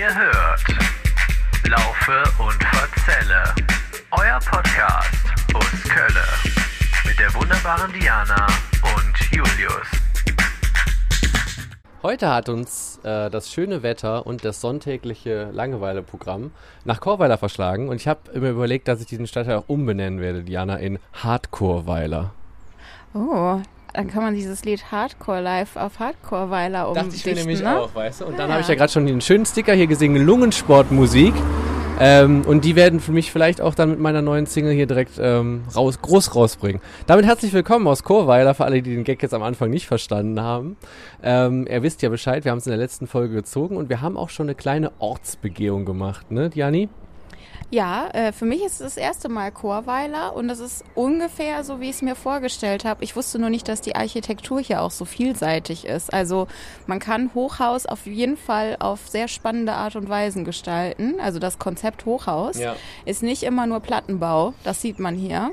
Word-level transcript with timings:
Ihr 0.00 0.14
hört 0.14 0.64
Laufe 1.68 2.22
und 2.42 2.64
Verzelle, 2.64 3.44
euer 4.12 4.38
Podcast 4.38 5.26
aus 5.52 5.82
Kölle 5.90 6.24
mit 7.06 7.18
der 7.18 7.34
wunderbaren 7.34 7.92
Diana 7.92 8.46
und 8.96 9.30
Julius. 9.30 9.86
Heute 12.02 12.30
hat 12.30 12.48
uns 12.48 12.98
äh, 13.02 13.28
das 13.28 13.52
schöne 13.52 13.82
Wetter 13.82 14.26
und 14.26 14.42
das 14.42 14.62
sonntägliche 14.62 15.50
Langeweile-Programm 15.52 16.52
nach 16.86 17.02
Chorweiler 17.02 17.36
verschlagen 17.36 17.90
und 17.90 17.96
ich 17.96 18.08
habe 18.08 18.40
mir 18.40 18.52
überlegt, 18.52 18.88
dass 18.88 19.02
ich 19.02 19.06
diesen 19.06 19.26
Stadtteil 19.26 19.58
auch 19.58 19.68
umbenennen 19.68 20.18
werde, 20.18 20.44
Diana, 20.44 20.76
in 20.76 20.98
Hardcore-Weiler. 21.12 22.32
Oh, 23.12 23.60
dann 23.92 24.08
kann 24.08 24.22
man 24.22 24.34
dieses 24.34 24.64
Lied 24.64 24.90
Hardcore 24.92 25.40
Live 25.40 25.76
auf 25.76 25.98
Hardcore-Weiler 25.98 26.88
umdichten, 26.88 27.10
Dachte 27.10 27.16
ich 27.16 27.26
mir 27.26 27.34
nämlich 27.34 27.62
ne? 27.62 27.80
auch, 27.80 27.94
weißt 27.94 28.20
du? 28.22 28.26
Und 28.26 28.38
dann 28.38 28.48
Ja. 28.48 28.54
habe 28.54 28.62
ich 28.62 28.68
ja 28.68 28.74
gerade 28.74 28.92
schon 28.92 29.06
den 29.06 29.20
schönen 29.20 29.46
Sticker 29.46 29.72
hier 29.74 29.86
gesehen, 29.86 30.16
Lungensportmusik. 30.16 31.34
Ähm, 32.02 32.44
und 32.46 32.64
die 32.64 32.76
werden 32.76 32.98
für 32.98 33.12
mich 33.12 33.30
vielleicht 33.30 33.60
auch 33.60 33.74
dann 33.74 33.90
mit 33.90 33.98
meiner 34.00 34.22
neuen 34.22 34.46
Single 34.46 34.72
hier 34.72 34.86
direkt 34.86 35.18
ähm, 35.20 35.64
raus, 35.76 36.00
groß 36.00 36.34
rausbringen. 36.34 36.80
Damit 37.06 37.26
herzlich 37.26 37.52
willkommen 37.52 37.86
aus 37.86 38.04
Chorweiler, 38.04 38.54
für 38.54 38.64
alle, 38.64 38.80
die 38.80 38.94
den 38.94 39.04
Gag 39.04 39.22
jetzt 39.22 39.34
am 39.34 39.42
Anfang 39.42 39.68
nicht 39.68 39.86
verstanden 39.86 40.40
haben. 40.40 40.78
Ähm, 41.22 41.66
ihr 41.70 41.82
wisst 41.82 42.00
ja 42.00 42.08
Bescheid, 42.08 42.46
wir 42.46 42.52
haben 42.52 42.58
es 42.58 42.66
in 42.66 42.70
der 42.70 42.78
letzten 42.78 43.06
Folge 43.06 43.34
gezogen 43.34 43.76
und 43.76 43.90
wir 43.90 44.00
haben 44.00 44.16
auch 44.16 44.30
schon 44.30 44.46
eine 44.46 44.54
kleine 44.54 44.92
Ortsbegehung 44.98 45.84
gemacht, 45.84 46.30
ne, 46.30 46.48
Diani? 46.48 46.88
Ja, 47.72 48.08
äh, 48.12 48.32
für 48.32 48.46
mich 48.46 48.64
ist 48.64 48.80
es 48.80 48.94
das 48.94 48.96
erste 48.96 49.28
Mal 49.28 49.52
Chorweiler 49.52 50.34
und 50.34 50.50
es 50.50 50.58
ist 50.58 50.84
ungefähr 50.96 51.62
so, 51.62 51.80
wie 51.80 51.84
ich 51.88 51.96
es 51.96 52.02
mir 52.02 52.16
vorgestellt 52.16 52.84
habe. 52.84 53.04
Ich 53.04 53.14
wusste 53.14 53.38
nur 53.38 53.48
nicht, 53.48 53.68
dass 53.68 53.80
die 53.80 53.94
Architektur 53.94 54.60
hier 54.60 54.82
auch 54.82 54.90
so 54.90 55.04
vielseitig 55.04 55.84
ist. 55.86 56.12
Also 56.12 56.48
man 56.88 56.98
kann 56.98 57.30
Hochhaus 57.32 57.86
auf 57.86 58.06
jeden 58.06 58.36
Fall 58.36 58.76
auf 58.80 59.06
sehr 59.06 59.28
spannende 59.28 59.72
Art 59.74 59.94
und 59.94 60.08
Weisen 60.08 60.44
gestalten. 60.44 61.14
Also 61.20 61.38
das 61.38 61.60
Konzept 61.60 62.06
Hochhaus 62.06 62.58
Ja. 62.58 62.74
ist 63.04 63.22
nicht 63.22 63.44
immer 63.44 63.66
nur 63.68 63.78
Plattenbau, 63.78 64.52
das 64.64 64.82
sieht 64.82 64.98
man 64.98 65.14
hier. 65.14 65.50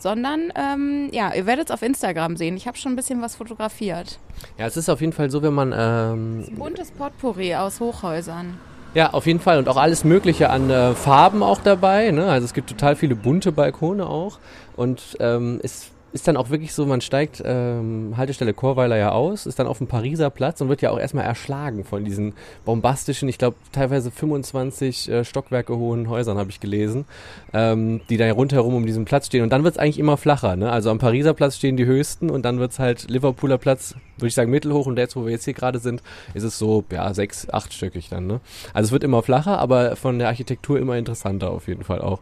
Sondern, 0.00 0.52
ähm, 0.54 1.08
ja, 1.10 1.34
ihr 1.34 1.44
werdet 1.44 1.68
es 1.70 1.74
auf 1.74 1.82
Instagram 1.82 2.36
sehen. 2.36 2.56
Ich 2.56 2.68
habe 2.68 2.78
schon 2.78 2.92
ein 2.92 2.96
bisschen 2.96 3.20
was 3.20 3.34
fotografiert. 3.34 4.20
Ja, 4.56 4.66
es 4.66 4.76
ist 4.76 4.88
auf 4.88 5.00
jeden 5.00 5.12
Fall 5.12 5.28
so, 5.28 5.42
wenn 5.42 5.52
man 5.54 5.74
ähm, 5.76 6.46
Buntes 6.56 6.92
Potpourri 6.92 7.56
aus 7.56 7.80
Hochhäusern. 7.80 8.60
Ja, 8.94 9.10
auf 9.10 9.26
jeden 9.26 9.40
Fall. 9.40 9.58
Und 9.58 9.68
auch 9.68 9.76
alles 9.76 10.04
Mögliche 10.04 10.50
an 10.50 10.70
äh, 10.70 10.94
Farben 10.94 11.42
auch 11.42 11.60
dabei. 11.60 12.10
Ne? 12.10 12.26
Also 12.26 12.46
es 12.46 12.54
gibt 12.54 12.70
total 12.70 12.96
viele 12.96 13.14
bunte 13.14 13.52
Balkone 13.52 14.06
auch. 14.06 14.38
Und 14.76 15.16
ähm, 15.20 15.60
es 15.62 15.90
ist 16.12 16.26
dann 16.26 16.36
auch 16.36 16.50
wirklich 16.50 16.72
so, 16.72 16.86
man 16.86 17.00
steigt 17.00 17.42
ähm, 17.44 18.14
Haltestelle 18.16 18.54
Chorweiler 18.54 18.96
ja 18.96 19.12
aus, 19.12 19.46
ist 19.46 19.58
dann 19.58 19.66
auf 19.66 19.78
dem 19.78 19.86
Pariser 19.86 20.30
Platz 20.30 20.60
und 20.60 20.68
wird 20.68 20.80
ja 20.80 20.90
auch 20.90 20.98
erstmal 20.98 21.24
erschlagen 21.24 21.84
von 21.84 22.04
diesen 22.04 22.32
bombastischen, 22.64 23.28
ich 23.28 23.38
glaube 23.38 23.56
teilweise 23.72 24.10
25 24.10 25.10
äh, 25.10 25.24
Stockwerke 25.24 25.76
hohen 25.76 26.08
Häusern, 26.08 26.38
habe 26.38 26.50
ich 26.50 26.60
gelesen, 26.60 27.04
ähm, 27.52 28.00
die 28.08 28.16
da 28.16 28.30
rundherum 28.32 28.74
um 28.74 28.86
diesen 28.86 29.04
Platz 29.04 29.26
stehen. 29.26 29.42
Und 29.42 29.50
dann 29.50 29.64
wird 29.64 29.74
es 29.74 29.78
eigentlich 29.78 29.98
immer 29.98 30.16
flacher. 30.16 30.56
Ne? 30.56 30.70
Also 30.70 30.90
am 30.90 30.98
Pariser 30.98 31.34
Platz 31.34 31.56
stehen 31.56 31.76
die 31.76 31.86
höchsten 31.86 32.30
und 32.30 32.44
dann 32.44 32.58
wird 32.58 32.72
es 32.72 32.78
halt 32.78 33.10
Liverpooler 33.10 33.58
Platz, 33.58 33.94
würde 34.16 34.28
ich 34.28 34.34
sagen, 34.34 34.50
mittelhoch. 34.50 34.86
Und 34.86 34.98
jetzt, 34.98 35.14
wo 35.16 35.24
wir 35.24 35.32
jetzt 35.32 35.44
hier 35.44 35.54
gerade 35.54 35.78
sind, 35.78 36.02
ist 36.34 36.42
es 36.42 36.58
so, 36.58 36.84
ja, 36.90 37.12
sechs, 37.12 37.48
achtstöckig 37.50 38.08
dann. 38.08 38.26
Ne? 38.26 38.40
Also 38.72 38.88
es 38.88 38.92
wird 38.92 39.04
immer 39.04 39.22
flacher, 39.22 39.58
aber 39.58 39.96
von 39.96 40.18
der 40.18 40.28
Architektur 40.28 40.78
immer 40.78 40.96
interessanter 40.96 41.50
auf 41.50 41.68
jeden 41.68 41.84
Fall 41.84 42.00
auch. 42.00 42.20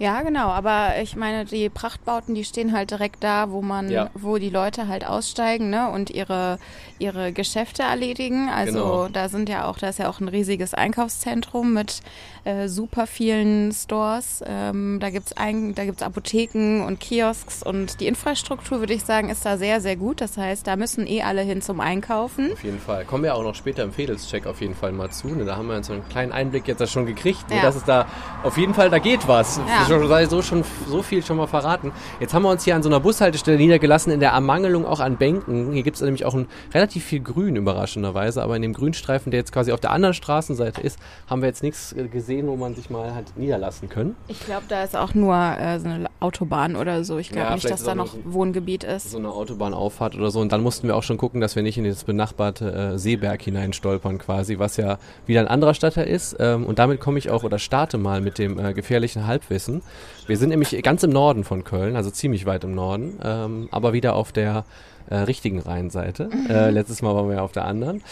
Ja, 0.00 0.22
genau, 0.22 0.48
aber 0.48 0.94
ich 1.02 1.14
meine, 1.14 1.44
die 1.44 1.68
Prachtbauten, 1.68 2.34
die 2.34 2.44
stehen 2.44 2.72
halt 2.72 2.90
direkt 2.90 3.22
da, 3.22 3.50
wo 3.50 3.60
man, 3.60 3.90
Ja. 3.90 4.08
wo 4.14 4.38
die 4.38 4.48
Leute 4.48 4.88
halt 4.88 5.06
aussteigen, 5.06 5.68
ne, 5.68 5.90
und 5.90 6.08
ihre, 6.08 6.58
ihre 6.98 7.34
Geschäfte 7.34 7.82
erledigen. 7.82 8.48
Also 8.48 8.72
Genau. 8.78 9.08
da 9.08 9.28
sind 9.28 9.50
ja 9.50 9.66
auch, 9.66 9.76
da 9.76 9.90
ist 9.90 9.98
ja 9.98 10.08
auch 10.08 10.20
ein 10.20 10.28
riesiges 10.28 10.72
Einkaufszentrum 10.72 11.74
mit 11.74 12.00
äh, 12.44 12.68
super 12.68 13.06
vielen 13.06 13.72
Stores. 13.72 14.42
Ähm, 14.46 14.98
da 15.00 15.10
gibt's 15.10 15.32
ein, 15.34 15.74
da 15.74 15.84
gibt's 15.84 16.02
Apotheken 16.02 16.84
und 16.86 17.00
Kiosks 17.00 17.62
und 17.62 18.00
die 18.00 18.06
Infrastruktur, 18.06 18.80
würde 18.80 18.94
ich 18.94 19.04
sagen, 19.04 19.28
ist 19.28 19.44
da 19.44 19.56
sehr, 19.56 19.80
sehr 19.80 19.96
gut. 19.96 20.20
Das 20.20 20.36
heißt, 20.36 20.66
da 20.66 20.76
müssen 20.76 21.06
eh 21.06 21.22
alle 21.22 21.42
hin 21.42 21.62
zum 21.62 21.80
Einkaufen. 21.80 22.52
Auf 22.52 22.64
jeden 22.64 22.80
Fall. 22.80 23.04
Kommen 23.04 23.24
wir 23.24 23.34
auch 23.34 23.42
noch 23.42 23.54
später 23.54 23.82
im 23.82 23.92
Fädelscheck 23.92 24.46
auf 24.46 24.60
jeden 24.60 24.74
Fall 24.74 24.92
mal 24.92 25.10
zu. 25.10 25.28
Ne? 25.28 25.44
Da 25.44 25.56
haben 25.56 25.68
wir 25.68 25.82
so 25.82 25.92
einen 25.92 26.08
kleinen 26.08 26.32
Einblick 26.32 26.66
jetzt 26.68 26.80
schon 26.90 27.06
gekriegt, 27.06 27.48
ne? 27.50 27.56
Ja. 27.56 27.62
dass 27.62 27.76
es 27.76 27.84
da 27.84 28.06
auf 28.42 28.56
jeden 28.56 28.74
Fall, 28.74 28.90
da 28.90 28.98
geht 28.98 29.28
was. 29.28 29.58
Ja. 29.58 29.86
Schon, 29.86 30.08
sei 30.08 30.26
so 30.26 30.42
schon 30.42 30.64
so 30.86 31.02
viel 31.02 31.22
schon 31.22 31.36
mal 31.36 31.46
verraten. 31.46 31.92
Jetzt 32.20 32.34
haben 32.34 32.42
wir 32.42 32.50
uns 32.50 32.64
hier 32.64 32.74
an 32.74 32.82
so 32.82 32.88
einer 32.88 33.00
Bushaltestelle 33.00 33.58
niedergelassen, 33.58 34.12
in 34.12 34.20
der 34.20 34.30
Ermangelung 34.30 34.86
auch 34.86 35.00
an 35.00 35.16
Bänken. 35.16 35.72
Hier 35.72 35.82
gibt 35.82 35.96
es 35.96 36.02
nämlich 36.02 36.24
auch 36.24 36.34
ein, 36.34 36.46
relativ 36.72 37.04
viel 37.04 37.20
Grün, 37.20 37.56
überraschenderweise. 37.56 38.42
Aber 38.42 38.56
in 38.56 38.62
dem 38.62 38.72
Grünstreifen, 38.72 39.30
der 39.30 39.40
jetzt 39.40 39.52
quasi 39.52 39.72
auf 39.72 39.80
der 39.80 39.90
anderen 39.90 40.14
Straßenseite 40.14 40.80
ist, 40.80 40.98
haben 41.28 41.42
wir 41.42 41.48
jetzt 41.48 41.62
nichts 41.62 41.92
äh, 41.92 42.08
gesehen, 42.30 42.46
wo 42.46 42.54
man 42.54 42.76
sich 42.76 42.90
mal 42.90 43.12
hat 43.14 43.36
niederlassen 43.36 43.88
können. 43.88 44.14
Ich 44.28 44.38
glaube, 44.46 44.62
da 44.68 44.84
ist 44.84 44.96
auch 44.96 45.14
nur 45.14 45.34
äh, 45.34 45.80
so 45.80 45.88
eine 45.88 46.08
Autobahn 46.20 46.76
oder 46.76 47.02
so. 47.02 47.18
Ich 47.18 47.30
glaube 47.30 47.48
Ja, 47.48 47.54
nicht, 47.54 47.68
dass 47.68 47.82
da 47.82 47.96
noch 47.96 48.14
Wohngebiet 48.24 48.84
ist. 48.84 49.10
so 49.10 49.18
eine 49.18 49.30
Autobahnauffahrt 49.30 50.14
oder 50.14 50.30
so. 50.30 50.38
Und 50.40 50.52
dann 50.52 50.62
mussten 50.62 50.86
wir 50.86 50.94
auch 50.94 51.02
schon 51.02 51.18
gucken, 51.18 51.40
dass 51.40 51.56
wir 51.56 51.64
nicht 51.64 51.76
in 51.76 51.84
das 51.84 52.04
benachbarte 52.04 52.72
äh, 52.94 52.98
Seeberg 52.98 53.42
hineinstolpern 53.42 54.18
quasi, 54.18 54.60
was 54.60 54.76
ja 54.76 54.98
wieder 55.26 55.40
ein 55.40 55.48
anderer 55.48 55.74
Stadtteil 55.74 56.06
ist. 56.06 56.36
Ähm, 56.38 56.64
und 56.66 56.78
damit 56.78 57.00
komme 57.00 57.18
ich 57.18 57.30
auch 57.30 57.42
oder 57.42 57.58
starte 57.58 57.98
mal 57.98 58.20
mit 58.20 58.38
dem 58.38 58.60
äh, 58.64 58.74
gefährlichen 58.74 59.26
Halbwissen. 59.26 59.82
Wir 60.28 60.36
sind 60.36 60.50
nämlich 60.50 60.80
ganz 60.84 61.02
im 61.02 61.10
Norden 61.10 61.42
von 61.42 61.64
Köln, 61.64 61.96
also 61.96 62.10
ziemlich 62.10 62.46
weit 62.46 62.62
im 62.62 62.76
Norden, 62.76 63.18
ähm, 63.24 63.68
aber 63.72 63.92
wieder 63.92 64.14
auf 64.14 64.30
der 64.30 64.64
äh, 65.08 65.16
richtigen 65.16 65.58
Rheinseite. 65.58 66.30
Äh, 66.48 66.70
letztes 66.70 67.02
Mal 67.02 67.12
waren 67.16 67.28
wir 67.28 67.36
ja 67.36 67.42
auf 67.42 67.50
der 67.52 67.64
anderen. 67.64 68.02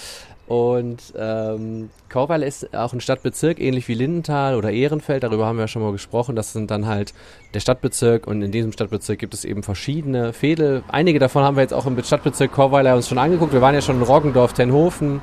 Und 0.49 1.13
ähm, 1.15 1.91
Chorweiler 2.09 2.47
ist 2.47 2.75
auch 2.75 2.95
ein 2.95 3.03
Stadtbezirk, 3.03 3.61
ähnlich 3.61 3.87
wie 3.87 3.93
Lindenthal 3.93 4.57
oder 4.57 4.71
Ehrenfeld. 4.71 5.23
Darüber 5.23 5.45
haben 5.45 5.57
wir 5.57 5.65
ja 5.65 5.69
schon 5.69 5.83
mal 5.83 5.93
gesprochen. 5.93 6.37
Das 6.37 6.55
sind 6.55 6.71
dann 6.71 6.87
halt 6.87 7.13
der 7.53 7.61
Stadtbezirk 7.61 8.27
und 8.27 8.41
in 8.41 8.51
diesem 8.51 8.73
Stadtbezirk 8.73 9.19
gibt 9.19 9.35
es 9.35 9.45
eben 9.45 9.63
verschiedene 9.63 10.33
Fädel. 10.33 10.83
Einige 10.89 11.19
davon 11.19 11.45
haben 11.45 11.57
wir 11.57 11.61
jetzt 11.61 11.75
auch 11.75 11.85
im 11.85 12.03
Stadtbezirk 12.03 12.51
Chorweiler 12.51 12.97
uns 12.97 13.09
schon 13.09 13.19
angeguckt. 13.19 13.53
Wir 13.53 13.61
waren 13.61 13.75
ja 13.75 13.83
schon 13.83 13.97
in 13.97 14.03
Roggendorf, 14.03 14.55
Tenhofen, 14.55 15.21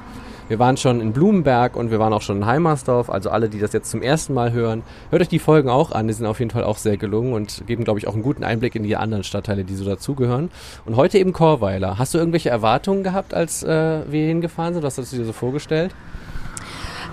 wir 0.48 0.60
waren 0.60 0.78
schon 0.78 1.02
in 1.02 1.12
Blumenberg 1.12 1.76
und 1.76 1.90
wir 1.90 2.00
waren 2.00 2.14
auch 2.14 2.22
schon 2.22 2.38
in 2.38 2.46
Heimersdorf. 2.46 3.10
Also 3.10 3.30
alle, 3.30 3.50
die 3.50 3.60
das 3.60 3.74
jetzt 3.74 3.90
zum 3.90 4.02
ersten 4.02 4.34
Mal 4.34 4.52
hören, 4.52 4.84
hört 5.10 5.22
euch 5.22 5.28
die 5.28 5.40
Folgen 5.40 5.70
auch 5.70 5.92
an. 5.92 6.08
Die 6.08 6.14
sind 6.14 6.26
auf 6.26 6.40
jeden 6.40 6.52
Fall 6.52 6.64
auch 6.64 6.78
sehr 6.78 6.98
gelungen 6.98 7.34
und 7.34 7.66
geben, 7.66 7.84
glaube 7.84 8.00
ich, 8.00 8.08
auch 8.08 8.14
einen 8.14 8.24
guten 8.24 8.44
Einblick 8.44 8.76
in 8.76 8.84
die 8.84 8.96
anderen 8.96 9.24
Stadtteile, 9.24 9.64
die 9.64 9.76
so 9.76 9.86
dazugehören. 9.86 10.52
Und 10.86 10.96
heute 10.96 11.18
eben 11.18 11.34
Chorweiler. 11.34 11.98
Hast 11.98 12.14
du 12.14 12.18
irgendwelche 12.18 12.50
Erwartungen 12.50 13.04
gehabt, 13.04 13.34
als 13.34 13.64
äh, 13.64 14.02
wir 14.08 14.28
hingefahren 14.28 14.76
sind? 14.76 14.84
Was 14.84 14.98
hast 14.98 15.14
du 15.14 15.18
dir 15.18 15.26
so 15.26 15.34
vorgestellt? 15.34 15.96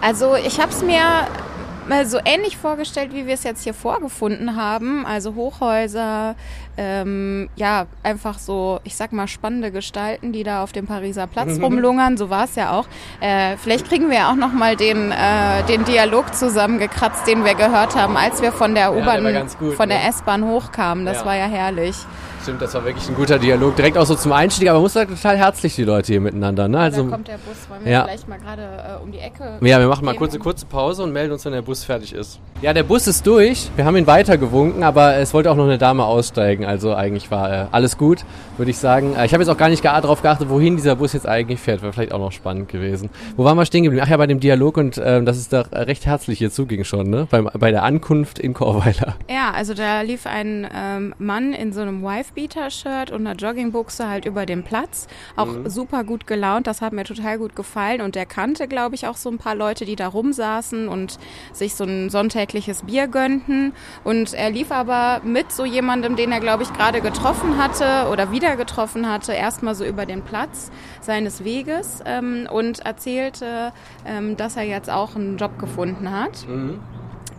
Also 0.02 0.34
ich 0.34 0.60
habe 0.60 0.72
es 0.72 0.82
mir 0.82 1.00
so 2.04 2.18
ähnlich 2.24 2.56
vorgestellt, 2.56 3.12
wie 3.12 3.26
wir 3.26 3.34
es 3.34 3.42
jetzt 3.44 3.64
hier 3.64 3.74
vorgefunden 3.74 4.56
haben. 4.56 5.04
Also 5.06 5.34
Hochhäuser, 5.34 6.34
ähm, 6.76 7.48
ja, 7.56 7.86
einfach 8.02 8.38
so, 8.38 8.80
ich 8.84 8.96
sag 8.96 9.12
mal, 9.12 9.28
spannende 9.28 9.70
Gestalten, 9.70 10.32
die 10.32 10.42
da 10.42 10.62
auf 10.62 10.72
dem 10.72 10.86
Pariser 10.86 11.26
Platz 11.26 11.58
rumlungern. 11.60 12.16
So 12.16 12.30
war 12.30 12.44
es 12.44 12.54
ja 12.54 12.72
auch. 12.72 12.86
Äh, 13.20 13.56
vielleicht 13.56 13.88
kriegen 13.88 14.08
wir 14.10 14.16
ja 14.18 14.30
auch 14.30 14.36
noch 14.36 14.52
mal 14.52 14.76
den, 14.76 15.12
äh, 15.12 15.62
den 15.68 15.84
Dialog 15.84 16.34
zusammengekratzt, 16.34 17.26
den 17.26 17.44
wir 17.44 17.54
gehört 17.54 17.96
haben, 17.96 18.16
als 18.16 18.40
wir 18.42 18.52
von 18.52 18.74
der 18.74 18.94
U-Bahn, 18.96 19.22
gut, 19.58 19.74
von 19.74 19.88
der 19.88 19.98
ne? 19.98 20.08
S-Bahn 20.08 20.44
hochkamen. 20.44 21.04
Das 21.04 21.18
Ja. 21.20 21.26
war 21.26 21.36
ja 21.36 21.46
herrlich. 21.46 21.96
Stimmt, 22.42 22.60
das 22.60 22.74
war 22.74 22.84
wirklich 22.84 23.08
ein 23.08 23.14
guter 23.14 23.38
Dialog. 23.38 23.76
Direkt 23.76 23.96
auch 23.96 24.04
so 24.04 24.16
zum 24.16 24.32
Einstieg, 24.32 24.68
aber 24.68 24.78
man 24.78 24.82
muss 24.82 24.94
sagen, 24.94 25.14
total 25.14 25.36
herzlich, 25.36 25.76
die 25.76 25.84
Leute 25.84 26.08
hier 26.08 26.20
miteinander. 26.20 26.66
Ne? 26.66 26.76
Also, 26.76 27.04
da 27.04 27.10
kommt 27.10 27.28
der 27.28 27.34
Bus. 27.34 27.70
Wollen 27.70 27.84
wir 27.84 27.92
ja. 27.92 28.02
vielleicht 28.02 28.26
mal 28.26 28.40
gerade 28.40 28.62
äh, 28.62 29.00
um 29.00 29.12
die 29.12 29.20
Ecke 29.20 29.58
Ja, 29.60 29.78
wir 29.78 29.86
machen 29.86 30.04
mal 30.04 30.16
kurze, 30.16 30.40
kurze 30.40 30.66
Pause 30.66 31.04
und 31.04 31.12
melden 31.12 31.32
uns, 31.32 31.44
wenn 31.44 31.52
der 31.52 31.62
Bus 31.62 31.84
fertig 31.84 32.12
ist. 32.12 32.40
Ja, 32.60 32.72
der 32.72 32.82
Bus 32.82 33.06
ist 33.06 33.24
durch. 33.28 33.70
Wir 33.76 33.84
haben 33.84 33.96
ihn 33.96 34.08
weitergewunken, 34.08 34.82
aber 34.82 35.14
es 35.16 35.32
wollte 35.32 35.52
auch 35.52 35.56
noch 35.56 35.64
eine 35.64 35.78
Dame 35.78 36.04
aussteigen. 36.04 36.64
Also 36.64 36.94
eigentlich 36.94 37.30
war 37.30 37.52
äh, 37.52 37.66
alles 37.70 37.96
gut, 37.96 38.24
würde 38.56 38.72
ich 38.72 38.78
sagen. 38.78 39.14
Äh, 39.14 39.26
ich 39.26 39.34
habe 39.34 39.44
jetzt 39.44 39.50
auch 39.50 39.56
gar 39.56 39.68
nicht 39.68 39.84
darauf 39.84 40.22
geachtet, 40.22 40.48
wohin 40.48 40.74
dieser 40.74 40.96
Bus 40.96 41.12
jetzt 41.12 41.28
eigentlich 41.28 41.60
fährt. 41.60 41.82
Wäre 41.82 41.92
vielleicht 41.92 42.12
auch 42.12 42.18
noch 42.18 42.32
spannend 42.32 42.68
gewesen. 42.68 43.10
Wo 43.36 43.44
waren 43.44 43.56
wir 43.56 43.66
stehen 43.66 43.84
geblieben? 43.84 44.04
Ach 44.04 44.10
ja, 44.10 44.16
bei 44.16 44.26
dem 44.26 44.40
Dialog 44.40 44.78
und 44.78 45.00
ähm, 45.04 45.26
dass 45.26 45.36
es 45.36 45.48
da 45.48 45.60
recht 45.72 46.06
herzlich 46.06 46.38
hier 46.38 46.50
zuging 46.50 46.82
schon, 46.82 47.08
ne? 47.08 47.28
Beim, 47.30 47.48
bei 47.56 47.70
der 47.70 47.84
Ankunft 47.84 48.40
in 48.40 48.52
Chorweiler. 48.52 49.14
Ja, 49.30 49.52
also 49.54 49.74
da 49.74 50.00
lief 50.02 50.26
ein 50.26 50.66
ähm, 50.74 51.14
Mann 51.18 51.52
in 51.52 51.72
so 51.72 51.80
einem 51.80 52.02
Wife-Beater-Shirt 52.34 53.10
und 53.10 53.26
einer 53.26 53.36
Joggingbuchse 53.36 54.08
halt 54.08 54.24
über 54.24 54.46
den 54.46 54.62
Platz. 54.62 55.06
Auch 55.36 55.48
super 55.66 56.04
gut 56.04 56.26
gelaunt, 56.26 56.66
das 56.66 56.80
hat 56.80 56.92
mir 56.92 57.04
total 57.04 57.38
gut 57.38 57.56
gefallen. 57.56 58.00
Und 58.00 58.14
der 58.14 58.26
kannte, 58.26 58.68
glaube 58.68 58.94
ich, 58.94 59.06
auch 59.06 59.16
so 59.16 59.30
ein 59.30 59.38
paar 59.38 59.54
Leute, 59.54 59.84
die 59.84 59.96
da 59.96 60.08
rumsaßen 60.08 60.88
und 60.88 61.18
sich 61.52 61.74
so 61.74 61.84
ein 61.84 62.10
sonntägliches 62.10 62.84
Bier 62.84 63.08
gönnten. 63.08 63.72
Und 64.04 64.34
er 64.34 64.50
lief 64.50 64.70
aber 64.70 65.20
mit 65.24 65.52
so 65.52 65.64
jemandem, 65.64 66.16
den 66.16 66.32
er, 66.32 66.40
glaube 66.40 66.62
ich, 66.62 66.72
gerade 66.72 67.00
getroffen 67.00 67.58
hatte 67.58 68.08
oder 68.10 68.30
wieder 68.30 68.56
getroffen 68.56 69.08
hatte, 69.08 69.32
erstmal 69.32 69.74
so 69.74 69.84
über 69.84 70.06
den 70.06 70.22
Platz 70.22 70.70
seines 71.00 71.44
Weges 71.44 72.00
ähm, 72.04 72.48
und 72.50 72.80
erzählte, 72.80 73.72
ähm, 74.06 74.36
dass 74.36 74.56
er 74.56 74.64
jetzt 74.64 74.90
auch 74.90 75.14
einen 75.16 75.36
Job 75.36 75.58
gefunden 75.58 76.10
hat. 76.10 76.46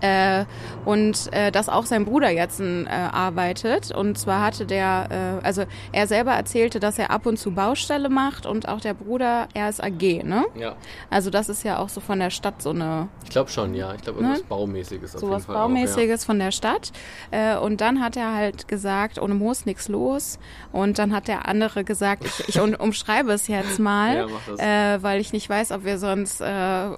Äh, 0.03 0.43
und 0.83 1.31
äh, 1.31 1.49
dass 1.49 1.69
auch 1.69 1.85
sein 1.85 2.03
Bruder 2.03 2.29
jetzt 2.29 2.59
äh, 2.59 2.87
arbeitet. 2.89 3.91
Und 3.95 4.17
zwar 4.17 4.41
hatte 4.41 4.65
der, 4.65 5.39
äh, 5.41 5.45
also 5.45 5.63
er 5.93 6.07
selber 6.07 6.31
erzählte, 6.31 6.81
dass 6.81 6.99
er 6.99 7.09
ab 7.09 7.25
und 7.25 7.37
zu 7.37 7.51
Baustelle 7.51 8.09
macht 8.09 8.45
und 8.45 8.67
auch 8.67 8.81
der 8.81 8.93
Bruder, 8.93 9.47
er 9.53 9.69
ist 9.69 9.81
AG, 9.81 10.23
ne? 10.23 10.43
Ja. 10.55 10.75
Also 11.09 11.29
das 11.29 11.47
ist 11.47 11.63
ja 11.63 11.79
auch 11.79 11.87
so 11.87 12.01
von 12.01 12.19
der 12.19 12.31
Stadt 12.31 12.61
so 12.61 12.71
eine. 12.71 13.07
Ich 13.23 13.29
glaube 13.29 13.49
schon, 13.49 13.73
ja. 13.75 13.93
Ich 13.93 14.01
glaube 14.01 14.19
irgendwas 14.19 14.41
ne? 14.41 14.45
Baumäßiges. 14.49 15.13
So 15.13 15.29
was 15.29 15.45
Baumäßiges 15.45 16.21
auch, 16.21 16.23
ja. 16.23 16.25
von 16.25 16.39
der 16.39 16.51
Stadt. 16.51 16.91
Äh, 17.31 17.55
und 17.55 17.79
dann 17.79 18.01
hat 18.01 18.17
er 18.17 18.35
halt 18.35 18.67
gesagt, 18.67 19.19
ohne 19.19 19.35
Moos 19.35 19.65
nichts 19.65 19.87
los. 19.87 20.37
Und 20.73 20.99
dann 20.99 21.13
hat 21.13 21.29
der 21.29 21.47
andere 21.47 21.85
gesagt, 21.85 22.25
ich, 22.25 22.49
ich 22.49 22.59
umschreibe 22.59 23.31
es 23.31 23.47
jetzt 23.47 23.79
mal, 23.79 24.27
ja, 24.57 24.95
äh, 24.95 25.01
weil 25.01 25.21
ich 25.21 25.31
nicht 25.31 25.49
weiß, 25.49 25.71
ob 25.71 25.85
wir 25.85 25.97
sonst 25.97 26.41
äh, 26.41 26.89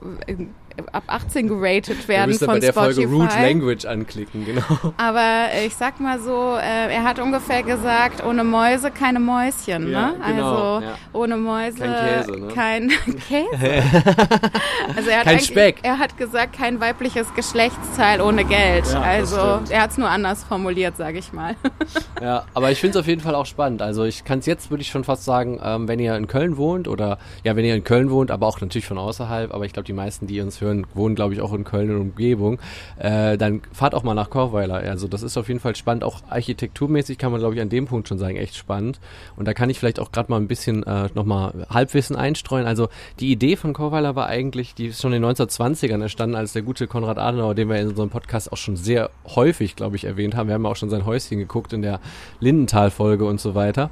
ab 0.92 1.04
18 1.08 1.48
geratet 1.48 2.08
werden 2.08 2.34
von 2.34 2.48
bei 2.48 2.60
der 2.60 2.72
Spotify. 2.72 3.04
Folge 3.04 3.16
Root 3.16 3.34
Language 3.36 3.86
anklicken, 3.86 4.46
genau. 4.46 4.94
Aber 4.98 5.48
ich 5.66 5.76
sag 5.76 6.00
mal 6.00 6.20
so, 6.20 6.56
äh, 6.58 6.94
er 6.94 7.04
hat 7.04 7.20
ungefähr 7.20 7.64
gesagt, 7.64 8.24
ohne 8.24 8.44
Mäuse 8.44 8.92
keine 8.92 9.20
Mäuschen, 9.20 9.92
ja, 9.92 10.12
ne? 10.12 10.16
Genau, 10.28 10.76
also 10.76 10.86
ja. 10.86 10.98
ohne 11.14 11.38
Mäuse 11.38 11.80
kein 11.80 12.26
Käse, 12.26 12.40
ne? 12.40 12.48
kein 12.54 12.90
Käse. 13.28 13.84
also 14.96 15.10
er 15.10 15.20
hat 15.20 15.26
kein 15.26 15.40
Speck. 15.40 15.80
Er 15.84 16.00
hat 16.00 16.18
gesagt, 16.18 16.58
kein 16.58 16.80
weibliches 16.80 17.34
Geschlechtsteil 17.36 18.22
ohne 18.22 18.46
Geld. 18.46 18.86
Ja, 18.92 19.02
also 19.02 19.62
er 19.70 19.82
hat 19.82 19.92
es 19.92 19.98
nur 19.98 20.10
anders 20.10 20.44
formuliert, 20.44 20.98
sage 20.98 21.20
ich 21.20 21.34
mal. 21.34 21.56
ja, 22.22 22.46
aber 22.54 22.72
ich 22.72 22.80
finde 22.80 22.98
es 22.98 23.04
auf 23.04 23.08
jeden 23.08 23.22
Fall 23.22 23.36
auch 23.36 23.46
spannend. 23.46 23.82
Also 23.82 24.04
ich 24.04 24.24
kann 24.24 24.40
es 24.40 24.46
jetzt, 24.46 24.70
würde 24.70 24.82
ich 24.82 24.90
schon 24.90 25.04
fast 25.04 25.26
sagen, 25.26 25.60
ähm, 25.64 25.88
wenn 25.88 26.00
ihr 26.00 26.16
in 26.16 26.28
Köln 26.28 26.58
wohnt 26.58 26.88
oder 26.88 27.18
ja, 27.44 27.56
wenn 27.56 27.66
ihr 27.66 27.76
in 27.76 27.84
Köln 27.84 28.10
wohnt, 28.10 28.32
aber 28.32 28.48
auch 28.48 28.60
natürlich 28.62 28.88
von 28.88 28.98
außerhalb, 28.98 29.54
aber 29.54 29.66
ich 29.66 29.74
glaube, 29.74 29.86
die 29.86 29.94
meisten, 29.94 30.28
die 30.28 30.42
uns 30.42 30.62
hören, 30.62 30.65
hören, 30.66 30.86
wohnen 30.94 31.16
glaube 31.16 31.34
ich 31.34 31.42
auch 31.42 31.54
in 31.54 31.64
Köln 31.64 31.90
und 31.92 32.02
Umgebung, 32.02 32.60
äh, 32.98 33.38
dann 33.38 33.62
fahrt 33.72 33.96
auch 33.96 34.04
mal 34.04 34.14
nach 34.14 34.30
Korweiler. 34.30 34.76
Also 34.76 35.08
das 35.08 35.24
ist 35.24 35.38
auf 35.38 35.48
jeden 35.48 35.60
Fall 35.60 35.76
spannend. 35.76 36.04
Auch 36.04 36.22
architekturmäßig 36.30 37.18
kann 37.18 37.32
man 37.32 37.40
glaube 37.40 37.56
ich 37.56 37.62
an 37.62 37.70
dem 37.70 37.86
Punkt 37.86 38.08
schon 38.08 38.18
sagen, 38.18 38.36
echt 38.36 38.56
spannend. 38.56 39.00
Und 39.36 39.48
da 39.48 39.54
kann 39.54 39.70
ich 39.70 39.80
vielleicht 39.80 40.00
auch 40.00 40.12
gerade 40.12 40.32
mal 40.32 40.38
ein 40.38 40.48
bisschen 40.48 40.84
äh, 40.84 41.10
nochmal 41.14 41.66
Halbwissen 41.70 42.16
einstreuen. 42.16 42.66
Also 42.66 42.90
die 43.20 43.32
Idee 43.32 43.56
von 43.56 43.74
Korweiler 43.74 44.16
war 44.16 44.28
eigentlich, 44.28 44.76
die 44.76 44.88
ist 44.88 45.02
schon 45.02 45.14
in 45.14 45.22
den 45.22 45.32
1920ern 45.32 46.02
entstanden, 46.02 46.36
als 46.36 46.54
der 46.54 46.62
gute 46.62 46.88
Konrad 46.88 47.18
Adenauer, 47.18 47.56
den 47.56 47.70
wir 47.70 47.78
in 47.80 47.90
unserem 47.90 48.10
Podcast 48.10 48.52
auch 48.52 48.58
schon 48.58 48.76
sehr 48.76 49.10
häufig, 49.36 49.76
glaube 49.76 49.96
ich, 49.96 50.06
erwähnt 50.06 50.36
haben. 50.36 50.48
Wir 50.48 50.56
haben 50.56 50.64
ja 50.64 50.72
auch 50.72 50.76
schon 50.76 50.90
sein 50.90 51.06
Häuschen 51.06 51.38
geguckt 51.38 51.74
in 51.74 51.82
der 51.82 52.00
Lindenthal-Folge 52.40 53.26
und 53.26 53.40
so 53.40 53.56
weiter. 53.56 53.90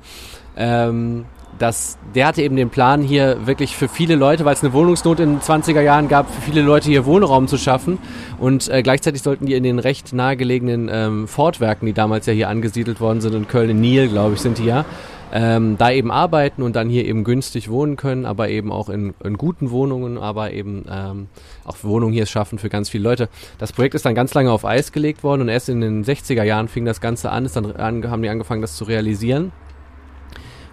Ähm, 0.55 1.25
dass 1.63 1.97
der 2.13 2.27
hatte 2.27 2.41
eben 2.41 2.57
den 2.57 2.69
Plan, 2.69 3.01
hier 3.01 3.47
wirklich 3.47 3.77
für 3.77 3.87
viele 3.87 4.15
Leute, 4.15 4.43
weil 4.43 4.53
es 4.53 4.63
eine 4.63 4.73
Wohnungsnot 4.73 5.21
in 5.21 5.35
den 5.35 5.39
20er 5.39 5.79
Jahren 5.79 6.09
gab, 6.09 6.29
für 6.29 6.41
viele 6.41 6.61
Leute 6.61 6.89
hier 6.89 7.05
Wohnraum 7.05 7.47
zu 7.47 7.57
schaffen. 7.57 7.99
Und 8.37 8.67
äh, 8.67 8.83
gleichzeitig 8.83 9.21
sollten 9.21 9.45
die 9.45 9.53
in 9.53 9.63
den 9.63 9.79
recht 9.79 10.11
nahegelegenen 10.11 10.89
ähm, 10.91 11.27
Fortwerken, 11.27 11.85
die 11.85 11.93
damals 11.93 12.25
ja 12.25 12.33
hier 12.33 12.49
angesiedelt 12.49 12.99
worden 12.99 13.21
sind, 13.21 13.33
in 13.33 13.47
Köln, 13.47 13.69
in 13.69 13.79
Niel, 13.79 14.09
glaube 14.09 14.33
ich, 14.33 14.41
sind 14.41 14.57
die 14.57 14.65
ja, 14.65 14.83
ähm, 15.31 15.77
da 15.77 15.89
eben 15.89 16.11
arbeiten 16.11 16.63
und 16.63 16.75
dann 16.75 16.89
hier 16.89 17.05
eben 17.05 17.23
günstig 17.23 17.69
wohnen 17.69 17.95
können, 17.95 18.25
aber 18.25 18.49
eben 18.49 18.69
auch 18.69 18.89
in, 18.89 19.13
in 19.23 19.37
guten 19.37 19.71
Wohnungen, 19.71 20.17
aber 20.17 20.51
eben 20.51 20.83
ähm, 20.91 21.27
auch 21.63 21.77
Wohnungen 21.81 22.13
hier 22.13 22.25
schaffen 22.25 22.59
für 22.59 22.67
ganz 22.67 22.89
viele 22.89 23.05
Leute. 23.05 23.29
Das 23.57 23.71
Projekt 23.71 23.95
ist 23.95 24.05
dann 24.05 24.15
ganz 24.15 24.33
lange 24.33 24.51
auf 24.51 24.65
Eis 24.65 24.91
gelegt 24.91 25.23
worden 25.23 25.43
und 25.43 25.47
erst 25.47 25.69
in 25.69 25.79
den 25.79 26.03
60er 26.03 26.43
Jahren 26.43 26.67
fing 26.67 26.83
das 26.83 26.99
Ganze 26.99 27.31
an, 27.31 27.45
ist 27.45 27.55
dann 27.55 27.71
an, 27.71 28.11
haben 28.11 28.21
die 28.21 28.27
angefangen, 28.27 28.61
das 28.61 28.75
zu 28.75 28.83
realisieren. 28.83 29.53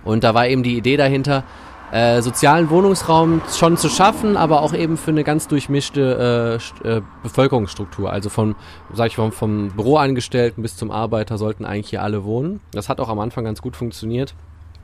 Und 0.04 0.24
da 0.24 0.34
war 0.34 0.46
eben 0.46 0.62
die 0.62 0.76
Idee 0.76 0.96
dahinter, 0.96 1.44
äh, 1.92 2.22
sozialen 2.22 2.70
Wohnungsraum 2.70 3.42
schon 3.52 3.76
zu 3.76 3.88
schaffen, 3.88 4.36
aber 4.36 4.62
auch 4.62 4.72
eben 4.74 4.96
für 4.96 5.10
eine 5.10 5.24
ganz 5.24 5.48
durchmischte 5.48 6.60
äh, 6.84 6.88
äh, 6.88 7.02
Bevölkerungsstruktur. 7.22 8.12
Also 8.12 8.30
vom, 8.30 8.54
sag 8.92 9.08
ich 9.08 9.18
mal, 9.18 9.32
vom 9.32 9.70
Büroangestellten 9.70 10.62
bis 10.62 10.76
zum 10.76 10.90
Arbeiter 10.90 11.36
sollten 11.36 11.64
eigentlich 11.64 11.90
hier 11.90 12.02
alle 12.02 12.24
wohnen. 12.24 12.60
Das 12.72 12.88
hat 12.88 13.00
auch 13.00 13.08
am 13.08 13.18
Anfang 13.18 13.44
ganz 13.44 13.60
gut 13.60 13.76
funktioniert. 13.76 14.34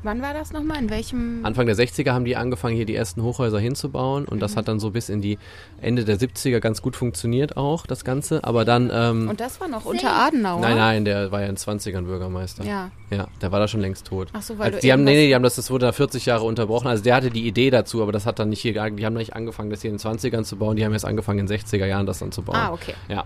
Wann 0.06 0.22
war 0.22 0.34
das 0.34 0.52
nochmal? 0.52 0.78
In 0.78 0.88
welchem? 0.88 1.44
Anfang 1.44 1.66
der 1.66 1.74
60er 1.74 2.12
haben 2.12 2.24
die 2.24 2.36
angefangen, 2.36 2.76
hier 2.76 2.86
die 2.86 2.94
ersten 2.94 3.24
Hochhäuser 3.24 3.58
hinzubauen 3.58 4.24
und 4.24 4.36
mhm. 4.36 4.40
das 4.40 4.56
hat 4.56 4.68
dann 4.68 4.78
so 4.78 4.92
bis 4.92 5.08
in 5.08 5.20
die 5.20 5.36
Ende 5.80 6.04
der 6.04 6.16
70er 6.16 6.60
ganz 6.60 6.80
gut 6.80 6.94
funktioniert 6.94 7.56
auch, 7.56 7.88
das 7.88 8.04
Ganze. 8.04 8.44
Aber 8.44 8.64
dann. 8.64 8.88
Ähm, 8.92 9.28
und 9.28 9.40
das 9.40 9.60
war 9.60 9.66
noch 9.66 9.84
unter 9.84 10.12
Adenauer? 10.12 10.60
Nein, 10.60 10.76
nein, 10.76 11.04
der 11.04 11.32
war 11.32 11.40
ja 11.40 11.48
in 11.48 11.56
20ern 11.56 12.02
Bürgermeister. 12.02 12.64
Ja. 12.64 12.92
Ja, 13.10 13.26
der 13.42 13.50
war 13.50 13.58
da 13.58 13.66
schon 13.66 13.80
längst 13.80 14.06
tot. 14.06 14.28
Ach 14.32 14.42
so, 14.42 14.56
weil 14.58 14.66
also 14.66 14.80
die 14.80 14.92
haben, 14.92 15.02
nee, 15.02 15.14
nee, 15.14 15.26
die 15.26 15.34
haben 15.34 15.42
das, 15.42 15.56
das 15.56 15.72
wurde 15.72 15.86
da 15.86 15.92
40 15.92 16.24
Jahre 16.24 16.44
unterbrochen. 16.44 16.86
Also 16.86 17.02
der 17.02 17.16
hatte 17.16 17.30
die 17.30 17.44
Idee 17.44 17.70
dazu, 17.70 18.00
aber 18.00 18.12
das 18.12 18.26
hat 18.26 18.38
dann 18.38 18.50
nicht 18.50 18.60
hier, 18.60 18.74
die 18.90 19.04
haben 19.04 19.14
nicht 19.14 19.34
angefangen, 19.34 19.70
das 19.70 19.82
hier 19.82 19.90
in 19.90 19.96
den 19.96 20.18
20ern 20.18 20.44
zu 20.44 20.56
bauen, 20.56 20.76
die 20.76 20.84
haben 20.84 20.92
erst 20.92 21.04
angefangen 21.04 21.40
in 21.40 21.46
den 21.46 21.58
60er 21.58 21.86
Jahren 21.86 22.06
das 22.06 22.20
dann 22.20 22.30
zu 22.30 22.42
bauen. 22.42 22.56
Ah, 22.56 22.72
okay. 22.72 22.94
Ja. 23.08 23.24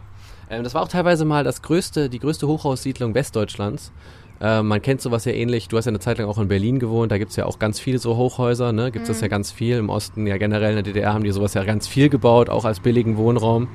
Ähm, 0.48 0.64
das 0.64 0.72
war 0.72 0.82
auch 0.82 0.88
teilweise 0.88 1.26
mal 1.26 1.44
das 1.44 1.60
größte, 1.60 2.08
die 2.08 2.18
größte 2.18 2.46
Hochhaussiedlung 2.46 3.14
Westdeutschlands. 3.14 3.92
Äh, 4.40 4.62
man 4.62 4.80
kennt 4.80 5.00
sowas 5.00 5.24
ja 5.24 5.32
ähnlich. 5.32 5.68
Du 5.68 5.76
hast 5.76 5.84
ja 5.84 5.90
eine 5.90 6.00
Zeit 6.00 6.18
lang 6.18 6.26
auch 6.28 6.38
in 6.38 6.48
Berlin 6.48 6.78
gewohnt. 6.78 7.12
Da 7.12 7.18
gibt's 7.18 7.36
ja 7.36 7.46
auch 7.46 7.58
ganz 7.58 7.78
viele 7.78 7.98
so 7.98 8.16
Hochhäuser. 8.16 8.72
Ne? 8.72 8.90
Gibt 8.90 9.04
es 9.04 9.08
mhm. 9.08 9.12
das 9.12 9.20
ja 9.20 9.28
ganz 9.28 9.52
viel. 9.52 9.76
Im 9.76 9.90
Osten, 9.90 10.26
ja 10.26 10.38
generell 10.38 10.70
in 10.70 10.76
der 10.76 10.94
DDR 10.94 11.12
haben 11.12 11.24
die 11.24 11.30
sowas 11.30 11.54
ja 11.54 11.64
ganz 11.64 11.86
viel 11.86 12.08
gebaut, 12.08 12.48
auch 12.48 12.64
als 12.64 12.80
billigen 12.80 13.16
Wohnraum. 13.16 13.68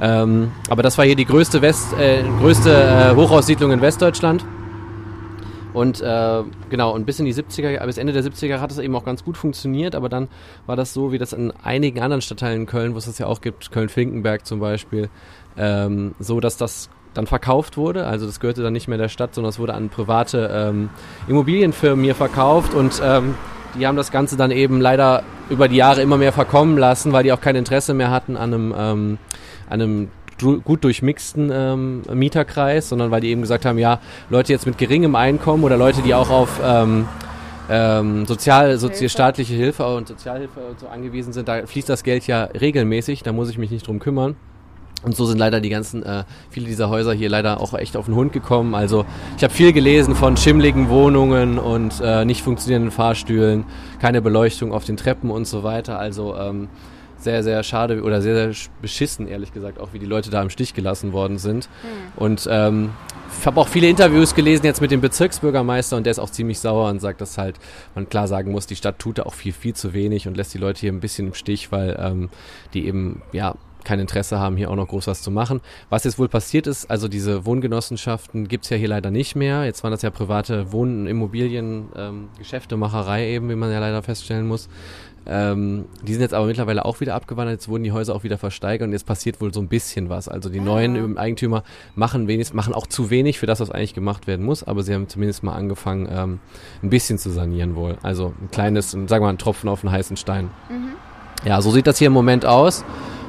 Ähm, 0.00 0.52
aber 0.68 0.82
das 0.82 0.98
war 0.98 1.04
hier 1.04 1.16
die 1.16 1.24
größte, 1.24 1.62
West, 1.62 1.94
äh, 1.98 2.22
größte 2.40 2.70
äh, 2.70 3.16
Hochhaussiedlung 3.16 3.72
in 3.72 3.80
Westdeutschland. 3.80 4.44
Und 5.72 6.00
äh, 6.00 6.42
genau, 6.70 6.94
und 6.94 7.04
bis 7.04 7.18
in 7.18 7.26
die 7.26 7.34
70er, 7.34 7.84
bis 7.84 7.98
Ende 7.98 8.14
der 8.14 8.24
70er 8.24 8.60
hat 8.60 8.70
es 8.70 8.78
eben 8.78 8.96
auch 8.96 9.04
ganz 9.04 9.24
gut 9.24 9.36
funktioniert, 9.36 9.94
aber 9.94 10.08
dann 10.08 10.28
war 10.64 10.74
das 10.74 10.94
so, 10.94 11.12
wie 11.12 11.18
das 11.18 11.34
in 11.34 11.50
einigen 11.50 12.00
anderen 12.00 12.22
Stadtteilen 12.22 12.62
in 12.62 12.66
Köln, 12.66 12.94
wo 12.94 12.98
es 12.98 13.04
das 13.04 13.18
ja 13.18 13.26
auch 13.26 13.42
gibt, 13.42 13.70
Köln-Finkenberg 13.72 14.46
zum 14.46 14.58
Beispiel, 14.58 15.10
ähm, 15.58 16.14
so 16.18 16.40
dass 16.40 16.56
das 16.56 16.88
dann 17.16 17.26
verkauft 17.26 17.76
wurde. 17.76 18.06
Also 18.06 18.26
das 18.26 18.40
gehörte 18.40 18.62
dann 18.62 18.72
nicht 18.72 18.88
mehr 18.88 18.98
der 18.98 19.08
Stadt, 19.08 19.34
sondern 19.34 19.50
es 19.50 19.58
wurde 19.58 19.74
an 19.74 19.88
private 19.88 20.50
ähm, 20.52 20.90
Immobilienfirmen 21.28 22.04
hier 22.04 22.14
verkauft 22.14 22.74
und 22.74 23.00
ähm, 23.04 23.34
die 23.78 23.86
haben 23.86 23.96
das 23.96 24.10
Ganze 24.10 24.36
dann 24.36 24.50
eben 24.50 24.80
leider 24.80 25.22
über 25.50 25.68
die 25.68 25.76
Jahre 25.76 26.02
immer 26.02 26.16
mehr 26.16 26.32
verkommen 26.32 26.78
lassen, 26.78 27.12
weil 27.12 27.24
die 27.24 27.32
auch 27.32 27.40
kein 27.40 27.56
Interesse 27.56 27.94
mehr 27.94 28.10
hatten 28.10 28.36
an 28.36 28.54
einem, 28.54 28.74
ähm, 28.76 29.18
an 29.68 29.82
einem 29.82 30.08
gut 30.38 30.84
durchmixten 30.84 31.50
ähm, 31.52 32.02
Mieterkreis, 32.12 32.88
sondern 32.88 33.10
weil 33.10 33.20
die 33.20 33.28
eben 33.28 33.40
gesagt 33.40 33.64
haben, 33.64 33.78
ja, 33.78 34.00
Leute 34.28 34.52
jetzt 34.52 34.66
mit 34.66 34.76
geringem 34.78 35.14
Einkommen 35.14 35.64
oder 35.64 35.76
Leute, 35.76 36.02
die 36.02 36.14
auch 36.14 36.30
auf 36.30 36.60
ähm, 36.62 37.08
ähm, 37.68 38.26
sozial, 38.26 38.76
sozial 38.78 39.08
staatliche 39.08 39.54
Hilfe 39.54 39.86
und 39.86 40.08
Sozialhilfe 40.08 40.60
und 40.60 40.80
so 40.80 40.88
angewiesen 40.88 41.32
sind, 41.32 41.48
da 41.48 41.66
fließt 41.66 41.88
das 41.88 42.02
Geld 42.02 42.26
ja 42.26 42.44
regelmäßig, 42.44 43.22
da 43.22 43.32
muss 43.32 43.48
ich 43.48 43.58
mich 43.58 43.70
nicht 43.70 43.86
drum 43.86 43.98
kümmern. 43.98 44.36
Und 45.02 45.14
so 45.14 45.24
sind 45.24 45.38
leider 45.38 45.60
die 45.60 45.68
ganzen, 45.68 46.02
äh, 46.02 46.24
viele 46.50 46.66
dieser 46.66 46.88
Häuser 46.88 47.12
hier 47.12 47.28
leider 47.28 47.60
auch 47.60 47.74
echt 47.74 47.96
auf 47.96 48.06
den 48.06 48.14
Hund 48.14 48.32
gekommen. 48.32 48.74
Also 48.74 49.04
ich 49.36 49.44
habe 49.44 49.52
viel 49.52 49.72
gelesen 49.72 50.16
von 50.16 50.36
schimmligen 50.36 50.88
Wohnungen 50.88 51.58
und 51.58 52.00
äh, 52.02 52.24
nicht 52.24 52.42
funktionierenden 52.42 52.90
Fahrstühlen, 52.90 53.64
keine 54.00 54.22
Beleuchtung 54.22 54.72
auf 54.72 54.84
den 54.84 54.96
Treppen 54.96 55.30
und 55.30 55.46
so 55.46 55.62
weiter. 55.62 55.98
Also 55.98 56.34
ähm, 56.34 56.68
sehr, 57.18 57.42
sehr 57.42 57.62
schade 57.62 58.02
oder 58.02 58.20
sehr, 58.20 58.52
sehr 58.52 58.68
beschissen, 58.80 59.28
ehrlich 59.28 59.52
gesagt, 59.52 59.78
auch 59.78 59.92
wie 59.92 59.98
die 59.98 60.06
Leute 60.06 60.30
da 60.30 60.42
im 60.42 60.50
Stich 60.50 60.74
gelassen 60.74 61.12
worden 61.12 61.38
sind. 61.38 61.68
Mhm. 61.82 62.22
Und 62.22 62.48
ähm, 62.50 62.90
ich 63.38 63.46
habe 63.46 63.60
auch 63.60 63.68
viele 63.68 63.88
Interviews 63.88 64.34
gelesen 64.34 64.64
jetzt 64.64 64.80
mit 64.80 64.90
dem 64.90 65.00
Bezirksbürgermeister 65.00 65.96
und 65.96 66.04
der 66.04 66.12
ist 66.12 66.18
auch 66.18 66.30
ziemlich 66.30 66.58
sauer 66.58 66.88
und 66.88 67.00
sagt, 67.00 67.20
dass 67.20 67.38
halt 67.38 67.56
man 67.94 68.08
klar 68.08 68.28
sagen 68.28 68.52
muss, 68.52 68.66
die 68.66 68.76
Stadt 68.76 68.98
tut 68.98 69.18
da 69.18 69.24
auch 69.24 69.34
viel, 69.34 69.52
viel 69.52 69.74
zu 69.74 69.92
wenig 69.92 70.26
und 70.28 70.36
lässt 70.36 70.54
die 70.54 70.58
Leute 70.58 70.80
hier 70.80 70.92
ein 70.92 71.00
bisschen 71.00 71.28
im 71.28 71.34
Stich, 71.34 71.72
weil 71.72 71.98
ähm, 72.00 72.28
die 72.74 72.86
eben, 72.86 73.22
ja, 73.32 73.54
kein 73.86 74.00
Interesse 74.00 74.38
haben, 74.38 74.56
hier 74.56 74.70
auch 74.70 74.76
noch 74.76 74.88
groß 74.88 75.06
was 75.06 75.22
zu 75.22 75.30
machen. 75.30 75.60
Was 75.88 76.04
jetzt 76.04 76.18
wohl 76.18 76.28
passiert 76.28 76.66
ist, 76.66 76.90
also 76.90 77.08
diese 77.08 77.46
Wohngenossenschaften 77.46 78.48
gibt's 78.48 78.68
ja 78.68 78.76
hier 78.76 78.88
leider 78.88 79.10
nicht 79.10 79.36
mehr. 79.36 79.64
Jetzt 79.64 79.82
waren 79.84 79.92
das 79.92 80.02
ja 80.02 80.10
private 80.10 80.72
Wohn-, 80.72 81.06
Immobilien, 81.06 81.88
ähm, 81.96 82.28
Geschäftemacherei 82.36 83.28
eben, 83.28 83.48
wie 83.48 83.54
man 83.54 83.70
ja 83.70 83.78
leider 83.78 84.02
feststellen 84.02 84.46
muss. 84.46 84.68
Ähm, 85.28 85.86
die 86.02 86.12
sind 86.12 86.22
jetzt 86.22 86.34
aber 86.34 86.46
mittlerweile 86.46 86.84
auch 86.84 87.00
wieder 87.00 87.14
abgewandert, 87.14 87.54
jetzt 87.54 87.68
wurden 87.68 87.82
die 87.82 87.90
Häuser 87.90 88.14
auch 88.14 88.22
wieder 88.22 88.38
versteigert 88.38 88.86
und 88.86 88.92
jetzt 88.92 89.06
passiert 89.06 89.40
wohl 89.40 89.52
so 89.52 89.60
ein 89.60 89.66
bisschen 89.66 90.08
was. 90.08 90.28
Also 90.28 90.48
die 90.48 90.60
ah. 90.60 90.64
neuen 90.64 91.18
Eigentümer 91.18 91.64
machen 91.96 92.28
wenigstens, 92.28 92.54
machen 92.54 92.74
auch 92.74 92.86
zu 92.86 93.10
wenig 93.10 93.40
für 93.40 93.46
das, 93.46 93.58
was 93.58 93.70
eigentlich 93.70 93.94
gemacht 93.94 94.28
werden 94.28 94.46
muss, 94.46 94.62
aber 94.62 94.84
sie 94.84 94.94
haben 94.94 95.08
zumindest 95.08 95.42
mal 95.42 95.54
angefangen, 95.54 96.08
ähm, 96.10 96.38
ein 96.82 96.90
bisschen 96.90 97.18
zu 97.18 97.30
sanieren 97.30 97.74
wohl. 97.74 97.98
Also 98.02 98.34
ein 98.40 98.50
kleines, 98.52 98.92
sagen 98.92 99.08
wir 99.08 99.20
mal, 99.20 99.30
ein 99.30 99.38
Tropfen 99.38 99.68
auf 99.68 99.82
einen 99.82 99.92
heißen 99.92 100.16
Stein. 100.16 100.50
Mhm. 100.68 100.92
Ja, 101.44 101.60
so 101.60 101.70
sieht 101.70 101.88
das 101.88 101.98
hier 101.98 102.06
im 102.06 102.12
Moment 102.12 102.46
aus. 102.46 102.84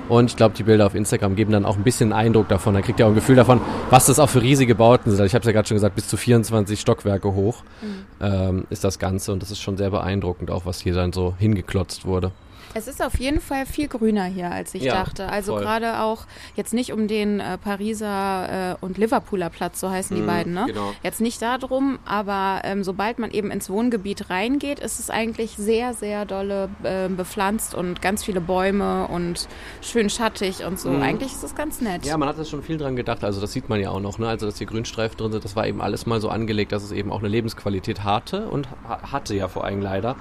Und 0.09 0.31
ich 0.31 0.35
glaube, 0.35 0.55
die 0.55 0.63
Bilder 0.63 0.85
auf 0.85 0.95
Instagram 0.95 1.35
geben 1.35 1.51
dann 1.51 1.65
auch 1.65 1.77
ein 1.77 1.83
bisschen 1.83 2.13
Eindruck 2.13 2.47
davon. 2.47 2.73
Da 2.73 2.81
kriegt 2.81 2.99
ihr 2.99 3.05
auch 3.05 3.09
ein 3.11 3.15
Gefühl 3.15 3.35
davon, 3.35 3.61
was 3.89 4.05
das 4.05 4.19
auch 4.19 4.29
für 4.29 4.41
riesige 4.41 4.75
Bauten 4.75 5.09
sind. 5.11 5.19
Also 5.19 5.25
ich 5.25 5.35
habe 5.35 5.41
es 5.41 5.47
ja 5.47 5.51
gerade 5.51 5.67
schon 5.67 5.75
gesagt, 5.75 5.95
bis 5.95 6.07
zu 6.07 6.17
24 6.17 6.79
Stockwerke 6.79 7.33
hoch 7.33 7.63
mhm. 7.81 8.05
ähm, 8.21 8.67
ist 8.69 8.83
das 8.83 8.99
Ganze. 8.99 9.33
Und 9.33 9.41
das 9.41 9.51
ist 9.51 9.61
schon 9.61 9.77
sehr 9.77 9.89
beeindruckend, 9.89 10.51
auch 10.51 10.65
was 10.65 10.79
hier 10.79 10.93
dann 10.93 11.11
so 11.11 11.33
hingeklotzt 11.37 12.05
wurde. 12.05 12.31
Es 12.77 12.88
ist 12.88 13.03
auf 13.03 13.19
jeden 13.19 13.41
Fall 13.41 13.65
viel 13.65 13.88
grüner 13.88 14.25
hier, 14.25 14.51
als 14.51 14.75
ich 14.75 14.84
Ja, 14.84 14.93
dachte. 14.93 15.29
Also 15.29 15.55
gerade 15.55 16.00
auch 16.01 16.25
jetzt 16.55 16.75
nicht 16.75 16.93
um 16.93 17.07
den 17.07 17.39
äh, 17.39 17.57
Pariser 17.57 18.74
äh, 18.74 18.86
und 18.86 19.00
Liverpooler 19.00 19.50
Platz, 19.50 19.79
so 19.79 19.89
heißen 19.89 20.15
die 20.15 20.22
beiden, 20.22 20.53
ne? 20.53 20.65
genau. 20.67 20.93
Jetzt 21.01 21.19
nicht 21.19 21.41
darum, 21.41 21.98
aber 22.05 22.62
ähm, 22.65 22.84
sobald 22.84 23.17
man 23.17 23.31
eben 23.31 23.50
ins 23.50 23.72
Wohngebiet 23.72 24.29
reingeht, 24.29 24.79
ist 24.79 25.00
es 25.00 25.10
eigentlich 25.10 25.55
sehr, 25.57 25.96
sehr 25.96 26.25
dolle 26.25 26.69
äh, 26.84 27.10
bepflanzt 27.10 27.74
und 27.74 28.03
ganz 28.03 28.24
viele 28.24 28.41
Bäume 28.41 29.07
und 29.07 29.48
schön 29.81 30.12
schattig 30.12 30.63
und 30.63 30.79
so. 30.79 30.91
Eigentlich 30.91 31.31
ist 31.31 31.43
es 31.43 31.55
ganz 31.55 31.81
nett. 31.81 32.03
Mhm. 32.03 32.07
Ja, 32.07 32.17
man 32.17 32.29
hat 32.29 32.38
das 32.38 32.48
schon 32.48 32.62
viel 32.62 32.77
dran 32.77 32.96
gedacht, 32.96 33.24
also 33.24 33.41
das 33.41 33.53
sieht 33.53 33.69
man 33.69 33.79
ja 33.79 33.89
auch 33.89 34.00
noch, 34.01 34.19
ne? 34.19 34.27
Also 34.27 34.46
dass 34.46 34.60
hier 34.60 34.67
Grünstreifen 34.67 35.17
drin 35.17 35.31
sind, 35.31 35.43
das 35.43 35.55
war 35.55 35.65
eben 35.65 35.81
alles 35.81 36.05
mal 36.05 36.22
so 36.22 36.29
angelegt, 36.29 36.72
dass 36.72 36.84
es 36.84 36.91
eben 36.91 37.12
auch 37.12 37.19
eine 37.19 37.27
Lebensqualität 37.27 38.03
hatte 38.03 38.48
und 38.50 38.67
ha 38.88 39.00
hatte 39.12 39.34
ja 39.34 39.48
vor 39.48 39.63
allem 39.63 39.81
leider. 39.81 40.15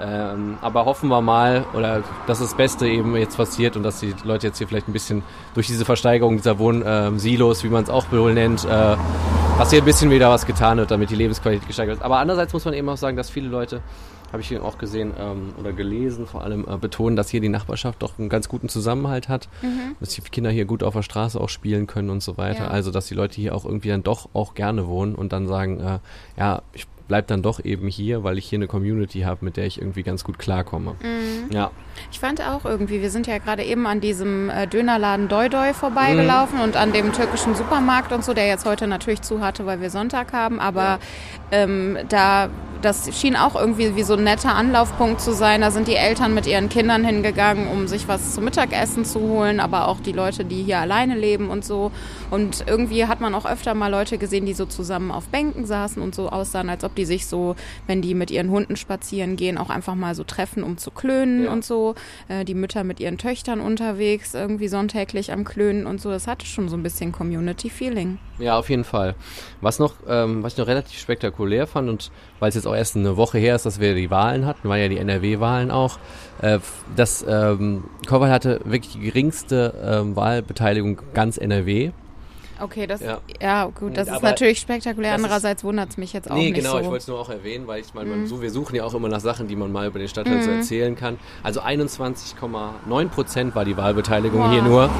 Ähm, 0.00 0.58
aber 0.60 0.86
hoffen 0.86 1.08
wir 1.08 1.20
mal, 1.20 1.64
oder 1.74 1.99
dass 2.26 2.40
das 2.40 2.54
Beste 2.54 2.88
eben 2.88 3.16
jetzt 3.16 3.36
passiert 3.36 3.76
und 3.76 3.82
dass 3.82 4.00
die 4.00 4.14
Leute 4.24 4.48
jetzt 4.48 4.58
hier 4.58 4.68
vielleicht 4.68 4.88
ein 4.88 4.92
bisschen 4.92 5.22
durch 5.54 5.66
diese 5.66 5.84
Versteigerung 5.84 6.36
dieser 6.36 6.58
Wohnsilos, 6.58 7.64
wie 7.64 7.68
man 7.68 7.84
es 7.84 7.90
auch 7.90 8.10
wohl 8.12 8.34
nennt, 8.34 8.64
äh, 8.64 8.68
dass 9.58 9.70
hier 9.70 9.82
ein 9.82 9.84
bisschen 9.84 10.10
wieder 10.10 10.30
was 10.30 10.46
getan 10.46 10.78
wird, 10.78 10.90
damit 10.90 11.10
die 11.10 11.16
Lebensqualität 11.16 11.66
gesteigert 11.66 11.96
wird. 11.96 12.04
Aber 12.04 12.18
andererseits 12.18 12.52
muss 12.52 12.64
man 12.64 12.74
eben 12.74 12.88
auch 12.88 12.96
sagen, 12.96 13.16
dass 13.16 13.30
viele 13.30 13.48
Leute 13.48 13.82
habe 14.32 14.42
ich 14.42 14.48
hier 14.48 14.64
auch 14.64 14.78
gesehen 14.78 15.12
ähm, 15.18 15.54
oder 15.58 15.72
gelesen, 15.72 16.26
vor 16.26 16.42
allem 16.44 16.64
äh, 16.68 16.76
betonen, 16.76 17.16
dass 17.16 17.30
hier 17.30 17.40
die 17.40 17.48
Nachbarschaft 17.48 18.02
doch 18.02 18.18
einen 18.18 18.28
ganz 18.28 18.48
guten 18.48 18.68
Zusammenhalt 18.68 19.28
hat, 19.28 19.48
dass 19.98 20.10
die 20.10 20.20
Kinder 20.22 20.50
hier 20.50 20.66
gut 20.66 20.82
auf 20.84 20.94
der 20.94 21.02
Straße 21.02 21.40
auch 21.40 21.48
spielen 21.48 21.86
können 21.86 22.10
und 22.10 22.22
so 22.22 22.36
weiter. 22.36 22.64
Ja. 22.64 22.70
Also, 22.70 22.90
dass 22.90 23.06
die 23.06 23.14
Leute 23.14 23.40
hier 23.40 23.54
auch 23.54 23.64
irgendwie 23.64 23.88
dann 23.88 24.02
doch 24.02 24.28
auch 24.32 24.54
gerne 24.54 24.86
wohnen 24.86 25.14
und 25.14 25.32
dann 25.32 25.48
sagen, 25.48 25.80
äh, 25.80 25.98
ja, 26.38 26.62
ich 26.72 26.86
bleib 27.10 27.26
dann 27.26 27.42
doch 27.42 27.58
eben 27.64 27.88
hier, 27.88 28.22
weil 28.22 28.38
ich 28.38 28.46
hier 28.46 28.58
eine 28.58 28.68
Community 28.68 29.22
habe, 29.22 29.44
mit 29.44 29.56
der 29.56 29.66
ich 29.66 29.80
irgendwie 29.80 30.04
ganz 30.04 30.22
gut 30.22 30.38
klarkomme. 30.38 30.94
Ja, 31.50 31.72
Ich 32.12 32.20
fand 32.20 32.40
auch 32.40 32.64
irgendwie, 32.64 33.02
wir 33.02 33.10
sind 33.10 33.26
ja 33.26 33.38
gerade 33.38 33.64
eben 33.64 33.84
an 33.88 34.00
diesem 34.00 34.48
äh, 34.48 34.68
Dönerladen 34.68 35.26
Doi 35.26 35.48
Doi 35.48 35.74
vorbeigelaufen 35.74 36.60
und 36.60 36.76
an 36.76 36.92
dem 36.92 37.12
türkischen 37.12 37.56
Supermarkt 37.56 38.12
und 38.12 38.24
so, 38.24 38.32
der 38.32 38.46
jetzt 38.46 38.64
heute 38.64 38.86
natürlich 38.86 39.22
zu 39.22 39.40
hatte, 39.40 39.66
weil 39.66 39.80
wir 39.80 39.90
Sonntag 39.90 40.32
haben, 40.32 40.60
aber 40.60 41.00
ähm, 41.50 41.98
da 42.08 42.48
das 42.82 43.08
schien 43.18 43.36
auch 43.36 43.54
irgendwie 43.54 43.94
wie 43.96 44.02
so 44.02 44.14
ein 44.14 44.24
netter 44.24 44.54
Anlaufpunkt 44.54 45.20
zu 45.20 45.32
sein. 45.32 45.60
Da 45.60 45.70
sind 45.70 45.88
die 45.88 45.94
Eltern 45.96 46.34
mit 46.34 46.46
ihren 46.46 46.68
Kindern 46.68 47.04
hingegangen, 47.04 47.68
um 47.68 47.88
sich 47.88 48.08
was 48.08 48.34
zum 48.34 48.44
Mittagessen 48.44 49.04
zu 49.04 49.20
holen, 49.20 49.60
aber 49.60 49.88
auch 49.88 50.00
die 50.00 50.12
Leute, 50.12 50.44
die 50.44 50.62
hier 50.62 50.78
alleine 50.78 51.16
leben 51.16 51.50
und 51.50 51.64
so. 51.64 51.92
Und 52.30 52.64
irgendwie 52.66 53.06
hat 53.06 53.20
man 53.20 53.34
auch 53.34 53.46
öfter 53.46 53.74
mal 53.74 53.88
Leute 53.90 54.18
gesehen, 54.18 54.46
die 54.46 54.54
so 54.54 54.66
zusammen 54.66 55.10
auf 55.10 55.28
Bänken 55.28 55.66
saßen 55.66 56.02
und 56.02 56.14
so 56.14 56.28
aussahen, 56.30 56.68
als 56.70 56.84
ob 56.84 56.94
die 56.94 57.04
sich 57.04 57.26
so, 57.26 57.56
wenn 57.86 58.02
die 58.02 58.14
mit 58.14 58.30
ihren 58.30 58.50
Hunden 58.50 58.76
spazieren 58.76 59.36
gehen, 59.36 59.58
auch 59.58 59.70
einfach 59.70 59.94
mal 59.94 60.14
so 60.14 60.24
treffen, 60.24 60.62
um 60.62 60.78
zu 60.78 60.90
klönen 60.90 61.44
Ja. 61.44 61.52
und 61.52 61.64
so. 61.64 61.94
Äh, 62.28 62.44
die 62.44 62.54
Mütter 62.54 62.84
mit 62.84 63.00
ihren 63.00 63.18
Töchtern 63.18 63.60
unterwegs, 63.60 64.34
irgendwie 64.34 64.68
sonntäglich 64.68 65.32
am 65.32 65.44
Klönen 65.44 65.86
und 65.86 66.00
so. 66.00 66.10
Das 66.10 66.26
hatte 66.26 66.46
schon 66.46 66.68
so 66.68 66.76
ein 66.76 66.82
bisschen 66.82 67.12
Community-Feeling. 67.12 68.18
Ja, 68.38 68.58
auf 68.58 68.70
jeden 68.70 68.84
Fall. 68.84 69.14
Was 69.60 69.78
noch, 69.78 69.94
ähm, 70.08 70.42
was 70.42 70.54
ich 70.54 70.58
noch 70.58 70.66
relativ 70.66 70.98
spektakulär 70.98 71.66
fand 71.66 71.88
und 71.90 72.10
weil 72.38 72.48
es 72.48 72.54
jetzt 72.54 72.66
auch 72.70 72.74
erst 72.76 72.96
eine 72.96 73.16
Woche 73.16 73.38
her 73.38 73.56
ist, 73.56 73.66
dass 73.66 73.80
wir 73.80 73.94
die 73.94 74.10
Wahlen 74.10 74.46
hatten, 74.46 74.68
waren 74.68 74.80
ja 74.80 74.88
die 74.88 74.98
NRW-Wahlen 74.98 75.70
auch, 75.70 75.98
äh, 76.40 76.58
dass 76.96 77.24
ähm, 77.28 77.84
Kowal 78.06 78.30
hatte 78.30 78.60
wirklich 78.64 78.94
die 78.94 79.00
geringste 79.00 79.74
ähm, 79.84 80.16
Wahlbeteiligung 80.16 81.00
ganz 81.14 81.36
NRW. 81.36 81.90
Okay, 82.60 82.86
das, 82.86 83.00
Ja. 83.00 83.18
ja, 83.40 83.64
gut, 83.66 83.96
das 83.96 84.08
ist 84.08 84.14
Aber 84.14 84.28
natürlich 84.30 84.58
spektakulär. 84.60 85.12
ist- 85.14 85.16
Andererseits 85.22 85.64
wundert 85.64 85.90
es 85.90 85.96
mich 85.96 86.12
jetzt 86.12 86.30
auch 86.30 86.34
nee, 86.36 86.50
nicht 86.50 86.54
genau, 86.56 86.72
so. 86.72 86.78
ich 86.80 86.84
wollte 86.86 86.96
es 86.98 87.08
nur 87.08 87.18
auch 87.20 87.30
erwähnen, 87.30 87.66
weil 87.66 87.80
ich 87.80 87.94
meine, 87.94 88.26
so, 88.26 88.42
wir 88.42 88.50
suchen 88.50 88.76
ja 88.76 88.84
auch 88.84 88.94
immer 88.94 89.08
nach 89.08 89.20
Sachen, 89.20 89.48
die 89.48 89.56
man 89.56 89.72
mal 89.72 89.86
über 89.86 89.98
den 89.98 90.08
Stadtteil 90.08 90.42
so 90.42 90.50
erzählen 90.50 90.94
kann. 90.96 91.18
Also 91.42 91.60
21,9 91.60 93.08
Prozent 93.08 93.54
war 93.54 93.64
die 93.64 93.76
Wahlbeteiligung 93.76 94.40
Boah. 94.40 94.50
hier 94.50 94.62
nur. 94.62 94.90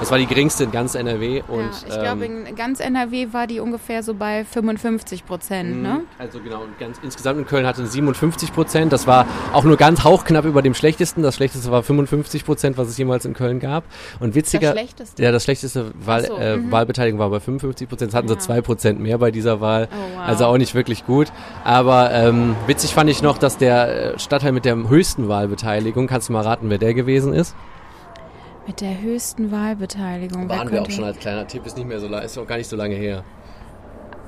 Das 0.00 0.12
war 0.12 0.18
die 0.18 0.26
geringste 0.26 0.62
in 0.62 0.70
ganz 0.70 0.94
NRW 0.94 1.42
und 1.48 1.58
ja, 1.60 1.70
ich 1.88 2.00
glaube, 2.00 2.24
ähm, 2.24 2.46
in 2.46 2.54
ganz 2.54 2.78
NRW 2.78 3.32
war 3.32 3.48
die 3.48 3.58
ungefähr 3.58 4.04
so 4.04 4.14
bei 4.14 4.44
55 4.44 5.26
Prozent, 5.26 5.82
ne? 5.82 6.02
Also 6.20 6.38
genau, 6.40 6.62
und 6.62 6.78
ganz, 6.78 6.98
insgesamt 7.02 7.40
in 7.40 7.46
Köln 7.46 7.66
hatte 7.66 7.84
57 7.84 8.52
Prozent. 8.52 8.92
Das 8.92 9.08
war 9.08 9.26
auch 9.52 9.64
nur 9.64 9.76
ganz 9.76 10.04
hauchknapp 10.04 10.44
über 10.44 10.62
dem 10.62 10.74
schlechtesten. 10.74 11.22
Das 11.24 11.34
schlechteste 11.34 11.68
war 11.72 11.82
55 11.82 12.44
Prozent, 12.44 12.78
was 12.78 12.86
es 12.88 12.96
jemals 12.96 13.24
in 13.24 13.34
Köln 13.34 13.58
gab. 13.58 13.82
Und 14.20 14.36
witziger, 14.36 14.68
Das 14.72 14.78
schlechteste? 14.78 15.22
ja, 15.22 15.32
das 15.32 15.42
schlechteste 15.42 15.90
Wahl, 15.98 16.24
so, 16.26 16.36
äh, 16.36 16.56
mhm. 16.58 16.70
Wahlbeteiligung 17.08 17.18
war 17.18 17.30
bei 17.30 17.40
55 17.40 17.88
Prozent. 17.88 18.14
Hatten 18.14 18.28
Ja. 18.28 18.34
sie 18.34 18.40
zwei 18.40 18.60
Prozent 18.60 19.00
mehr 19.00 19.18
bei 19.18 19.30
dieser 19.30 19.60
Wahl. 19.60 19.88
Oh, 19.90 20.16
wow. 20.18 20.26
Also 20.26 20.44
auch 20.46 20.58
nicht 20.58 20.74
wirklich 20.74 21.06
gut. 21.06 21.32
Aber 21.64 22.10
ähm, 22.12 22.54
witzig 22.66 22.92
fand 22.94 23.08
ich 23.10 23.22
noch, 23.22 23.38
dass 23.38 23.56
der 23.56 24.14
äh, 24.14 24.18
Stadtteil 24.18 24.52
mit 24.52 24.64
der 24.64 24.76
höchsten 24.88 25.28
Wahlbeteiligung, 25.28 26.06
kannst 26.06 26.28
du 26.28 26.32
mal 26.32 26.42
raten, 26.42 26.70
wer 26.70 26.78
der 26.78 26.94
gewesen 26.94 27.32
ist? 27.32 27.54
Mit 28.66 28.82
der 28.82 29.00
höchsten 29.00 29.50
Wahlbeteiligung. 29.50 30.48
Waren 30.48 30.70
wir 30.70 30.82
auch 30.82 30.90
schon 30.90 31.04
als 31.04 31.18
kleiner 31.18 31.46
Tipp, 31.46 31.64
ist 31.64 31.78
nicht 31.78 31.88
mehr 31.88 32.00
so 32.00 32.08
ist 32.08 32.36
auch 32.36 32.46
gar 32.46 32.58
nicht 32.58 32.68
so 32.68 32.76
lange 32.76 32.94
her. 32.96 33.24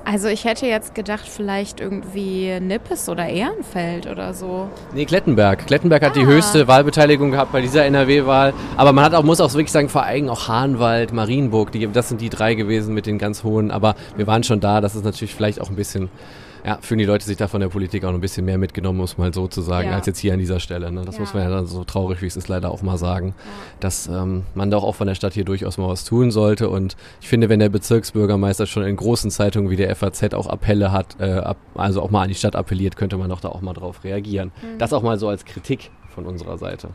Also 0.03 0.27
ich 0.29 0.45
hätte 0.45 0.65
jetzt 0.65 0.95
gedacht, 0.95 1.27
vielleicht 1.27 1.79
irgendwie 1.79 2.59
Nippes 2.59 3.07
oder 3.07 3.27
Ehrenfeld 3.27 4.07
oder 4.07 4.33
so. 4.33 4.67
Nee, 4.93 5.05
Klettenberg. 5.05 5.67
Klettenberg 5.67 6.03
hat 6.03 6.15
die 6.15 6.21
Ah. 6.21 6.25
höchste 6.25 6.67
Wahlbeteiligung 6.67 7.31
gehabt 7.31 7.51
bei 7.51 7.61
dieser 7.61 7.85
NRW-Wahl. 7.85 8.53
Aber 8.77 8.93
man 8.93 9.05
hat 9.05 9.13
auch, 9.13 9.23
muss 9.23 9.39
auch 9.39 9.53
wirklich 9.53 9.71
sagen, 9.71 9.89
vor 9.89 10.03
allem 10.03 10.27
auch 10.29 10.47
Hahnwald, 10.47 11.13
Marienburg, 11.13 11.71
die, 11.71 11.87
das 11.87 12.09
sind 12.09 12.19
die 12.19 12.29
drei 12.29 12.55
gewesen 12.55 12.93
mit 12.95 13.05
den 13.05 13.19
ganz 13.19 13.43
hohen. 13.43 13.69
Aber 13.69 13.95
wir 14.17 14.25
waren 14.25 14.43
schon 14.43 14.59
da. 14.59 14.81
Das 14.81 14.95
ist 14.95 15.05
natürlich 15.05 15.35
vielleicht 15.35 15.61
auch 15.61 15.69
ein 15.69 15.75
bisschen, 15.75 16.09
ja, 16.65 16.77
fühlen 16.81 16.99
die 16.99 17.05
Leute 17.05 17.25
sich 17.25 17.37
da 17.37 17.47
von 17.47 17.61
der 17.61 17.69
Politik 17.69 18.03
auch 18.05 18.13
ein 18.13 18.21
bisschen 18.21 18.45
mehr 18.45 18.57
mitgenommen, 18.57 18.97
muss 18.99 19.17
man 19.17 19.27
mal 19.29 19.33
so 19.33 19.47
zu 19.47 19.61
sagen, 19.61 19.89
Ja. 19.89 19.95
als 19.95 20.05
jetzt 20.05 20.19
hier 20.19 20.33
an 20.33 20.39
dieser 20.39 20.59
Stelle. 20.59 20.91
Ne? 20.91 21.03
Das 21.05 21.15
Ja. 21.15 21.21
muss 21.21 21.33
man 21.33 21.43
ja 21.43 21.49
dann 21.49 21.65
so 21.67 21.83
traurig, 21.83 22.21
wie 22.21 22.27
es 22.27 22.37
ist, 22.37 22.47
leider 22.47 22.71
auch 22.71 22.81
mal 22.81 22.97
sagen, 22.97 23.33
dass 23.79 24.07
ähm, 24.07 24.43
man 24.55 24.69
doch 24.71 24.83
auch 24.83 24.95
von 24.95 25.07
der 25.07 25.15
Stadt 25.15 25.33
hier 25.33 25.45
durchaus 25.45 25.77
mal 25.77 25.87
was 25.87 26.03
tun 26.05 26.31
sollte. 26.31 26.69
Und 26.69 26.95
ich 27.21 27.27
finde, 27.27 27.49
wenn 27.49 27.59
der 27.59 27.69
Bezirksbürgermeister 27.69 28.65
schon 28.67 28.83
in 28.83 28.95
großen 28.95 29.31
Zeitungen 29.31 29.69
wie 29.69 29.75
der 29.75 29.95
FAZ 29.95 30.33
auch 30.33 30.47
Appelle 30.47 30.91
hat, 30.91 31.15
äh, 31.19 31.31
ab, 31.33 31.57
also 31.75 32.01
auch 32.01 32.09
mal 32.11 32.23
an 32.23 32.29
die 32.29 32.35
Stadt 32.35 32.55
appelliert, 32.55 32.95
könnte 32.95 33.17
man 33.17 33.29
doch 33.29 33.39
da 33.41 33.49
auch 33.49 33.61
mal 33.61 33.73
drauf 33.73 34.03
reagieren. 34.03 34.51
Das 34.77 34.93
auch 34.93 35.01
mal 35.03 35.17
so 35.17 35.27
als 35.29 35.45
Kritik 35.45 35.91
von 36.13 36.25
unserer 36.25 36.57
Seite. 36.57 36.89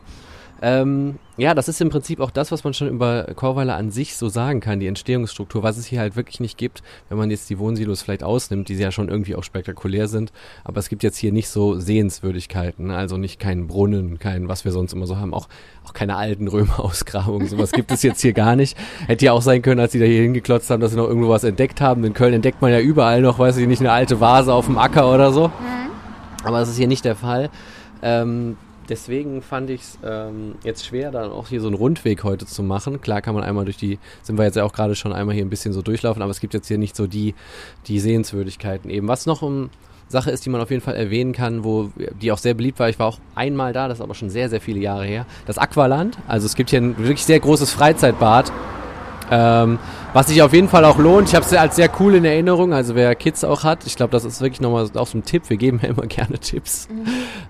Ähm, 0.61 1.19
ja, 1.37 1.53
das 1.53 1.67
ist 1.67 1.79
im 1.81 1.89
Prinzip 1.89 2.19
auch 2.19 2.31
das, 2.31 2.51
was 2.51 2.63
man 2.63 2.73
schon 2.73 2.87
über 2.87 3.25
Chorweiler 3.35 3.75
an 3.75 3.91
sich 3.91 4.15
so 4.15 4.27
sagen 4.27 4.59
kann, 4.59 4.79
die 4.79 4.87
Entstehungsstruktur, 4.87 5.61
was 5.61 5.77
es 5.77 5.85
hier 5.85 5.99
halt 5.99 6.15
wirklich 6.15 6.39
nicht 6.39 6.57
gibt, 6.57 6.81
wenn 7.09 7.17
man 7.19 7.29
jetzt 7.29 7.49
die 7.51 7.59
Wohnsilos 7.59 8.01
vielleicht 8.01 8.23
ausnimmt, 8.23 8.69
die 8.69 8.73
ja 8.73 8.91
schon 8.91 9.07
irgendwie 9.07 9.35
auch 9.35 9.43
spektakulär 9.43 10.07
sind, 10.07 10.31
aber 10.63 10.79
es 10.79 10.89
gibt 10.89 11.03
jetzt 11.03 11.17
hier 11.17 11.31
nicht 11.31 11.49
so 11.49 11.79
Sehenswürdigkeiten, 11.79 12.89
also 12.89 13.17
nicht 13.17 13.39
keinen 13.39 13.67
Brunnen, 13.67 14.17
kein, 14.17 14.47
was 14.47 14.65
wir 14.65 14.71
sonst 14.71 14.93
immer 14.93 15.05
so 15.05 15.17
haben, 15.17 15.33
auch, 15.33 15.47
auch 15.85 15.93
keine 15.93 16.15
alten 16.15 16.47
Römerausgrabungen, 16.47 17.47
sowas 17.49 17.71
gibt 17.71 17.91
es 17.91 18.01
jetzt 18.01 18.21
hier 18.21 18.33
gar 18.33 18.55
nicht. 18.55 18.75
Hätte 19.05 19.25
ja 19.25 19.33
auch 19.33 19.43
sein 19.43 19.61
können, 19.61 19.79
als 19.79 19.91
sie 19.91 19.99
da 19.99 20.05
hier 20.05 20.23
hingeklotzt 20.23 20.71
haben, 20.71 20.81
dass 20.81 20.91
sie 20.91 20.97
noch 20.97 21.07
irgendwo 21.07 21.29
was 21.29 21.43
entdeckt 21.43 21.81
haben. 21.81 22.03
In 22.03 22.13
Köln 22.13 22.33
entdeckt 22.33 22.61
man 22.61 22.71
ja 22.71 22.79
überall 22.79 23.21
noch, 23.21 23.37
weiß 23.37 23.57
ich 23.57 23.67
nicht, 23.67 23.79
eine 23.79 23.91
alte 23.91 24.19
Vase 24.19 24.53
auf 24.53 24.65
dem 24.65 24.79
Acker 24.79 25.13
oder 25.13 25.31
so. 25.31 25.51
Aber 26.43 26.59
das 26.59 26.69
ist 26.69 26.77
hier 26.77 26.87
nicht 26.87 27.05
der 27.05 27.15
Fall. 27.15 27.49
Ähm, 28.01 28.57
deswegen 28.89 29.41
fand 29.41 29.69
ich 29.69 29.81
es 29.81 29.99
ähm, 30.03 30.55
jetzt 30.63 30.85
schwer, 30.85 31.11
dann 31.11 31.31
auch 31.31 31.47
hier 31.47 31.61
so 31.61 31.67
einen 31.67 31.75
Rundweg 31.75 32.23
heute 32.23 32.45
zu 32.45 32.63
machen. 32.63 33.01
Klar 33.01 33.21
kann 33.21 33.35
man 33.35 33.43
einmal 33.43 33.65
durch 33.65 33.77
die, 33.77 33.99
sind 34.23 34.37
wir 34.37 34.45
jetzt 34.45 34.55
ja 34.55 34.63
auch 34.63 34.73
gerade 34.73 34.95
schon 34.95 35.13
einmal 35.13 35.35
hier 35.35 35.45
ein 35.45 35.49
bisschen 35.49 35.73
so 35.73 35.81
durchlaufen, 35.81 36.21
aber 36.21 36.31
es 36.31 36.39
gibt 36.39 36.53
jetzt 36.53 36.67
hier 36.67 36.77
nicht 36.77 36.95
so 36.95 37.07
die, 37.07 37.35
die 37.87 37.99
Sehenswürdigkeiten 37.99 38.89
eben. 38.89 39.07
Was 39.07 39.25
noch 39.25 39.41
um 39.41 39.69
Sache 40.09 40.31
ist, 40.31 40.45
die 40.45 40.49
man 40.49 40.61
auf 40.61 40.69
jeden 40.71 40.81
Fall 40.81 40.95
erwähnen 40.95 41.33
kann, 41.33 41.63
wo 41.63 41.89
die 42.21 42.31
auch 42.31 42.37
sehr 42.37 42.53
beliebt 42.53 42.79
war. 42.79 42.89
Ich 42.89 42.97
war 42.97 43.07
auch 43.07 43.19
einmal 43.35 43.73
da, 43.73 43.87
das 43.87 43.97
ist 43.97 44.03
aber 44.03 44.15
schon 44.15 44.29
sehr, 44.29 44.49
sehr 44.49 44.61
viele 44.61 44.79
Jahre 44.79 45.05
her. 45.05 45.25
Das 45.45 45.57
Aqualand. 45.57 46.17
Also 46.27 46.45
es 46.45 46.55
gibt 46.55 46.69
hier 46.69 46.79
ein 46.79 46.97
wirklich 46.97 47.25
sehr 47.25 47.39
großes 47.39 47.71
Freizeitbad. 47.71 48.51
Ähm, 49.29 49.79
was 50.17 50.25
sich 50.29 50.41
auf 50.41 50.51
jeden 50.51 50.67
Fall 50.67 50.83
auch 50.83 50.97
lohnt. 50.97 51.29
Ich 51.29 51.35
habe 51.35 51.45
es 51.45 51.53
als 51.53 51.75
sehr 51.75 51.91
cool 51.99 52.15
in 52.15 52.25
Erinnerung. 52.25 52.73
Also 52.73 52.95
wer 52.95 53.13
Kids 53.13 53.43
auch 53.43 53.63
hat, 53.63 53.85
ich 53.85 53.95
glaube, 53.95 54.09
das 54.09 54.25
ist 54.25 54.41
wirklich 54.41 54.59
nochmal 54.59 54.89
auch 54.95 55.05
so 55.05 55.15
ein 55.15 55.23
Tipp. 55.23 55.43
Wir 55.47 55.57
geben 55.57 55.79
ja 55.83 55.89
immer 55.89 56.07
gerne 56.07 56.39
Tipps, 56.39 56.87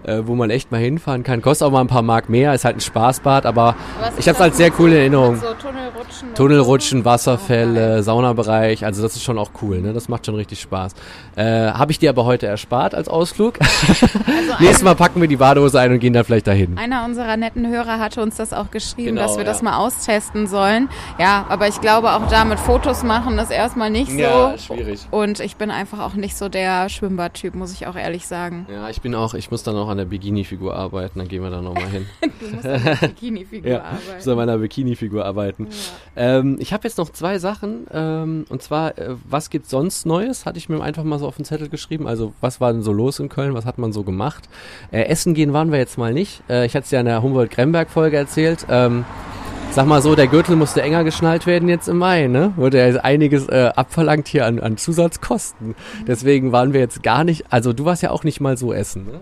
äh, 0.04 0.24
wo 0.26 0.36
man 0.36 0.50
echt 0.50 0.70
mal 0.70 0.82
hinfahren 0.82 1.24
kann. 1.24 1.42
Kostet 1.42 1.66
auch 1.66 1.72
mal 1.72 1.80
ein 1.80 1.88
paar 1.88 2.02
Mark 2.02 2.28
mehr, 2.28 2.54
ist 2.54 2.66
halt 2.66 2.76
ein 2.76 2.82
Spaßbad, 2.82 3.46
aber 3.46 3.78
ist 4.10 4.20
ich 4.20 4.28
habe 4.28 4.34
es 4.34 4.38
das 4.40 4.42
als 4.42 4.58
sehr 4.58 4.70
cool 4.80 4.92
in 4.92 4.98
Erinnerung. 4.98 5.38
So 5.38 5.54
Tunnelrutschen. 5.54 6.36
Tunnelrutschen? 6.36 7.06
Wasserfälle, 7.06 8.04
Saunabereich, 8.04 8.84
also 8.84 9.02
das 9.02 9.16
ist 9.16 9.24
schon 9.24 9.38
auch 9.38 9.52
cool, 9.62 9.80
ne? 9.80 9.94
Das 9.94 10.10
macht 10.10 10.26
schon 10.26 10.36
richtig 10.36 10.60
Spaß. 10.60 10.94
Äh, 11.38 11.72
habe 11.72 11.94
ich 11.94 12.00
dir 12.00 12.10
aber 12.10 12.26
heute 12.26 12.48
erspart 12.48 12.94
als 12.96 13.08
Ausflug. 13.08 13.60
Also 14.28 14.54
Nächstes 14.60 14.84
Mal 14.84 14.96
packen 14.96 15.22
wir 15.22 15.28
die 15.28 15.38
Badehose 15.38 15.80
ein 15.80 15.92
und 15.92 16.00
gehen 16.00 16.14
dann 16.14 16.24
vielleicht 16.24 16.48
dahin. 16.48 16.78
Einer 16.78 17.06
unserer 17.06 17.38
netten 17.38 17.68
Hörer 17.68 18.00
hatte 18.00 18.22
uns 18.22 18.36
das 18.36 18.54
auch 18.54 18.72
geschrieben, 18.72 19.16
Genau, 19.16 19.22
dass 19.22 19.38
wir 19.38 19.46
das 19.46 19.60
ja. 19.60 19.66
mal 19.66 19.78
austesten 19.78 20.48
sollen. 20.48 20.90
Ja, 21.20 21.46
aber 21.50 21.68
ich 21.68 21.80
glaube, 21.82 22.12
auch 22.12 22.28
damit 22.28 22.57
mit 22.58 22.66
Fotos 22.66 23.04
machen 23.04 23.38
ist 23.40 23.52
erstmal 23.52 23.90
nicht 23.90 24.12
so. 24.12 24.18
Ja, 24.18 24.58
schwierig. 24.58 25.08
Und 25.12 25.40
ich 25.40 25.56
bin 25.56 25.72
einfach 25.72 26.00
auch 26.00 26.14
nicht 26.16 26.36
so 26.36 26.50
der 26.50 26.90
Schwimmbadtyp, 26.90 27.56
muss 27.56 27.72
ich 27.72 27.88
auch 27.88 27.96
ehrlich 27.96 28.28
sagen. 28.28 28.66
Ja, 28.72 28.90
ich 28.90 29.02
bin 29.02 29.16
auch, 29.16 29.34
ich 29.34 29.52
muss 29.52 29.64
dann 29.64 29.76
auch 29.76 29.90
an 29.90 29.98
der 29.98 30.06
Bikini-Figur 30.06 30.76
arbeiten, 30.76 31.20
dann 31.20 31.28
gehen 31.28 31.44
wir 31.44 31.50
da 31.50 31.62
nochmal 31.62 31.90
hin. 31.90 32.06
Du 32.40 32.56
musst 32.56 32.68
an 32.68 32.84
der 32.84 32.96
Bikini-Figur 33.08 33.72
ja, 33.72 33.80
arbeiten. 33.80 34.02
ich 34.10 34.16
muss 34.16 34.28
an 34.28 34.38
meiner 34.38 34.58
Bikini-Figur 34.58 35.26
arbeiten. 35.26 35.68
Ähm, 36.16 36.58
ich 36.60 36.74
habe 36.74 36.88
jetzt 36.88 36.98
noch 36.98 37.10
zwei 37.10 37.40
Sachen, 37.40 37.88
ähm, 37.92 38.46
und 38.50 38.62
zwar, 38.62 38.98
äh, 38.98 39.16
was 39.28 39.50
gibt 39.50 39.70
sonst 39.70 40.06
Neues? 40.06 40.46
Hatte 40.46 40.58
ich 40.58 40.70
mir 40.70 40.82
einfach 40.82 41.04
mal 41.04 41.20
so 41.20 41.28
auf 41.28 41.36
den 41.36 41.46
Zettel 41.46 41.70
geschrieben. 41.70 42.08
Also, 42.08 42.34
was 42.42 42.62
war 42.62 42.74
denn 42.74 42.84
so 42.84 42.92
los 42.94 43.20
in 43.20 43.30
Köln? 43.30 43.54
Was 43.54 43.66
hat 43.66 43.78
man 43.78 43.92
so 43.92 44.04
gemacht? 44.04 44.50
Äh, 44.92 45.04
essen 45.04 45.34
gehen 45.34 45.54
waren 45.54 45.72
wir 45.72 45.80
jetzt 45.80 45.98
mal 45.98 46.14
nicht. 46.14 46.42
Äh, 46.50 46.66
ich 46.66 46.76
hatte 46.76 46.86
es 46.86 46.92
ja 46.92 47.00
in 47.00 47.06
der 47.06 47.22
Humboldt-Gremberg-Folge 47.22 48.18
erzählt. 48.18 48.66
Ähm, 48.70 49.06
Sag 49.78 49.86
mal 49.86 50.02
so, 50.02 50.16
der 50.16 50.26
Gürtel 50.26 50.56
musste 50.56 50.82
enger 50.82 51.04
geschnallt 51.04 51.46
werden 51.46 51.70
jetzt 51.70 51.88
im 51.88 52.00
Mai, 52.00 52.26
ne? 52.26 52.52
Wurde 52.56 52.80
ja 52.80 53.00
einiges 53.02 53.48
äh, 53.48 53.72
abverlangt 53.76 54.28
hier 54.28 54.48
an, 54.48 54.60
an 54.60 54.76
Zusatzkosten. 54.76 55.76
Deswegen 56.08 56.52
waren 56.52 56.74
wir 56.74 56.80
jetzt 56.80 57.04
gar 57.04 57.24
nicht, 57.24 57.46
also 57.52 57.74
du 57.74 57.86
warst 57.86 58.02
ja 58.02 58.10
auch 58.10 58.24
nicht 58.24 58.42
mal 58.42 58.58
so 58.58 58.74
essen, 58.74 59.06
ne? 59.06 59.20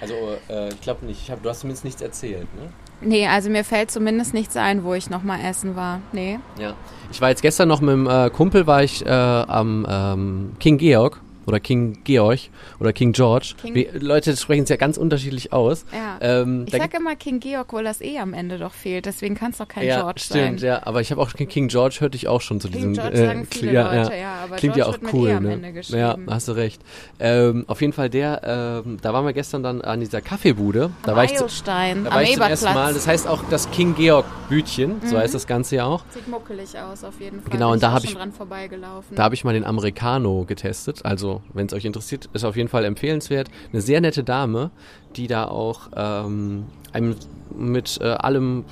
Also, 0.00 0.14
äh, 0.48 0.70
ich 0.70 0.80
glaube 0.80 1.04
nicht. 1.04 1.20
Ich 1.24 1.30
hab, 1.30 1.42
du 1.42 1.50
hast 1.50 1.60
zumindest 1.60 1.84
nichts 1.84 2.00
erzählt, 2.00 2.46
ne? 2.54 2.70
Nee, 3.02 3.26
also 3.26 3.50
mir 3.50 3.62
fällt 3.62 3.90
zumindest 3.90 4.32
nichts 4.32 4.56
ein, 4.56 4.84
wo 4.84 4.94
ich 4.94 5.10
nochmal 5.10 5.40
essen 5.44 5.76
war. 5.76 6.00
Nee. 6.12 6.38
Ja. 6.58 6.72
Ich 7.12 7.20
war 7.20 7.28
jetzt 7.28 7.42
gestern 7.42 7.68
noch 7.68 7.82
mit 7.82 7.90
dem 7.90 8.06
äh, 8.06 8.30
Kumpel, 8.30 8.66
war 8.66 8.82
ich 8.82 9.04
äh, 9.04 9.10
am 9.10 9.86
ähm, 9.86 10.52
King 10.60 10.78
Georg 10.78 11.20
oder 11.46 11.60
King 11.60 11.98
Georg 12.04 12.40
oder 12.80 12.92
King 12.92 13.12
George. 13.12 13.54
King- 13.60 13.74
Wie, 13.74 13.88
Leute 13.92 14.36
sprechen 14.36 14.64
es 14.64 14.68
ja 14.68 14.76
ganz 14.76 14.96
unterschiedlich 14.96 15.52
aus. 15.52 15.84
Ja. 15.92 16.18
Ähm, 16.20 16.64
Ich 16.66 16.72
da 16.72 16.78
sag 16.78 16.94
immer 16.94 17.16
King 17.16 17.40
Georg, 17.40 17.72
weil 17.72 17.84
das 17.84 18.00
eh 18.00 18.18
am 18.18 18.34
Ende 18.34 18.58
doch 18.58 18.72
fehlt. 18.72 19.06
Deswegen 19.06 19.34
kann 19.34 19.50
es 19.52 19.58
doch 19.58 19.68
kein 19.68 19.86
ja, 19.86 20.00
George 20.00 20.20
stimmt, 20.20 20.60
sein. 20.60 20.68
ja. 20.68 20.80
Aber 20.86 21.00
ich 21.00 21.10
habe 21.10 21.20
auch 21.20 21.32
King- 21.32 21.68
George 21.68 21.96
hörte 22.00 22.16
ich 22.16 22.28
auch 22.28 22.40
schon 22.40 22.60
zu 22.60 22.68
King 22.68 22.76
diesem. 22.76 22.92
George 22.94 23.12
äh, 23.16 23.26
sagen 23.26 23.46
viele 23.50 23.72
ja, 23.72 23.94
Leute, 24.02 24.16
ja. 24.16 24.34
aber 24.44 24.56
Klingt 24.56 24.74
George 24.74 24.98
ja 25.00 25.08
auch 25.08 25.12
cool, 25.12 25.28
E 25.28 25.32
am 25.34 25.42
ne? 25.44 25.72
Ja, 25.88 26.16
hast 26.28 26.48
du 26.48 26.52
recht. 26.52 26.80
Ähm, 27.20 27.64
auf 27.68 27.80
jeden 27.80 27.92
Fall 27.92 28.10
der, 28.10 28.82
ähm, 28.84 28.98
da 29.02 29.12
waren 29.12 29.24
wir 29.26 29.32
gestern 29.32 29.62
dann 29.62 29.80
an 29.82 30.00
dieser 30.00 30.20
Kaffeebude. 30.20 30.90
Da 31.02 31.12
Am 31.12 31.16
war 31.16 31.24
ich, 31.24 31.34
zu, 31.36 31.46
da 31.64 32.04
war 32.12 32.22
ich 32.22 32.32
zum 32.34 32.42
ersten. 32.42 32.74
Mal. 32.74 32.94
Das 32.94 33.06
heißt 33.06 33.26
auch 33.28 33.42
das 33.50 33.70
King 33.70 33.94
Georg 33.94 34.24
Bütchen, 34.48 35.00
so 35.04 35.14
Mhm. 35.14 35.20
heißt 35.20 35.34
das 35.34 35.46
Ganze 35.46 35.76
ja 35.76 35.84
auch. 35.86 36.04
Sieht 36.10 36.28
muckelig 36.28 36.78
aus, 36.78 37.04
auf 37.04 37.20
jeden 37.20 37.40
Fall. 37.40 37.50
Genau, 37.50 37.66
Bin 37.68 37.74
und 37.74 37.82
da 37.82 37.92
hab 37.92 38.00
schon 38.02 38.10
ich- 38.10 38.16
dran 38.16 38.32
vorbeigelaufen. 38.32 39.16
Da 39.16 39.22
habe 39.24 39.34
ich 39.34 39.44
mal 39.44 39.52
den 39.54 39.64
Americano 39.64 40.44
getestet. 40.46 41.04
Also, 41.04 41.33
wenn 41.52 41.66
es 41.66 41.72
euch 41.72 41.84
interessiert, 41.84 42.28
ist 42.32 42.44
auf 42.44 42.56
jeden 42.56 42.68
Fall 42.68 42.84
empfehlenswert. 42.84 43.48
Eine 43.72 43.82
sehr 43.82 44.00
nette 44.00 44.24
Dame, 44.24 44.70
die 45.16 45.26
da 45.26 45.46
auch 45.46 45.88
ähm, 45.96 46.66
einem 46.94 47.16
mit 47.56 48.00
äh, 48.00 48.06
allem 48.06 48.64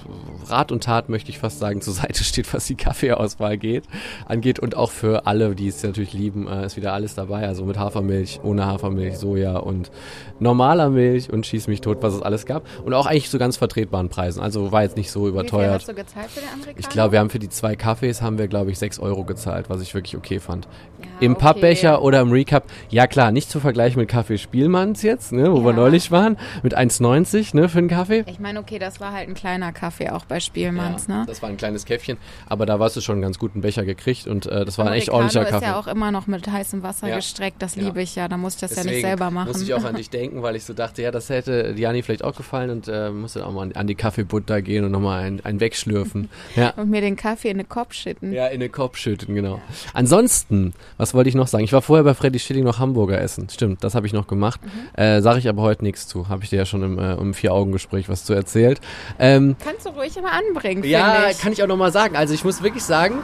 Rat 0.48 0.72
und 0.72 0.82
Tat, 0.82 1.08
möchte 1.08 1.30
ich 1.30 1.38
fast 1.38 1.60
sagen, 1.60 1.80
zur 1.82 1.92
Seite 1.94 2.24
steht, 2.24 2.52
was 2.52 2.66
die 2.66 2.74
Kaffeeauswahl 2.74 3.56
geht, 3.56 3.84
angeht. 4.26 4.58
Und 4.58 4.76
auch 4.76 4.90
für 4.90 5.26
alle, 5.26 5.54
die 5.54 5.68
es 5.68 5.82
natürlich 5.84 6.14
lieben, 6.14 6.48
äh, 6.48 6.66
ist 6.66 6.76
wieder 6.76 6.92
alles 6.92 7.14
dabei. 7.14 7.46
Also 7.46 7.64
mit 7.64 7.78
Hafermilch, 7.78 8.40
ohne 8.42 8.66
Hafermilch, 8.66 9.18
Soja 9.18 9.56
und 9.58 9.92
normaler 10.40 10.88
Milch 10.90 11.32
und 11.32 11.46
schieß 11.46 11.68
mich 11.68 11.80
tot, 11.80 11.98
was 12.00 12.14
es 12.14 12.22
alles 12.22 12.44
gab. 12.44 12.64
Und 12.84 12.92
auch 12.94 13.06
eigentlich 13.06 13.30
zu 13.30 13.38
ganz 13.38 13.56
vertretbaren 13.56 14.08
Preisen. 14.08 14.42
Also 14.42 14.72
war 14.72 14.82
jetzt 14.82 14.96
nicht 14.96 15.12
so 15.12 15.20
Wie 15.20 15.24
viel 15.26 15.30
überteuert. 15.30 15.74
hast 15.74 15.88
du 15.88 15.94
gezahlt 15.94 16.30
für 16.30 16.40
den 16.40 16.48
Amerikaner? 16.48 16.78
Ich 16.80 16.88
glaube, 16.88 17.12
wir 17.12 17.20
haben 17.20 17.30
für 17.30 17.38
die 17.38 17.50
zwei 17.50 17.76
Kaffees 17.76 18.20
haben 18.20 18.38
wir, 18.38 18.48
glaube 18.48 18.72
ich, 18.72 18.78
6 18.80 18.98
Euro 18.98 19.22
gezahlt, 19.22 19.70
was 19.70 19.80
ich 19.80 19.94
wirklich 19.94 20.16
okay 20.16 20.40
fand. 20.40 20.66
Ja, 21.00 21.06
Im 21.20 21.32
okay. 21.34 21.40
Pappbecher 21.40 22.02
oder 22.02 22.20
im 22.20 22.32
Recap, 22.32 22.64
ja 22.88 23.06
klar, 23.06 23.30
nicht 23.30 23.48
zu 23.48 23.60
vergleichen 23.60 24.00
mit 24.00 24.08
Kaffee 24.08 24.38
Spielmanns 24.38 25.02
jetzt, 25.02 25.30
ne, 25.32 25.52
wo 25.52 25.62
wir 25.62 25.70
Ja. 25.70 25.76
neulich 25.76 26.10
waren, 26.10 26.36
mit 26.64 26.76
1,90 26.76 27.54
ne, 27.54 27.68
für 27.68 27.78
einen 27.78 27.88
Kaffee. 27.88 28.11
Ich 28.26 28.38
meine, 28.38 28.60
okay, 28.60 28.78
das 28.78 29.00
war 29.00 29.12
halt 29.12 29.28
ein 29.28 29.34
kleiner 29.34 29.72
Kaffee 29.72 30.10
auch 30.10 30.24
bei 30.24 30.40
Spielmanns, 30.40 31.06
Ja, 31.08 31.18
ne? 31.20 31.24
Das 31.26 31.42
war 31.42 31.48
ein 31.48 31.56
kleines 31.56 31.84
Käffchen, 31.84 32.16
aber 32.48 32.66
da 32.66 32.78
warst 32.78 32.96
du 32.96 33.00
schon 33.00 33.14
einen 33.14 33.22
ganz 33.22 33.38
guten 33.38 33.60
Becher 33.60 33.84
gekriegt 33.84 34.26
und 34.26 34.46
äh, 34.46 34.64
das 34.64 34.78
war 34.78 34.86
ein 34.86 34.94
echt 34.94 35.10
ordentlicher 35.10 35.42
ist 35.44 35.50
Kaffee. 35.50 35.64
ja 35.66 35.78
auch 35.78 35.86
immer 35.86 36.10
noch 36.12 36.26
mit 36.26 36.46
heißem 36.50 36.82
Wasser 36.82 37.08
Ja. 37.08 37.16
gestreckt. 37.16 37.60
Das 37.62 37.74
Ja. 37.76 37.82
liebe 37.84 38.02
ich 38.02 38.14
ja. 38.16 38.28
Da 38.28 38.36
muss 38.36 38.54
ich 38.54 38.60
das 38.60 38.70
ja 38.72 38.76
nicht 38.82 38.86
Deswegen 38.90 39.06
selber 39.06 39.30
machen. 39.30 39.48
Muss 39.48 39.62
ich 39.62 39.72
auch 39.74 39.84
an 39.84 39.94
dich 39.96 40.10
denken, 40.10 40.42
weil 40.42 40.56
ich 40.56 40.64
so 40.64 40.74
dachte, 40.74 41.02
ja, 41.02 41.10
das 41.10 41.28
hätte 41.28 41.74
Diani 41.74 42.02
vielleicht 42.02 42.24
auch 42.24 42.34
gefallen 42.36 42.70
und 42.70 42.88
äh, 42.88 43.10
musste 43.10 43.44
auch 43.46 43.52
mal 43.52 43.62
an, 43.62 43.72
an 43.72 43.86
die 43.86 43.94
Kaffeebutter 43.94 44.62
gehen 44.62 44.84
und 44.84 44.92
nochmal 44.92 45.22
ein, 45.24 45.40
ein 45.44 45.60
wegschlürfen. 45.60 46.28
ja. 46.56 46.70
Und 46.76 46.90
mir 46.90 47.00
den 47.00 47.16
Kaffee 47.16 47.50
in 47.50 47.58
den 47.58 47.68
Kopf 47.68 47.94
schütten. 47.94 48.32
Ja, 48.32 48.46
in 48.48 48.60
den 48.60 48.72
Kopf 48.72 48.96
schütten, 48.96 49.34
genau. 49.34 49.60
Ansonsten, 49.94 50.72
was 50.96 51.14
wollte 51.14 51.28
ich 51.28 51.34
noch 51.34 51.46
sagen? 51.46 51.64
Ich 51.64 51.72
war 51.72 51.82
vorher 51.82 52.02
bei 52.04 52.14
Freddy 52.14 52.38
Schilling 52.38 52.64
noch 52.64 52.78
Hamburger 52.78 53.20
essen. 53.20 53.48
Stimmt, 53.48 53.84
das 53.84 53.94
habe 53.94 54.06
ich 54.06 54.12
noch 54.12 54.26
gemacht. 54.26 54.60
Mhm. 54.64 55.00
Äh, 55.00 55.20
Sage 55.22 55.38
ich 55.38 55.48
aber 55.48 55.62
heute 55.62 55.84
nichts 55.84 56.06
zu. 56.08 56.28
Habe 56.28 56.42
ich 56.44 56.50
dir 56.50 56.56
ja 56.56 56.66
schon 56.66 56.82
im, 56.82 56.98
äh, 56.98 57.14
im 57.14 57.34
Vier-Augen-Gespräch 57.34 58.01
was 58.08 58.24
zu 58.24 58.32
erzählt. 58.32 58.80
Ähm, 59.18 59.56
Kannst 59.64 59.86
du 59.86 59.90
ruhig 59.90 60.16
immer 60.16 60.32
anbringen, 60.32 60.84
ja, 60.84 61.30
ich. 61.30 61.38
kann 61.38 61.52
ich 61.52 61.62
auch 61.62 61.66
nochmal 61.66 61.92
sagen. 61.92 62.16
Also 62.16 62.34
ich 62.34 62.44
muss 62.44 62.62
wirklich 62.62 62.84
sagen, 62.84 63.16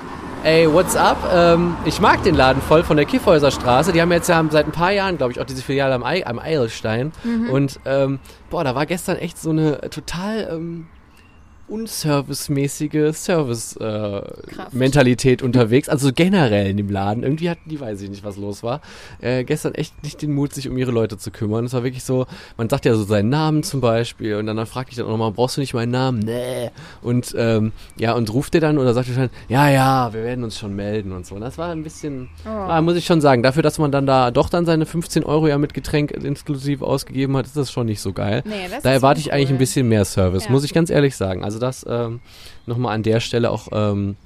ey, 0.44 0.72
what's 0.72 0.96
up? 0.96 1.18
Ähm, 1.32 1.76
ich 1.84 2.00
mag 2.00 2.22
den 2.22 2.34
Laden 2.34 2.62
voll 2.62 2.84
von 2.84 2.96
der 2.96 3.06
Kiffhäuser 3.06 3.50
Straße. 3.50 3.92
Die 3.92 4.00
haben 4.00 4.12
jetzt 4.12 4.28
ja 4.28 4.44
seit 4.50 4.66
ein 4.66 4.72
paar 4.72 4.92
Jahren, 4.92 5.16
glaube 5.16 5.32
ich, 5.32 5.40
auch 5.40 5.46
diese 5.46 5.62
Filiale 5.62 5.94
am, 5.94 6.04
Ei, 6.04 6.26
am 6.26 6.38
Eilstein. 6.38 7.12
Mhm. 7.24 7.50
Und 7.50 7.80
ähm, 7.84 8.18
boah, 8.50 8.64
da 8.64 8.74
war 8.74 8.86
gestern 8.86 9.16
echt 9.16 9.38
so 9.38 9.50
eine 9.50 9.80
total 9.90 10.48
ähm, 10.52 10.86
unservicemäßige 11.68 13.12
Service-Mentalität 13.14 15.42
unterwegs. 15.42 15.88
Also 15.88 16.10
generell 16.14 16.68
in 16.70 16.76
dem 16.76 16.90
Laden. 16.90 17.22
Irgendwie 17.22 17.50
hatten 17.50 17.68
die, 17.68 17.80
weiß 17.80 18.00
ich 18.02 18.10
nicht, 18.10 18.24
was 18.24 18.36
los 18.36 18.62
war, 18.62 18.80
äh, 19.20 19.44
gestern 19.44 19.74
echt 19.74 20.02
nicht 20.02 20.22
den 20.22 20.32
Mut, 20.32 20.52
sich 20.54 20.68
um 20.68 20.76
ihre 20.78 20.90
Leute 20.90 21.18
zu 21.18 21.30
kümmern. 21.30 21.64
Es 21.66 21.72
war 21.72 21.84
wirklich 21.84 22.04
so, 22.04 22.26
man 22.56 22.68
sagt 22.68 22.84
ja 22.84 22.94
so 22.94 23.04
seinen 23.04 23.28
Namen 23.28 23.62
zum 23.62 23.80
Beispiel 23.80 24.36
und 24.36 24.46
dann, 24.46 24.56
dann 24.56 24.66
fragte 24.66 24.90
ich 24.92 24.96
dann 24.96 25.06
auch 25.06 25.10
nochmal, 25.10 25.32
brauchst 25.32 25.56
du 25.56 25.60
nicht 25.60 25.74
meinen 25.74 25.90
Namen? 25.92 26.18
Nee. 26.20 26.70
Und 27.02 27.34
ähm, 27.36 27.72
ja, 27.98 28.14
und 28.14 28.32
ruft 28.32 28.54
der 28.54 28.60
dann 28.60 28.78
oder 28.78 28.94
sagt 28.94 29.08
er 29.08 29.14
dann, 29.16 29.30
ja, 29.48 29.68
ja, 29.68 30.12
wir 30.12 30.22
werden 30.24 30.44
uns 30.44 30.58
schon 30.58 30.74
melden 30.74 31.12
und 31.12 31.26
so. 31.26 31.34
Und 31.34 31.40
das 31.42 31.58
war 31.58 31.70
ein 31.70 31.82
bisschen, 31.82 32.28
Oh. 32.46 32.50
ah, 32.50 32.80
muss 32.80 32.96
ich 32.96 33.04
schon 33.06 33.20
sagen, 33.20 33.42
dafür, 33.42 33.62
dass 33.62 33.78
man 33.78 33.92
dann 33.92 34.06
da 34.06 34.30
doch 34.30 34.48
dann 34.48 34.64
seine 34.66 34.86
15 34.86 35.24
Euro 35.24 35.48
ja 35.48 35.58
mit 35.58 35.74
Getränk 35.74 36.10
inklusiv 36.12 36.82
ausgegeben 36.82 37.36
hat, 37.36 37.46
ist 37.46 37.56
das 37.56 37.70
schon 37.70 37.86
nicht 37.86 38.00
so 38.00 38.12
geil. 38.12 38.42
Nee, 38.46 38.54
Da 38.82 38.90
erwarte 38.90 39.20
ich 39.20 39.32
eigentlich 39.32 39.48
uncool. 39.48 39.56
ein 39.56 39.58
bisschen 39.58 39.88
mehr 39.88 40.04
Service, 40.04 40.44
Ja. 40.46 40.50
muss 40.50 40.64
ich 40.64 40.72
ganz 40.72 40.90
ehrlich 40.90 41.16
sagen. 41.16 41.44
Also 41.44 41.57
das 41.58 41.84
ähm, 41.88 42.20
nochmal 42.66 42.94
an 42.94 43.02
der 43.02 43.20
Stelle 43.20 43.50
auch 43.50 43.68
ähm, 43.72 44.16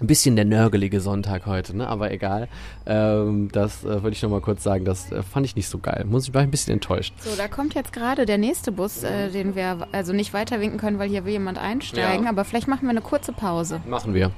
ein 0.00 0.06
bisschen 0.06 0.36
der 0.36 0.44
nörgelige 0.44 1.00
Sonntag 1.00 1.46
heute, 1.46 1.74
ne? 1.76 1.88
Aber 1.88 2.10
egal. 2.10 2.48
Ähm, 2.84 3.48
das 3.50 3.82
äh, 3.82 4.02
würde 4.02 4.10
ich 4.10 4.22
nochmal 4.22 4.42
kurz 4.42 4.62
sagen. 4.62 4.84
Das 4.84 5.10
äh, 5.10 5.22
fand 5.22 5.46
ich 5.46 5.56
nicht 5.56 5.68
so 5.68 5.78
geil. 5.78 6.04
Muss 6.06 6.28
ich 6.28 6.34
war 6.34 6.42
ein 6.42 6.50
bisschen 6.50 6.74
enttäuscht. 6.74 7.14
So, 7.18 7.30
da 7.36 7.48
kommt 7.48 7.74
jetzt 7.74 7.92
gerade 7.92 8.26
der 8.26 8.38
nächste 8.38 8.72
Bus, 8.72 9.02
äh, 9.02 9.30
den 9.30 9.54
wir 9.54 9.88
also 9.92 10.12
nicht 10.12 10.34
weiter 10.34 10.60
winken 10.60 10.78
können, 10.78 10.98
weil 10.98 11.08
hier 11.08 11.24
will 11.24 11.32
jemand 11.32 11.58
einsteigen. 11.58 12.24
Ja. 12.24 12.30
Aber 12.30 12.44
vielleicht 12.44 12.68
machen 12.68 12.82
wir 12.82 12.90
eine 12.90 13.00
kurze 13.00 13.32
Pause. 13.32 13.80
Machen 13.88 14.12
wir. 14.12 14.32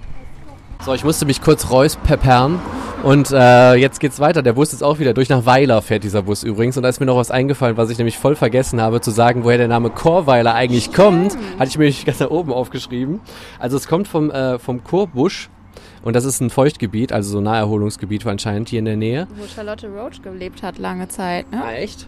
So, 0.85 0.95
ich 0.95 1.05
musste 1.05 1.27
mich 1.27 1.43
kurz 1.43 1.71
räuspeppern 1.71 2.61
und 3.03 3.31
äh, 3.33 3.75
jetzt 3.75 4.01
geht's 4.01 4.21
weiter. 4.21 4.43
Der 4.43 4.53
Bus 4.53 4.73
ist 4.73 4.83
auch 4.83 4.99
wieder 5.01 5.13
durch 5.13 5.29
nach 5.29 5.45
Weiler 5.45 5.83
fährt 5.83 6.05
dieser 6.05 6.23
Bus 6.23 6.45
übrigens 6.45 6.77
und 6.77 6.85
da 6.85 6.89
ist 6.89 7.01
mir 7.01 7.07
noch 7.07 7.17
was 7.17 7.31
eingefallen, 7.31 7.77
was 7.77 7.91
ich 7.91 7.99
nämlich 7.99 8.17
voll 8.17 8.37
vergessen 8.37 8.81
habe 8.81 9.01
zu 9.01 9.11
sagen, 9.11 9.45
woher 9.45 9.59
der 9.59 9.69
Name 9.69 9.91
Chorweiler 9.91 10.55
eigentlich 10.55 10.93
kommt. 10.93 11.37
Hatte 11.59 11.69
ich 11.69 11.79
mir 11.79 11.85
nämlich 11.85 12.07
ganz 12.07 12.19
da 12.19 12.31
oben 12.31 12.53
aufgeschrieben. 12.53 13.21
Also 13.59 13.77
es 13.77 13.89
kommt 13.89 14.09
vom 14.09 14.31
äh, 14.31 14.59
vom 14.59 14.85
Chorbusch 14.85 15.51
und 16.03 16.15
das 16.15 16.25
ist 16.25 16.41
ein 16.41 16.49
Feuchtgebiet, 16.49 17.13
also 17.13 17.31
so 17.31 17.39
ein 17.39 17.45
Naherholungsgebiet 17.45 18.25
anscheinend 18.27 18.69
hier 18.69 18.79
in 18.79 18.85
der 18.85 18.97
Nähe. 18.97 19.27
Wo 19.37 19.47
Charlotte 19.47 19.89
Roach 19.89 20.23
gelebt 20.23 20.63
hat 20.63 20.79
lange 20.79 21.09
Zeit, 21.09 21.51
ne? 21.51 21.75
echt? 21.75 22.07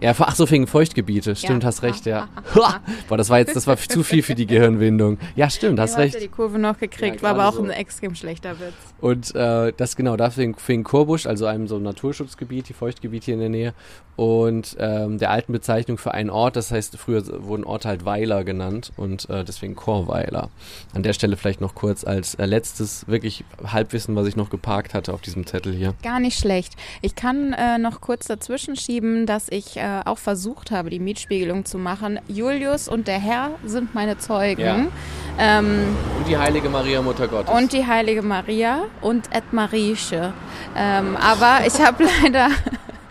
Ja, 0.00 0.14
ach 0.18 0.34
so, 0.36 0.50
wegen 0.50 0.66
Feuchtgebiete. 0.66 1.34
Stimmt, 1.36 1.62
Ja. 1.62 1.66
hast 1.68 1.82
recht, 1.82 2.06
ja. 2.06 2.28
Boah, 3.08 3.16
das 3.16 3.30
war 3.30 3.38
jetzt, 3.38 3.56
das 3.56 3.66
war 3.66 3.76
zu 3.76 4.02
viel 4.02 4.22
für 4.22 4.34
die 4.34 4.46
Gehirnwindung. 4.46 5.18
Ja, 5.36 5.48
stimmt, 5.50 5.78
hast 5.80 5.92
Du 5.94 5.96
hast 5.98 6.02
recht. 6.04 6.14
ja 6.14 6.20
die 6.20 6.28
Kurve 6.28 6.58
noch 6.58 6.78
gekriegt, 6.78 7.16
Ja, 7.16 7.22
war 7.22 7.30
aber 7.30 7.48
auch 7.48 7.54
so. 7.54 7.62
ein 7.62 7.70
extrem 7.70 8.14
schlechter 8.14 8.58
Witz. 8.60 8.72
Und 9.00 9.34
äh, 9.34 9.72
das 9.76 9.96
genau, 9.96 10.16
deswegen 10.16 10.54
wegen 10.66 10.84
Chorbusch, 10.84 11.26
also 11.26 11.46
einem 11.46 11.68
so 11.68 11.78
Naturschutzgebiet, 11.78 12.68
die 12.68 12.72
Feuchtgebiet 12.72 13.24
hier 13.24 13.34
in 13.34 13.40
der 13.40 13.48
Nähe. 13.48 13.74
Und 14.16 14.76
ähm, 14.78 15.18
der 15.18 15.30
alten 15.32 15.52
Bezeichnung 15.52 15.98
für 15.98 16.14
einen 16.14 16.30
Ort, 16.30 16.54
das 16.54 16.70
heißt, 16.70 16.96
früher 16.98 17.24
wurden 17.44 17.64
Orte 17.64 17.88
halt 17.88 18.04
Weiler 18.04 18.44
genannt 18.44 18.92
und 18.96 19.28
äh, 19.28 19.42
deswegen 19.44 19.74
Chorweiler. 19.74 20.50
An 20.94 21.02
der 21.02 21.14
Stelle 21.14 21.36
vielleicht 21.36 21.60
noch 21.60 21.74
kurz 21.74 22.04
als 22.04 22.36
äh, 22.36 22.46
letztes 22.46 23.08
wirklich 23.08 23.44
Halbwissen, 23.66 24.14
was 24.14 24.28
ich 24.28 24.36
noch 24.36 24.50
geparkt 24.50 24.94
hatte 24.94 25.12
auf 25.12 25.20
diesem 25.20 25.44
Zettel 25.46 25.74
hier. 25.74 25.94
Gar 26.04 26.20
nicht 26.20 26.38
schlecht. 26.38 26.74
Ich 27.02 27.16
kann 27.16 27.52
äh, 27.54 27.78
noch 27.78 28.00
kurz 28.00 28.26
dazwischen 28.28 28.76
schieben, 28.76 29.26
dass 29.26 29.48
ich 29.50 29.76
äh, 29.84 30.00
auch 30.06 30.16
versucht 30.18 30.70
habe, 30.70 30.88
die 30.88 30.98
Mietspiegelung 30.98 31.66
zu 31.66 31.76
machen. 31.76 32.18
Julius 32.26 32.88
und 32.88 33.06
der 33.06 33.18
Herr 33.18 33.50
sind 33.66 33.94
meine 33.94 34.16
Zeugen. 34.16 34.60
Ja. 34.62 34.86
Ähm, 35.38 35.96
Und 36.18 36.26
die 36.28 36.38
heilige 36.38 36.70
Maria 36.70 37.02
Mutter 37.02 37.28
Gottes. 37.28 37.52
und 37.54 37.72
die 37.72 37.86
heilige 37.86 38.22
Maria 38.22 38.84
und 39.02 39.26
Ed 39.34 39.52
Marieche. 39.52 40.32
Ähm, 40.76 41.16
aber 41.16 41.66
ich 41.66 41.78
habe 41.84 42.04
leider 42.22 42.48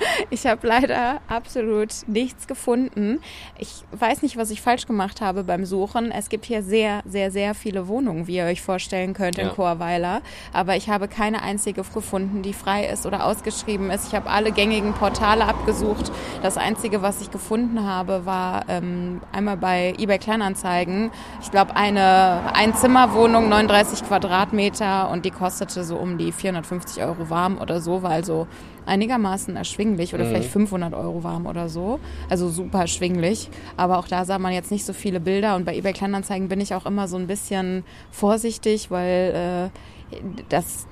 Ich 0.30 0.48
habe 0.48 0.66
leider 0.68 1.22
absolut 1.28 1.89
nichts 2.08 2.48
gefunden. 2.48 3.20
Ich 3.58 3.84
weiß 3.92 4.22
nicht, 4.24 4.36
was 4.38 4.50
ich 4.52 4.62
falsch 4.62 4.88
gemacht 4.88 5.22
habe 5.22 5.44
beim 5.44 5.66
Suchen. 5.66 6.12
Es 6.12 6.30
gibt 6.30 6.46
hier 6.46 6.63
sehr, 6.63 7.02
sehr, 7.06 7.30
sehr 7.30 7.54
viele 7.54 7.88
Wohnungen, 7.88 8.26
wie 8.28 8.38
ihr 8.38 8.46
euch 8.46 8.62
vorstellen 8.62 9.13
könnt 9.13 9.38
in 9.38 9.48
Ja. 9.48 9.54
Chorweiler. 9.54 10.22
Aber 10.54 10.76
ich 10.76 10.89
habe 10.89 11.08
keine 11.08 11.42
einzige 11.44 11.84
gefunden, 11.84 12.42
die 12.42 12.54
frei 12.54 12.86
ist 12.88 13.06
oder 13.06 13.26
ausgeschrieben 13.26 13.92
ist. 13.92 14.08
Ich 14.08 14.16
habe 14.16 14.30
alle 14.30 14.52
gängigen 14.52 14.94
Portale 14.94 15.46
abgesucht. 15.46 16.12
Das 16.42 16.58
Einzige, 16.58 17.02
was 17.02 17.22
ich 17.22 17.30
gefunden 17.32 17.84
habe, 17.86 18.26
war 18.26 18.66
ähm, 18.70 19.22
einmal 19.32 19.58
bei 19.58 19.94
eBay 19.98 20.18
Kleinanzeigen. 20.18 21.12
Ich 21.42 21.52
glaube, 21.52 21.76
eine 21.76 22.42
Einzimmerwohnung, 22.54 23.50
39 23.50 24.08
Quadratmeter 24.08 25.10
und 25.10 25.26
die 25.26 25.32
kostete 25.32 25.84
so 25.84 25.98
um 25.98 26.18
die 26.18 26.32
450 26.32 27.04
Euro 27.04 27.30
warm 27.30 27.58
oder 27.60 27.82
so, 27.82 28.02
war 28.02 28.12
also 28.12 28.48
einigermaßen 28.86 29.56
erschwinglich 29.56 30.13
oder 30.13 30.26
vielleicht 30.26 30.50
500 30.50 30.93
Euro 30.93 31.24
warm 31.24 31.46
oder 31.46 31.69
so. 31.69 32.00
Also 32.30 32.50
super 32.50 32.82
erschwinglich. 32.82 33.50
Aber 33.78 33.98
auch 33.98 34.08
da 34.08 34.26
sah 34.26 34.39
man 34.39 34.54
jetzt 34.54 34.72
nicht 34.72 34.86
so 34.86 34.93
viele 34.93 35.19
Bilder 35.19 35.56
und 35.56 35.65
bei 35.65 35.76
eBay 35.76 35.93
Kleinanzeigen 35.93 36.48
bin 36.48 36.62
ich 36.62 36.74
auch 36.74 36.86
immer 36.86 37.08
so 37.08 37.17
ein 37.17 37.28
bisschen 37.28 37.84
vorsichtig, 38.12 38.91
weil 38.91 39.72
äh, 39.72 40.17
das 40.50 40.88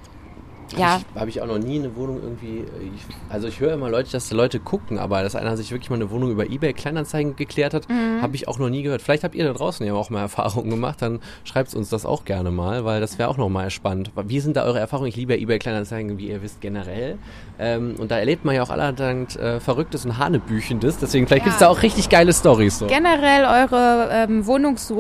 ja, 0.78 1.02
Habe 1.16 1.30
ich 1.30 1.42
auch 1.42 1.48
noch 1.48 1.58
nie 1.58 1.80
eine 1.80 1.96
Wohnung 1.96 2.20
irgendwie. 2.22 2.60
äh, 2.60 2.92
Ich, 2.96 3.06
also 3.30 3.48
ich 3.48 3.60
höre 3.60 3.74
immer 3.74 3.90
Leute, 3.90 4.12
dass 4.12 4.28
die 4.30 4.36
Leute 4.36 4.60
gucken, 4.60 5.00
aber 5.00 5.24
dass 5.24 5.36
einer 5.36 5.56
sich 5.58 5.72
wirklich 5.72 5.90
mal 5.90 5.96
eine 5.98 6.10
Wohnung 6.12 6.32
über 6.32 6.50
Ebay 6.50 6.74
Kleinanzeigen 6.74 7.36
geklärt 7.36 7.74
hat, 7.74 7.88
Mhm. 7.90 8.22
habe 8.22 8.36
ich 8.36 8.48
auch 8.48 8.60
noch 8.60 8.70
nie 8.70 8.84
gehört. 8.84 9.02
Vielleicht 9.02 9.24
habt 9.24 9.36
ihr 9.36 9.44
da 9.46 9.54
draußen 9.54 9.86
ja 9.86 9.94
auch 9.94 10.10
mal 10.10 10.22
Erfahrungen 10.32 10.70
gemacht, 10.70 11.02
dann 11.02 11.20
schreibt 11.44 11.74
uns 11.74 11.90
das 11.90 12.06
auch 12.06 12.26
gerne 12.26 12.52
mal, 12.52 12.86
weil 12.86 13.02
das 13.02 13.18
wäre 13.20 13.30
auch 13.30 13.38
noch 13.38 13.50
mal 13.50 13.70
spannend. 13.70 14.12
Wie 14.26 14.40
sind 14.40 14.56
da 14.58 14.64
eure 14.64 14.80
Erfahrungen? 14.80 15.10
Ich 15.10 15.16
liebe 15.16 15.38
Ebay 15.38 15.60
Kleinanzeigen, 15.60 16.18
wie 16.18 16.28
ihr 16.30 16.42
wisst, 16.42 16.62
generell. 16.62 17.18
Ähm, 17.60 17.96
und 18.00 18.12
da 18.12 18.18
erlebt 18.18 18.44
man 18.46 18.56
ja 18.56 18.64
auch 18.64 18.70
allerhand 18.70 19.36
äh, 19.36 19.60
Verrücktes 19.60 20.06
und 20.06 20.18
Hanebüchendes. 20.18 20.98
Deswegen 20.98 21.28
vielleicht 21.28 21.42
Ja. 21.46 21.52
gibt's 21.52 21.60
da 21.60 21.68
auch 21.68 21.82
richtig 21.84 22.10
geile 22.10 22.34
Stories. 22.34 22.80
So. 22.80 22.88
Generell 22.88 23.46
eure 23.46 24.10
ähm, 24.12 24.46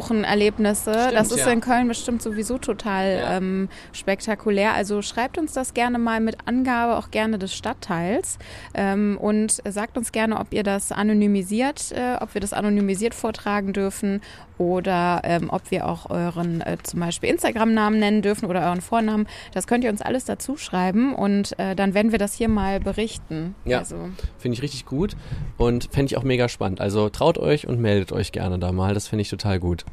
Wohnungssuchen-Erlebnisse, 0.05 0.91
Stimmt, 0.93 1.13
das 1.15 1.31
ist 1.31 1.45
ja. 1.45 1.51
in 1.51 1.61
Köln 1.61 1.87
bestimmt 1.87 2.21
sowieso 2.21 2.57
total 2.57 3.17
Ja. 3.19 3.37
ähm, 3.37 3.69
spektakulär. 3.93 4.73
Also 4.73 5.01
schreibt 5.01 5.37
uns 5.37 5.53
das 5.53 5.60
gerne 5.73 5.99
mal 5.99 6.19
mit 6.19 6.37
Angabe, 6.45 6.97
auch 6.97 7.11
gerne 7.11 7.39
des 7.39 7.53
Stadtteils 7.53 8.37
ähm, 8.73 9.17
und 9.19 9.61
sagt 9.67 9.97
uns 9.97 10.11
gerne, 10.11 10.39
ob 10.39 10.53
ihr 10.53 10.63
das 10.63 10.91
anonymisiert, 10.91 11.91
äh, 11.91 12.17
ob 12.19 12.33
wir 12.33 12.41
das 12.41 12.53
anonymisiert 12.53 13.13
vortragen 13.13 13.73
dürfen 13.73 14.21
oder 14.57 15.21
ähm, 15.23 15.49
ob 15.49 15.71
wir 15.71 15.87
auch 15.87 16.09
euren 16.09 16.61
äh, 16.61 16.77
zum 16.83 16.99
Beispiel 16.99 17.29
Instagram-Namen 17.29 17.99
nennen 17.99 18.21
dürfen 18.21 18.45
oder 18.45 18.61
euren 18.67 18.81
Vornamen. 18.81 19.27
Das 19.53 19.65
könnt 19.65 19.83
ihr 19.83 19.89
uns 19.89 20.01
alles 20.01 20.25
dazu 20.25 20.57
schreiben 20.57 21.15
und 21.15 21.57
äh, 21.57 21.75
dann 21.75 21.93
werden 21.93 22.11
wir 22.11 22.19
das 22.19 22.33
hier 22.33 22.47
mal 22.49 22.79
berichten. 22.79 23.55
Ja. 23.65 23.79
Also, 23.79 24.09
Finde 24.37 24.55
ich 24.55 24.61
richtig 24.61 24.85
gut 24.85 25.15
und 25.57 25.89
fände 25.91 26.11
ich 26.11 26.17
auch 26.17 26.23
mega 26.23 26.49
spannend. 26.49 26.81
Also 26.81 27.09
traut 27.09 27.37
euch 27.37 27.67
und 27.67 27.79
meldet 27.79 28.11
euch 28.11 28.31
gerne 28.31 28.59
da 28.59 28.71
mal. 28.71 28.93
Das 28.93 29.07
finde 29.07 29.21
ich 29.21 29.29
total 29.29 29.59
gut. 29.59 29.85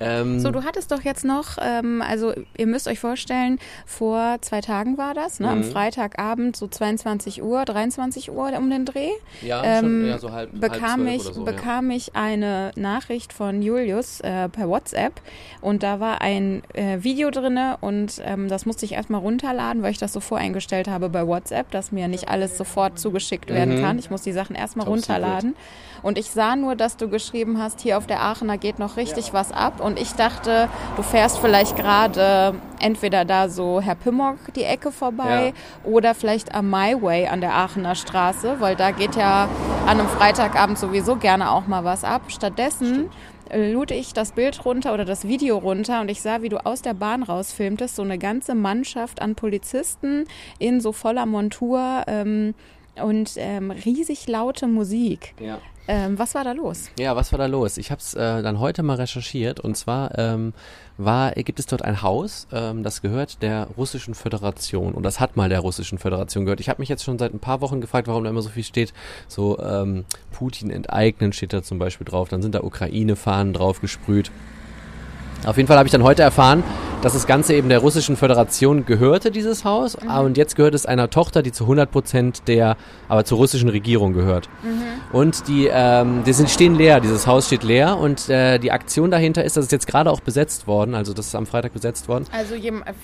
Ja. 0.00 0.20
Ähm, 0.20 0.40
So, 0.40 0.50
du 0.50 0.64
hattest 0.64 0.92
doch 0.92 1.02
jetzt 1.02 1.24
noch, 1.24 1.56
ähm, 1.60 2.02
also 2.06 2.32
ihr 2.56 2.66
müsst 2.66 2.86
euch 2.88 2.98
vorstellen, 3.00 3.58
vor 3.86 4.36
zwei 4.42 4.60
Tagen 4.60 4.98
war 4.98 5.14
das, 5.14 5.40
ne? 5.40 5.48
am 5.48 5.58
Mhm. 5.60 5.64
Freitagabend 5.64 6.56
so 6.56 6.66
22 6.68 7.42
Uhr, 7.42 7.64
23 7.64 8.30
Uhr 8.30 8.52
um 8.58 8.68
den 8.70 8.84
Dreh, 8.84 9.10
ja, 9.42 9.62
ähm, 9.64 9.80
schon, 9.80 10.06
ja, 10.08 10.18
so 10.18 10.32
halb, 10.32 10.50
halb 10.52 10.60
bekam, 10.60 11.00
zwölf 11.04 11.14
ich, 11.16 11.24
oder 11.26 11.34
so, 11.34 11.44
bekam 11.44 11.90
ich 11.90 12.14
eine 12.14 12.72
Nachricht 12.76 13.32
von 13.32 13.62
Julius 13.62 14.20
äh, 14.20 14.48
per 14.48 14.68
WhatsApp 14.68 15.20
und 15.60 15.82
da 15.82 16.00
war 16.00 16.20
ein 16.20 16.62
äh, 16.74 17.02
Video 17.02 17.30
drinne 17.30 17.78
und 17.80 18.20
ähm, 18.24 18.48
das 18.48 18.66
musste 18.66 18.84
ich 18.84 18.92
erstmal 18.92 19.20
runterladen, 19.20 19.82
weil 19.82 19.92
ich 19.92 19.98
das 19.98 20.12
so 20.12 20.20
voreingestellt 20.20 20.88
habe 20.88 21.08
bei 21.08 21.26
WhatsApp, 21.26 21.70
dass 21.70 21.92
mir 21.92 22.08
nicht 22.08 22.28
alles 22.28 22.56
sofort 22.58 22.98
zugeschickt 22.98 23.48
werden 23.50 23.76
Mhm. 23.78 23.82
kann. 23.82 23.98
Ich 23.98 24.10
muss 24.10 24.22
die 24.22 24.32
Sachen 24.32 24.54
erstmal 24.56 24.86
Top 24.86 24.96
secret. 24.98 25.16
runterladen. 25.16 25.56
Und 26.02 26.18
ich 26.18 26.30
sah 26.30 26.54
nur, 26.56 26.76
dass 26.76 26.96
du 26.96 27.08
geschrieben 27.08 27.58
hast, 27.60 27.80
hier 27.80 27.98
auf 27.98 28.06
der 28.06 28.20
Aachener 28.20 28.58
geht 28.58 28.78
noch 28.78 28.96
richtig 28.96 29.32
was 29.32 29.50
ab. 29.50 29.80
Und 29.86 30.00
ich 30.00 30.14
dachte, 30.14 30.68
du 30.96 31.02
fährst 31.02 31.38
vielleicht 31.38 31.76
gerade 31.76 32.54
entweder 32.80 33.24
da 33.24 33.48
so 33.48 33.80
Herr 33.80 33.94
Pimmock 33.94 34.52
die 34.56 34.64
Ecke 34.64 34.90
vorbei 34.90 35.54
oder 35.84 36.12
vielleicht 36.16 36.56
am 36.56 36.68
My 36.68 37.00
Way 37.00 37.28
an 37.28 37.40
der 37.40 37.54
Aachener 37.54 37.94
Straße, 37.94 38.56
weil 38.58 38.74
da 38.74 38.90
geht 38.90 39.14
ja 39.14 39.48
an 39.86 40.00
einem 40.00 40.08
Freitagabend 40.08 40.76
sowieso 40.76 41.14
gerne 41.14 41.52
auch 41.52 41.68
mal 41.68 41.84
was 41.84 42.02
ab. 42.02 42.22
Stattdessen 42.26 43.10
äh, 43.48 43.72
lud 43.72 43.92
ich 43.92 44.12
das 44.12 44.32
Bild 44.32 44.64
runter 44.64 44.92
oder 44.92 45.04
das 45.04 45.28
Video 45.28 45.56
runter 45.56 46.00
und 46.00 46.10
ich 46.10 46.20
sah, 46.20 46.42
wie 46.42 46.48
du 46.48 46.66
aus 46.66 46.82
der 46.82 46.94
Bahn 46.94 47.22
rausfilmtest, 47.22 47.94
so 47.94 48.02
eine 48.02 48.18
ganze 48.18 48.56
Mannschaft 48.56 49.22
an 49.22 49.36
Polizisten 49.36 50.24
in 50.58 50.80
so 50.80 50.90
voller 50.90 51.26
Montur 51.26 52.02
ähm, 52.08 52.54
und 53.00 53.34
ähm, 53.36 53.70
riesig 53.70 54.26
laute 54.26 54.66
Musik. 54.66 55.34
ja. 55.38 55.60
Ähm, 55.88 56.18
was 56.18 56.34
war 56.34 56.42
da 56.42 56.52
los? 56.52 56.90
Ja, 56.98 57.14
was 57.14 57.32
war 57.32 57.38
da 57.38 57.46
los? 57.46 57.78
Ich 57.78 57.90
habe 57.90 58.00
es 58.00 58.14
äh, 58.14 58.42
dann 58.42 58.58
heute 58.58 58.82
mal 58.82 58.96
recherchiert 58.96 59.60
und 59.60 59.76
zwar 59.76 60.18
ähm, 60.18 60.52
war, 60.98 61.32
gibt 61.32 61.60
es 61.60 61.66
dort 61.66 61.82
ein 61.82 62.02
Haus, 62.02 62.48
ähm, 62.52 62.82
das 62.82 63.02
gehört 63.02 63.42
der 63.42 63.68
Russischen 63.76 64.14
Föderation 64.14 64.94
und 64.94 65.04
das 65.04 65.20
hat 65.20 65.36
mal 65.36 65.48
der 65.48 65.60
Russischen 65.60 65.98
Föderation 65.98 66.44
gehört. 66.44 66.60
Ich 66.60 66.68
habe 66.68 66.82
mich 66.82 66.88
jetzt 66.88 67.04
schon 67.04 67.18
seit 67.18 67.32
ein 67.32 67.38
paar 67.38 67.60
Wochen 67.60 67.80
gefragt, 67.80 68.08
warum 68.08 68.24
da 68.24 68.30
immer 68.30 68.42
so 68.42 68.48
viel 68.48 68.64
steht. 68.64 68.92
So 69.28 69.58
ähm, 69.60 70.04
Putin 70.32 70.70
enteignen 70.70 71.32
steht 71.32 71.52
da 71.52 71.62
zum 71.62 71.78
Beispiel 71.78 72.04
drauf, 72.04 72.28
dann 72.28 72.42
sind 72.42 72.54
da 72.54 72.62
Ukraine-Fahnen 72.62 73.52
drauf 73.52 73.80
gesprüht. 73.80 74.32
Auf 75.44 75.56
jeden 75.56 75.68
Fall 75.68 75.78
habe 75.78 75.86
ich 75.86 75.92
dann 75.92 76.02
heute 76.02 76.22
erfahren, 76.22 76.64
dass 77.02 77.12
das 77.12 77.26
Ganze 77.26 77.54
eben 77.54 77.68
der 77.68 77.78
Russischen 77.78 78.16
Föderation 78.16 78.84
gehörte, 78.86 79.30
dieses 79.30 79.64
Haus. 79.64 79.96
Mhm. 80.00 80.08
Ah, 80.08 80.20
Und 80.20 80.36
jetzt 80.36 80.56
gehört 80.56 80.74
es 80.74 80.86
einer 80.86 81.08
Tochter, 81.10 81.42
die 81.42 81.52
zu 81.52 81.64
100 81.64 81.90
Prozent 81.90 82.42
der, 82.48 82.76
aber 83.08 83.24
zur 83.24 83.38
russischen 83.38 83.68
Regierung 83.68 84.12
gehört. 84.12 84.48
Mhm. 84.62 84.82
Und 85.16 85.46
die, 85.48 85.68
ähm, 85.70 86.22
die 86.26 86.32
sind, 86.32 86.50
stehen 86.50 86.74
leer, 86.74 87.00
dieses 87.00 87.26
Haus 87.26 87.46
steht 87.46 87.62
leer. 87.62 87.96
Und 87.98 88.28
äh, 88.28 88.58
die 88.58 88.72
Aktion 88.72 89.10
dahinter 89.10 89.44
ist, 89.44 89.56
dass 89.56 89.66
es 89.66 89.70
jetzt 89.70 89.86
gerade 89.86 90.10
auch 90.10 90.20
besetzt 90.20 90.66
worden, 90.66 90.94
also 90.94 91.12
das 91.12 91.26
ist 91.28 91.34
am 91.34 91.46
Freitag 91.46 91.72
besetzt 91.72 92.08
worden. 92.08 92.24
Also 92.32 92.54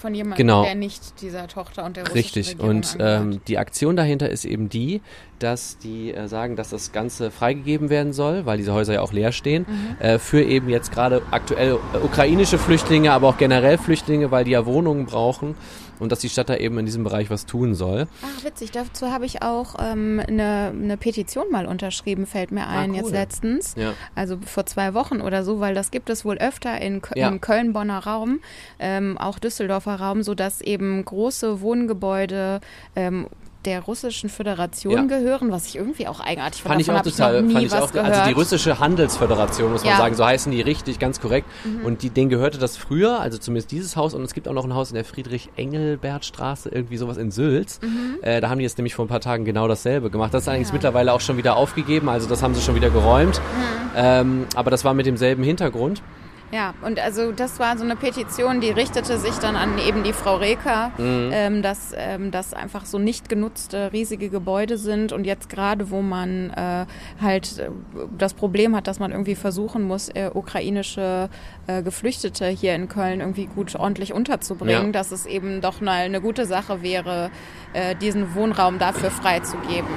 von 0.01 0.15
jemandem, 0.15 0.37
Genau. 0.37 0.65
der 0.65 0.75
nicht 0.75 1.21
dieser 1.23 1.47
Tochter 1.47 1.85
und 1.85 1.97
der 1.97 2.05
russischen 2.05 2.19
Richtig. 2.19 2.49
Regierung 2.51 2.71
Und 2.71 2.93
angehört. 2.95 3.21
ähm, 3.23 3.41
die 3.47 3.59
Aktion 3.59 3.97
dahinter 3.97 4.29
ist 4.31 4.45
eben 4.45 4.69
die, 4.69 5.01
dass 5.39 5.77
die 5.79 6.13
äh, 6.15 6.29
sagen, 6.29 6.55
dass 6.57 6.71
das 6.71 6.93
Ganze 6.93 7.31
freigegeben 7.33 7.91
werden 7.91 8.13
soll, 8.13 8.47
weil 8.47 8.59
diese 8.59 8.73
Häuser 8.73 8.95
ja 8.95 9.01
auch 9.01 9.13
leer 9.13 9.33
stehen, 9.33 9.67
Mhm. 9.69 10.05
äh, 10.05 10.19
für 10.19 10.43
eben 10.43 10.69
jetzt 10.69 10.93
gerade 10.93 11.23
aktuell 11.33 11.79
ukrainische 12.03 12.59
Flüchtlinge, 12.59 13.13
aber 13.13 13.29
auch 13.29 13.39
generell 13.39 13.77
Flüchtlinge, 13.83 14.31
weil 14.31 14.45
die 14.45 14.53
ja 14.53 14.65
Wohnungen 14.67 15.07
brauchen 15.07 15.55
und 15.99 16.11
dass 16.11 16.19
die 16.21 16.29
Stadt 16.29 16.49
da 16.49 16.57
eben 16.57 16.79
in 16.79 16.87
diesem 16.87 17.05
Bereich 17.05 17.31
was 17.31 17.47
tun 17.47 17.75
soll. 17.75 18.07
Ach, 18.25 18.45
witzig. 18.45 18.71
Dazu 18.73 19.11
habe 19.13 19.25
ich 19.27 19.43
auch 19.43 19.77
ähm, 19.81 20.21
eine, 20.27 20.73
eine 20.75 20.97
Petition 20.97 21.45
mal 21.51 21.67
unterschrieben, 21.67 22.27
fällt 22.27 22.51
mir 22.51 22.67
ein, 22.67 22.91
Ah, 22.91 22.95
cool. 22.95 22.97
jetzt 22.97 23.11
letztens. 23.13 23.75
Ja. 23.77 23.93
Also 24.15 24.39
vor 24.45 24.67
zwei 24.67 24.95
Wochen 24.95 25.21
oder 25.21 25.45
so, 25.45 25.61
weil 25.61 25.75
das 25.75 25.91
gibt 25.91 26.11
es 26.11 26.25
wohl 26.25 26.39
öfter 26.39 26.81
in, 26.81 27.03
Kö 27.03 27.13
Ja. 27.19 27.29
im 27.29 27.41
Köln-Bonner 27.41 27.99
Raum, 28.01 28.41
ähm, 28.79 29.17
auch 29.19 29.39
Düsseldorfer 29.39 29.97
Raum, 29.97 30.23
sodass 30.23 30.61
eben 30.61 31.05
große 31.05 31.61
Wohngebäude 31.61 32.61
ähm, 32.97 33.27
der 33.65 33.81
Russischen 33.83 34.29
Föderation 34.29 34.93
Ja. 34.93 35.03
gehören, 35.19 35.51
was 35.53 35.67
ich 35.67 35.77
irgendwie 35.77 36.09
auch 36.09 36.21
eigenartig 36.21 36.63
fand. 36.63 36.73
Fand 36.75 36.81
ich 36.83 36.91
auch 36.91 37.05
ich 37.07 37.13
total, 37.17 37.43
nie 37.43 37.53
fand 37.53 37.67
ich 37.67 37.73
auch, 37.75 37.93
gehört. 37.93 38.13
also 38.13 38.29
die 38.29 38.33
russische 38.35 38.79
Handelsföderation, 38.79 39.73
muss 39.73 39.83
man 39.83 39.91
Ja. 39.91 39.95
Mhm. 39.97 40.01
sagen, 40.01 40.15
so 40.17 40.25
heißen 40.27 40.53
die 40.53 40.61
richtig, 40.61 40.99
ganz 40.99 41.21
korrekt. 41.21 41.49
Und 41.85 42.03
die, 42.03 42.11
denen 42.11 42.29
gehörte 42.31 42.59
das 42.59 42.77
früher, 42.77 43.21
also 43.21 43.39
zumindest 43.39 43.71
dieses 43.71 43.97
Haus, 43.97 44.15
und 44.15 44.23
es 44.23 44.35
gibt 44.35 44.49
auch 44.49 44.53
noch 44.53 44.65
ein 44.65 44.75
Haus 44.75 44.91
in 44.91 44.95
der 44.97 45.05
Friedrich-Engelbert-Straße, 45.05 46.69
irgendwie 46.71 46.97
sowas 46.97 47.17
in 47.17 47.31
Sülz. 47.31 47.81
Mhm. 47.83 48.19
Äh, 48.23 48.41
da 48.41 48.49
haben 48.51 48.59
die 48.59 48.65
jetzt 48.65 48.79
nämlich 48.79 48.95
vor 48.95 49.05
ein 49.05 49.09
paar 49.09 49.21
Tagen 49.21 49.45
genau 49.45 49.69
dasselbe 49.69 50.11
gemacht. 50.11 50.35
Das 50.35 50.43
ist 50.43 50.49
allerdings 50.49 50.73
mittlerweile 50.73 51.13
auch 51.13 51.21
schon 51.21 51.37
wieder 51.37 51.57
aufgegeben, 51.57 52.09
also 52.09 52.29
das 52.29 52.43
haben 52.43 52.55
sie 52.55 52.61
schon 52.63 52.75
wieder 52.75 52.91
geräumt. 52.91 53.39
Mhm. 53.41 53.91
Ähm, 53.97 54.47
aber 54.55 54.71
das 54.71 54.85
war 54.85 54.95
mit 54.95 55.07
demselben 55.07 55.43
Hintergrund. 55.43 56.03
Ja, 56.53 56.75
und 56.83 57.01
also 57.01 57.33
das 57.33 57.59
war 57.59 57.79
so 57.79 57.85
eine 57.85 57.97
Petition, 57.97 58.61
die 58.61 58.69
richtete 58.69 59.17
sich 59.19 59.35
dann 59.37 59.57
an 59.57 59.79
eben 59.79 60.03
die 60.03 60.13
Frau 60.13 60.37
Reker, 60.37 60.91
Mhm. 60.99 61.31
ähm, 61.33 61.63
dass 61.63 61.95
ähm, 61.97 62.31
das 62.31 62.53
einfach 62.53 62.85
so 62.85 62.99
nicht 62.99 63.31
genutzte 63.31 63.91
riesige 63.93 64.29
Gebäude 64.29 64.77
sind 64.77 65.13
und 65.13 65.25
jetzt 65.25 65.49
gerade, 65.49 65.91
wo 65.91 66.03
man 66.03 66.51
äh, 66.51 66.85
halt 67.23 67.59
äh, 67.59 67.71
das 68.19 68.35
Problem 68.35 68.77
hat, 68.77 68.87
dass 68.87 68.99
man 68.99 69.13
irgendwie 69.13 69.35
versuchen 69.35 69.83
muss, 69.83 70.11
äh, 70.11 70.31
ukrainische 70.35 71.31
äh, 71.69 71.83
Geflüchtete 71.83 72.49
hier 72.49 72.75
in 72.75 72.87
Köln 72.89 73.21
irgendwie 73.21 73.47
gut 73.47 73.75
ordentlich 73.75 74.13
unterzubringen, 74.13 74.87
Ja. 74.87 74.93
dass 74.93 75.11
es 75.11 75.25
eben 75.25 75.63
doch 75.63 75.81
mal 75.81 76.03
eine 76.03 76.21
gute 76.21 76.45
Sache 76.45 76.83
wäre, 76.83 77.31
äh, 77.73 77.95
diesen 77.97 78.35
Wohnraum 78.35 78.79
dafür 78.79 79.11
freizugeben. 79.11 79.89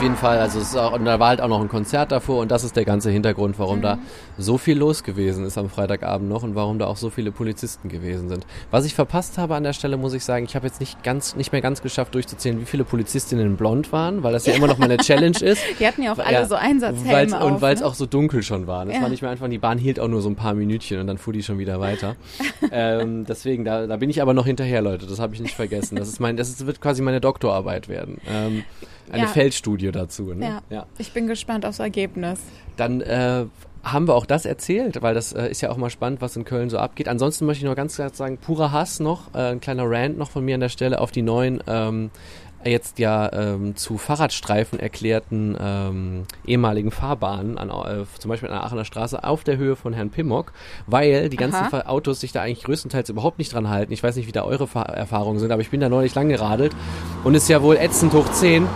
Auf 0.00 0.04
jeden 0.04 0.16
Fall, 0.16 0.38
also 0.38 0.60
es 0.60 0.68
ist 0.70 0.76
auch, 0.78 0.94
und 0.94 1.04
da 1.04 1.20
war 1.20 1.28
halt 1.28 1.42
auch 1.42 1.48
noch 1.48 1.60
ein 1.60 1.68
Konzert 1.68 2.10
davor 2.10 2.40
und 2.40 2.50
das 2.50 2.64
ist 2.64 2.74
der 2.74 2.86
ganze 2.86 3.10
Hintergrund, 3.10 3.58
warum 3.58 3.80
mhm. 3.80 3.82
da 3.82 3.98
so 4.38 4.56
viel 4.56 4.78
los 4.78 5.04
gewesen 5.04 5.44
ist 5.44 5.58
am 5.58 5.68
Freitagabend 5.68 6.26
noch 6.26 6.42
und 6.42 6.54
warum 6.54 6.78
da 6.78 6.86
auch 6.86 6.96
so 6.96 7.10
viele 7.10 7.32
Polizisten 7.32 7.90
gewesen 7.90 8.30
sind. 8.30 8.46
Was 8.70 8.86
ich 8.86 8.94
verpasst 8.94 9.36
habe 9.36 9.56
an 9.56 9.62
der 9.62 9.74
Stelle, 9.74 9.98
muss 9.98 10.14
ich 10.14 10.24
sagen, 10.24 10.46
ich 10.46 10.56
habe 10.56 10.66
jetzt 10.66 10.80
nicht 10.80 11.02
ganz, 11.02 11.36
nicht 11.36 11.52
mehr 11.52 11.60
ganz 11.60 11.82
geschafft 11.82 12.14
durchzuzählen, 12.14 12.58
wie 12.58 12.64
viele 12.64 12.84
Polizistinnen 12.84 13.58
blond 13.58 13.92
waren, 13.92 14.22
weil 14.22 14.32
das 14.32 14.46
ja, 14.46 14.54
immer 14.56 14.68
noch 14.68 14.78
meine 14.78 14.96
Challenge 14.96 15.38
ist. 15.38 15.62
Die 15.78 15.86
hatten 15.86 16.02
ja 16.02 16.14
auch 16.14 16.18
alle 16.18 16.32
ja, 16.32 16.46
so 16.46 16.54
Einsatzhelme 16.54 17.38
auf, 17.38 17.52
Und 17.52 17.60
weil 17.60 17.74
es 17.74 17.80
ne? 17.80 17.86
auch 17.86 17.92
so 17.92 18.06
dunkel 18.06 18.42
schon 18.42 18.66
war. 18.66 18.86
Das 18.86 18.94
ja. 18.94 19.02
war 19.02 19.10
nicht 19.10 19.20
mehr 19.20 19.30
einfach, 19.30 19.50
die 19.50 19.58
Bahn 19.58 19.76
hielt 19.76 20.00
auch 20.00 20.08
nur 20.08 20.22
so 20.22 20.30
ein 20.30 20.36
paar 20.36 20.54
Minütchen 20.54 20.98
und 20.98 21.08
dann 21.08 21.18
fuhr 21.18 21.34
die 21.34 21.42
schon 21.42 21.58
wieder 21.58 21.78
weiter. 21.78 22.16
ähm, 22.72 23.26
deswegen, 23.26 23.66
da, 23.66 23.86
da 23.86 23.98
bin 23.98 24.08
ich 24.08 24.22
aber 24.22 24.32
noch 24.32 24.46
hinterher, 24.46 24.80
Leute, 24.80 25.06
das 25.06 25.18
habe 25.18 25.34
ich 25.34 25.42
nicht 25.42 25.54
vergessen. 25.54 25.96
Das 25.96 26.08
ist 26.08 26.20
mein, 26.20 26.38
das 26.38 26.48
ist, 26.48 26.64
wird 26.64 26.80
quasi 26.80 27.02
meine 27.02 27.20
Doktorarbeit 27.20 27.90
werden. 27.90 28.16
Ähm, 28.26 28.64
eine 29.12 29.24
ja. 29.24 29.28
Feldstudie 29.28 29.89
dazu. 29.92 30.34
Ne? 30.34 30.46
Ja. 30.46 30.62
ja. 30.70 30.86
Ich 30.98 31.12
bin 31.12 31.26
gespannt 31.26 31.66
aufs 31.66 31.78
Ergebnis. 31.78 32.40
Dann 32.76 33.00
äh, 33.00 33.46
haben 33.82 34.08
wir 34.08 34.14
auch 34.14 34.26
das 34.26 34.44
erzählt, 34.44 35.02
weil 35.02 35.14
das 35.14 35.32
äh, 35.32 35.48
ist 35.48 35.60
ja 35.60 35.70
auch 35.70 35.76
mal 35.76 35.90
spannend, 35.90 36.20
was 36.20 36.36
in 36.36 36.44
Köln 36.44 36.70
so 36.70 36.78
abgeht. 36.78 37.08
Ansonsten 37.08 37.46
möchte 37.46 37.64
ich 37.64 37.68
noch 37.68 37.76
ganz 37.76 37.94
klar 37.94 38.10
sagen, 38.12 38.38
purer 38.38 38.72
Hass 38.72 39.00
noch, 39.00 39.34
äh, 39.34 39.52
ein 39.52 39.60
kleiner 39.60 39.84
Rant 39.86 40.18
noch 40.18 40.30
von 40.30 40.44
mir 40.44 40.54
an 40.54 40.60
der 40.60 40.68
Stelle 40.68 41.00
auf 41.00 41.10
die 41.10 41.22
neuen 41.22 41.62
ähm, 41.66 42.10
jetzt 42.64 42.98
ja 42.98 43.32
ähm, 43.32 43.74
zu 43.76 43.96
Fahrradstreifen 43.96 44.78
erklärten 44.78 45.56
ähm, 45.58 46.24
ehemaligen 46.44 46.90
Fahrbahnen, 46.90 47.56
an, 47.56 47.70
äh, 47.70 48.04
zum 48.18 48.28
Beispiel 48.28 48.48
an 48.50 48.56
der 48.56 48.64
Aachener 48.64 48.84
Straße, 48.84 49.24
auf 49.24 49.44
der 49.44 49.56
Höhe 49.56 49.76
von 49.76 49.92
Herrn 49.92 50.10
Pimmock, 50.10 50.52
weil 50.86 51.28
die 51.30 51.36
ganzen 51.36 51.64
Aha. 51.64 51.86
Autos 51.86 52.20
sich 52.20 52.32
da 52.32 52.42
eigentlich 52.42 52.64
größtenteils 52.64 53.08
überhaupt 53.08 53.38
nicht 53.38 53.54
dran 53.54 53.70
halten. 53.70 53.92
Ich 53.92 54.02
weiß 54.02 54.16
nicht, 54.16 54.26
wie 54.26 54.32
da 54.32 54.44
eure 54.44 54.66
Fahr 54.66 54.90
Erfahrungen 54.90 55.38
sind, 55.38 55.52
aber 55.52 55.62
ich 55.62 55.70
bin 55.70 55.80
da 55.80 55.88
neulich 55.88 56.14
lang 56.14 56.28
geradelt 56.28 56.72
und 57.24 57.34
ist 57.34 57.48
ja 57.48 57.62
wohl 57.62 57.76
ätzend 57.76 58.12
hoch 58.12 58.30
10 58.30 58.66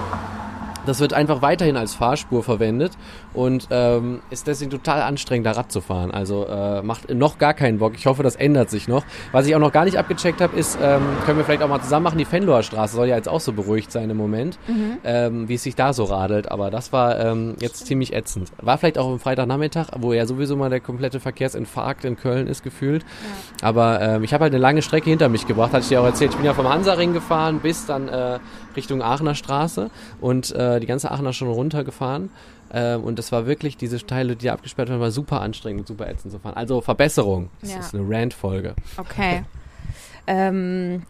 das 0.86 1.00
wird 1.00 1.12
einfach 1.12 1.42
weiterhin 1.42 1.76
als 1.76 1.94
Fahrspur 1.94 2.42
verwendet 2.42 2.92
und 3.32 3.68
ähm, 3.70 4.20
ist 4.30 4.46
deswegen 4.46 4.70
total 4.70 5.02
anstrengend, 5.02 5.46
da 5.46 5.52
Rad 5.52 5.72
zu 5.72 5.80
fahren. 5.80 6.10
Also 6.10 6.46
äh, 6.46 6.82
macht 6.82 7.12
noch 7.12 7.38
gar 7.38 7.54
keinen 7.54 7.78
Bock. 7.78 7.94
Ich 7.96 8.06
hoffe, 8.06 8.22
das 8.22 8.36
ändert 8.36 8.70
sich 8.70 8.88
noch. 8.88 9.04
Was 9.32 9.46
ich 9.46 9.54
auch 9.54 9.60
noch 9.60 9.72
gar 9.72 9.84
nicht 9.84 9.98
abgecheckt 9.98 10.40
habe, 10.40 10.56
ist, 10.56 10.78
ähm, 10.82 11.02
können 11.24 11.38
wir 11.38 11.44
vielleicht 11.44 11.62
auch 11.62 11.68
mal 11.68 11.80
zusammen 11.80 12.04
machen, 12.04 12.18
die 12.18 12.24
Fenloher 12.24 12.62
Straße 12.62 12.94
soll 12.94 13.08
ja 13.08 13.16
jetzt 13.16 13.28
auch 13.28 13.40
so 13.40 13.52
beruhigt 13.52 13.90
sein 13.92 14.10
im 14.10 14.16
Moment, 14.16 14.58
mhm. 14.66 14.98
ähm, 15.04 15.48
wie 15.48 15.54
es 15.54 15.62
sich 15.62 15.74
da 15.74 15.92
so 15.92 16.04
radelt. 16.04 16.50
Aber 16.50 16.70
das 16.70 16.92
war 16.92 17.18
ähm, 17.18 17.56
jetzt 17.60 17.86
ziemlich 17.86 18.14
ätzend. 18.14 18.52
War 18.60 18.78
vielleicht 18.78 18.98
auch 18.98 19.10
am 19.10 19.18
Freitagnachmittag, 19.18 19.88
wo 19.98 20.12
ja 20.12 20.26
sowieso 20.26 20.56
mal 20.56 20.70
der 20.70 20.80
komplette 20.80 21.20
Verkehrsinfarkt 21.20 22.04
in 22.04 22.16
Köln 22.16 22.46
ist 22.46 22.62
gefühlt. 22.62 23.02
Ja. 23.02 23.68
Aber 23.68 24.00
ähm, 24.00 24.24
ich 24.24 24.32
habe 24.32 24.44
halt 24.44 24.52
eine 24.52 24.60
lange 24.60 24.82
Strecke 24.82 25.10
hinter 25.10 25.28
mich 25.28 25.46
gebracht, 25.46 25.72
hatte 25.72 25.82
ich 25.82 25.88
dir 25.88 26.00
auch 26.00 26.06
erzählt. 26.06 26.32
Ich 26.32 26.36
bin 26.36 26.46
ja 26.46 26.54
vom 26.54 26.68
Hansaring 26.68 27.12
gefahren 27.12 27.60
bis 27.60 27.86
dann 27.86 28.08
äh, 28.08 28.38
Richtung 28.76 29.02
Aachener 29.02 29.34
Straße 29.34 29.90
und 30.20 30.52
äh, 30.52 30.80
die 30.80 30.86
ganze 30.86 31.10
Aachener 31.10 31.32
schon 31.32 31.48
runtergefahren. 31.48 32.30
Äh, 32.70 32.96
und 32.96 33.18
das 33.18 33.32
war 33.32 33.46
wirklich, 33.46 33.76
diese 33.76 34.04
Teile, 34.04 34.36
die 34.36 34.50
abgesperrt 34.50 34.88
waren, 34.88 35.00
war 35.00 35.10
super 35.10 35.40
anstrengend 35.40 35.80
und 35.80 35.86
super 35.88 36.08
ätzend 36.08 36.32
zu 36.32 36.38
fahren. 36.38 36.56
Also 36.56 36.80
Verbesserung. 36.80 37.50
Das 37.60 37.72
ja. 37.72 37.78
ist 37.78 37.94
eine 37.94 38.04
Rant-Folge. 38.06 38.74
Okay. 38.96 39.44
ähm, 40.26 41.02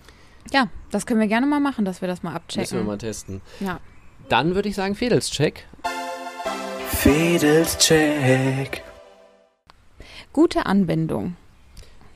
ja, 0.53 0.68
das 0.90 1.07
können 1.07 1.20
wir 1.20 1.27
gerne 1.27 1.46
mal 1.46 1.61
machen, 1.61 1.85
dass 1.85 2.00
wir 2.00 2.09
das 2.09 2.22
mal 2.22 2.35
abchecken. 2.35 2.62
Müssen 2.62 2.79
wir 2.79 2.85
mal 2.85 2.98
testen. 2.98 3.40
Ja. 3.61 3.81
Dann 4.29 4.55
würde 4.55 4.68
ich 4.68 4.74
sagen, 4.74 4.94
Fedelscheck. 4.94 5.66
Fedelscheck. 6.88 8.83
Gute 10.33 10.66
Anbindung. 10.66 11.37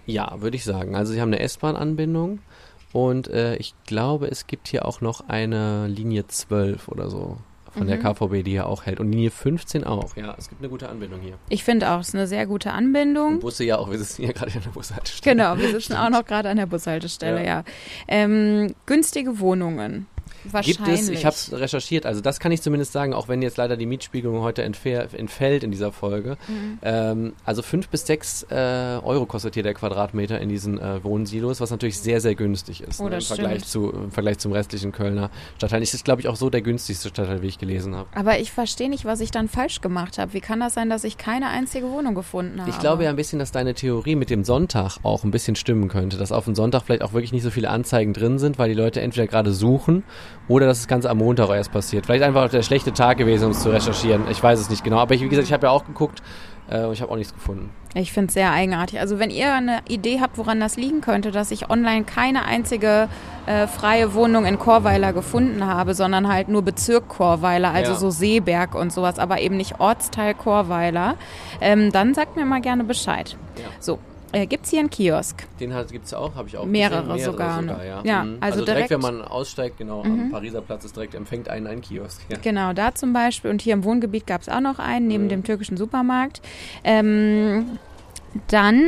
Ja, 0.06 0.40
würde 0.40 0.56
ich 0.56 0.64
sagen. 0.64 0.96
Also 0.96 1.12
sie 1.12 1.20
haben 1.20 1.28
eine 1.28 1.40
S-Bahn-Anbindung. 1.40 2.40
Und 2.92 3.28
äh, 3.28 3.56
ich 3.56 3.74
glaube, 3.86 4.28
es 4.28 4.46
gibt 4.46 4.68
hier 4.68 4.86
auch 4.86 5.00
noch 5.00 5.28
eine 5.28 5.88
Linie 5.88 6.26
12 6.26 6.88
oder 6.88 7.10
so 7.10 7.38
von 7.72 7.84
mhm. 7.84 7.88
der 7.88 7.98
KVB, 7.98 8.44
die 8.44 8.52
hier 8.52 8.66
auch 8.66 8.86
hält. 8.86 9.00
Und 9.00 9.10
Linie 9.10 9.30
15 9.30 9.84
auch. 9.84 10.16
Ja, 10.16 10.34
es 10.38 10.48
gibt 10.48 10.60
eine 10.60 10.68
gute 10.68 10.88
Anbindung 10.88 11.20
hier. 11.20 11.34
Ich 11.48 11.64
finde 11.64 11.90
auch, 11.90 12.00
es 12.00 12.08
ist 12.08 12.14
eine 12.14 12.26
sehr 12.26 12.46
gute 12.46 12.72
Anbindung. 12.72 13.34
Und 13.34 13.40
Busse 13.40 13.64
ja 13.64 13.78
auch, 13.78 13.90
wir 13.90 13.98
sitzen 13.98 14.24
hier 14.24 14.32
gerade 14.32 14.52
an 14.54 14.62
der 14.62 14.70
Bushaltestelle. 14.70 15.36
Genau, 15.36 15.58
wir 15.58 15.70
sitzen 15.70 15.94
auch 15.94 16.10
noch 16.10 16.24
gerade 16.24 16.48
an 16.48 16.56
der 16.56 16.66
Bushaltestelle, 16.66 17.40
ja. 17.40 17.46
ja. 17.46 17.64
Ähm, 18.08 18.74
günstige 18.86 19.38
Wohnungen. 19.38 20.06
Wahrscheinlich. 20.44 20.76
Gibt 20.78 20.88
es, 20.88 21.08
ich 21.08 21.24
habe 21.24 21.34
es 21.34 21.52
recherchiert, 21.52 22.06
also 22.06 22.20
das 22.20 22.40
kann 22.40 22.52
ich 22.52 22.62
zumindest 22.62 22.92
sagen, 22.92 23.14
auch 23.14 23.28
wenn 23.28 23.42
jetzt 23.42 23.56
leider 23.56 23.76
die 23.76 23.86
Mietspiegelung 23.86 24.40
heute 24.40 24.62
entfällt 24.62 25.62
in 25.62 25.70
dieser 25.70 25.92
Folge. 25.92 26.36
Mhm. 26.48 26.78
Ähm, 26.82 27.32
also 27.44 27.62
fünf 27.62 27.88
bis 27.88 28.06
sechs 28.06 28.46
äh, 28.50 28.54
Euro 28.54 29.26
kostet 29.26 29.54
hier 29.54 29.62
der 29.62 29.74
Quadratmeter 29.74 30.40
in 30.40 30.48
diesen 30.48 30.78
äh, 30.78 31.02
Wohnsilos, 31.04 31.60
was 31.60 31.70
natürlich 31.70 31.98
sehr, 31.98 32.20
sehr 32.20 32.34
günstig 32.34 32.82
ist 32.82 33.00
oh, 33.00 33.08
ne, 33.08 33.16
im, 33.16 33.22
Vergleich 33.22 33.64
zu, 33.64 33.90
im 33.90 34.10
Vergleich 34.10 34.38
zum 34.38 34.52
restlichen 34.52 34.92
Kölner 34.92 35.30
Stadtteil. 35.56 35.80
Das 35.80 35.94
ist, 35.94 36.04
glaube 36.04 36.20
ich, 36.20 36.28
auch 36.28 36.36
so 36.36 36.50
der 36.50 36.62
günstigste 36.62 37.08
Stadtteil, 37.08 37.42
wie 37.42 37.46
ich 37.46 37.58
gelesen 37.58 37.94
habe. 37.94 38.08
Aber 38.14 38.38
ich 38.38 38.52
verstehe 38.52 38.88
nicht, 38.88 39.04
was 39.04 39.20
ich 39.20 39.30
dann 39.30 39.48
falsch 39.48 39.80
gemacht 39.80 40.18
habe. 40.18 40.32
Wie 40.32 40.40
kann 40.40 40.60
das 40.60 40.74
sein, 40.74 40.90
dass 40.90 41.04
ich 41.04 41.18
keine 41.18 41.48
einzige 41.48 41.90
Wohnung 41.90 42.14
gefunden 42.14 42.60
habe? 42.60 42.70
Ich 42.70 42.78
glaube 42.78 43.04
ja 43.04 43.10
ein 43.10 43.16
bisschen, 43.16 43.38
dass 43.38 43.52
deine 43.52 43.74
Theorie 43.74 44.16
mit 44.16 44.30
dem 44.30 44.44
Sonntag 44.44 44.98
auch 45.02 45.24
ein 45.24 45.30
bisschen 45.30 45.56
stimmen 45.56 45.88
könnte, 45.88 46.16
dass 46.16 46.32
auf 46.32 46.44
dem 46.44 46.54
Sonntag 46.54 46.82
vielleicht 46.82 47.02
auch 47.02 47.12
wirklich 47.12 47.32
nicht 47.32 47.42
so 47.42 47.50
viele 47.50 47.70
Anzeigen 47.70 48.12
drin 48.12 48.38
sind, 48.38 48.58
weil 48.58 48.68
die 48.68 48.74
Leute 48.74 49.00
entweder 49.00 49.26
gerade 49.26 49.52
suchen 49.52 50.04
oder 50.48 50.66
dass 50.66 50.78
das 50.78 50.88
Ganze 50.88 51.10
am 51.10 51.18
Montag 51.18 51.50
erst 51.50 51.72
passiert. 51.72 52.06
Vielleicht 52.06 52.24
einfach 52.24 52.48
der 52.48 52.62
schlechte 52.62 52.92
Tag 52.92 53.18
gewesen, 53.18 53.44
um 53.44 53.50
es 53.50 53.60
zu 53.60 53.70
recherchieren. 53.70 54.22
Ich 54.30 54.42
weiß 54.42 54.58
es 54.58 54.70
nicht 54.70 54.82
genau. 54.82 54.98
Aber 54.98 55.14
ich, 55.14 55.22
wie 55.22 55.28
gesagt, 55.28 55.46
ich 55.46 55.52
habe 55.52 55.66
ja 55.66 55.70
auch 55.70 55.84
geguckt 55.84 56.22
äh, 56.70 56.84
und 56.84 56.92
ich 56.92 57.02
habe 57.02 57.12
auch 57.12 57.16
nichts 57.16 57.34
gefunden. 57.34 57.70
Ich 57.94 58.12
finde 58.12 58.28
es 58.28 58.34
sehr 58.34 58.52
eigenartig. 58.52 59.00
Also 59.00 59.18
wenn 59.18 59.30
ihr 59.30 59.52
eine 59.52 59.80
Idee 59.88 60.20
habt, 60.20 60.38
woran 60.38 60.60
das 60.60 60.76
liegen 60.76 61.00
könnte, 61.00 61.30
dass 61.30 61.50
ich 61.50 61.70
online 61.70 62.04
keine 62.04 62.44
einzige 62.44 63.08
äh, 63.46 63.66
freie 63.66 64.14
Wohnung 64.14 64.44
in 64.46 64.58
Chorweiler 64.58 65.12
gefunden 65.12 65.66
habe, 65.66 65.94
sondern 65.94 66.28
halt 66.28 66.48
nur 66.48 66.62
Bezirk 66.62 67.08
Chorweiler, 67.08 67.70
also 67.70 67.92
ja. 67.92 67.98
so 67.98 68.10
Seeberg 68.10 68.74
und 68.74 68.92
sowas, 68.92 69.18
aber 69.18 69.40
eben 69.40 69.56
nicht 69.56 69.80
Ortsteil 69.80 70.34
Chorweiler, 70.34 71.16
ähm, 71.60 71.92
dann 71.92 72.14
sagt 72.14 72.36
mir 72.36 72.44
mal 72.44 72.60
gerne 72.60 72.84
Bescheid. 72.84 73.36
Ja. 73.56 73.64
So, 73.80 73.98
äh, 74.32 74.46
gibt 74.46 74.64
es 74.64 74.70
hier 74.70 74.80
einen 74.80 74.90
Kiosk? 74.90 75.46
Den 75.58 75.72
gibt 75.90 76.06
es 76.06 76.14
auch, 76.14 76.34
habe 76.34 76.48
ich 76.48 76.56
auch 76.56 76.66
Mehrere, 76.66 77.02
Mehrere 77.02 77.18
sogar. 77.20 77.60
sogar 77.60 77.84
ja. 77.84 78.02
ja 78.04 78.24
mhm. 78.24 78.38
also, 78.40 78.60
also 78.60 78.64
direkt, 78.64 78.90
direkt, 78.90 79.04
wenn 79.04 79.14
man 79.14 79.22
aussteigt, 79.22 79.78
genau, 79.78 80.04
mhm. 80.04 80.20
am 80.20 80.30
Pariser 80.30 80.60
Platz 80.60 80.84
ist 80.84 80.96
direkt, 80.96 81.14
empfängt 81.14 81.48
einen 81.48 81.66
ein 81.66 81.80
Kiosk. 81.80 82.20
Ja. 82.28 82.38
Genau, 82.42 82.72
da 82.72 82.94
zum 82.94 83.12
Beispiel. 83.12 83.50
Und 83.50 83.62
hier 83.62 83.72
im 83.72 83.84
Wohngebiet 83.84 84.26
gab 84.26 84.42
es 84.42 84.48
auch 84.48 84.60
noch 84.60 84.78
einen, 84.78 85.06
neben 85.08 85.24
mhm. 85.24 85.28
dem 85.28 85.44
türkischen 85.44 85.76
Supermarkt. 85.76 86.42
Ähm, 86.84 87.78
dann 88.48 88.82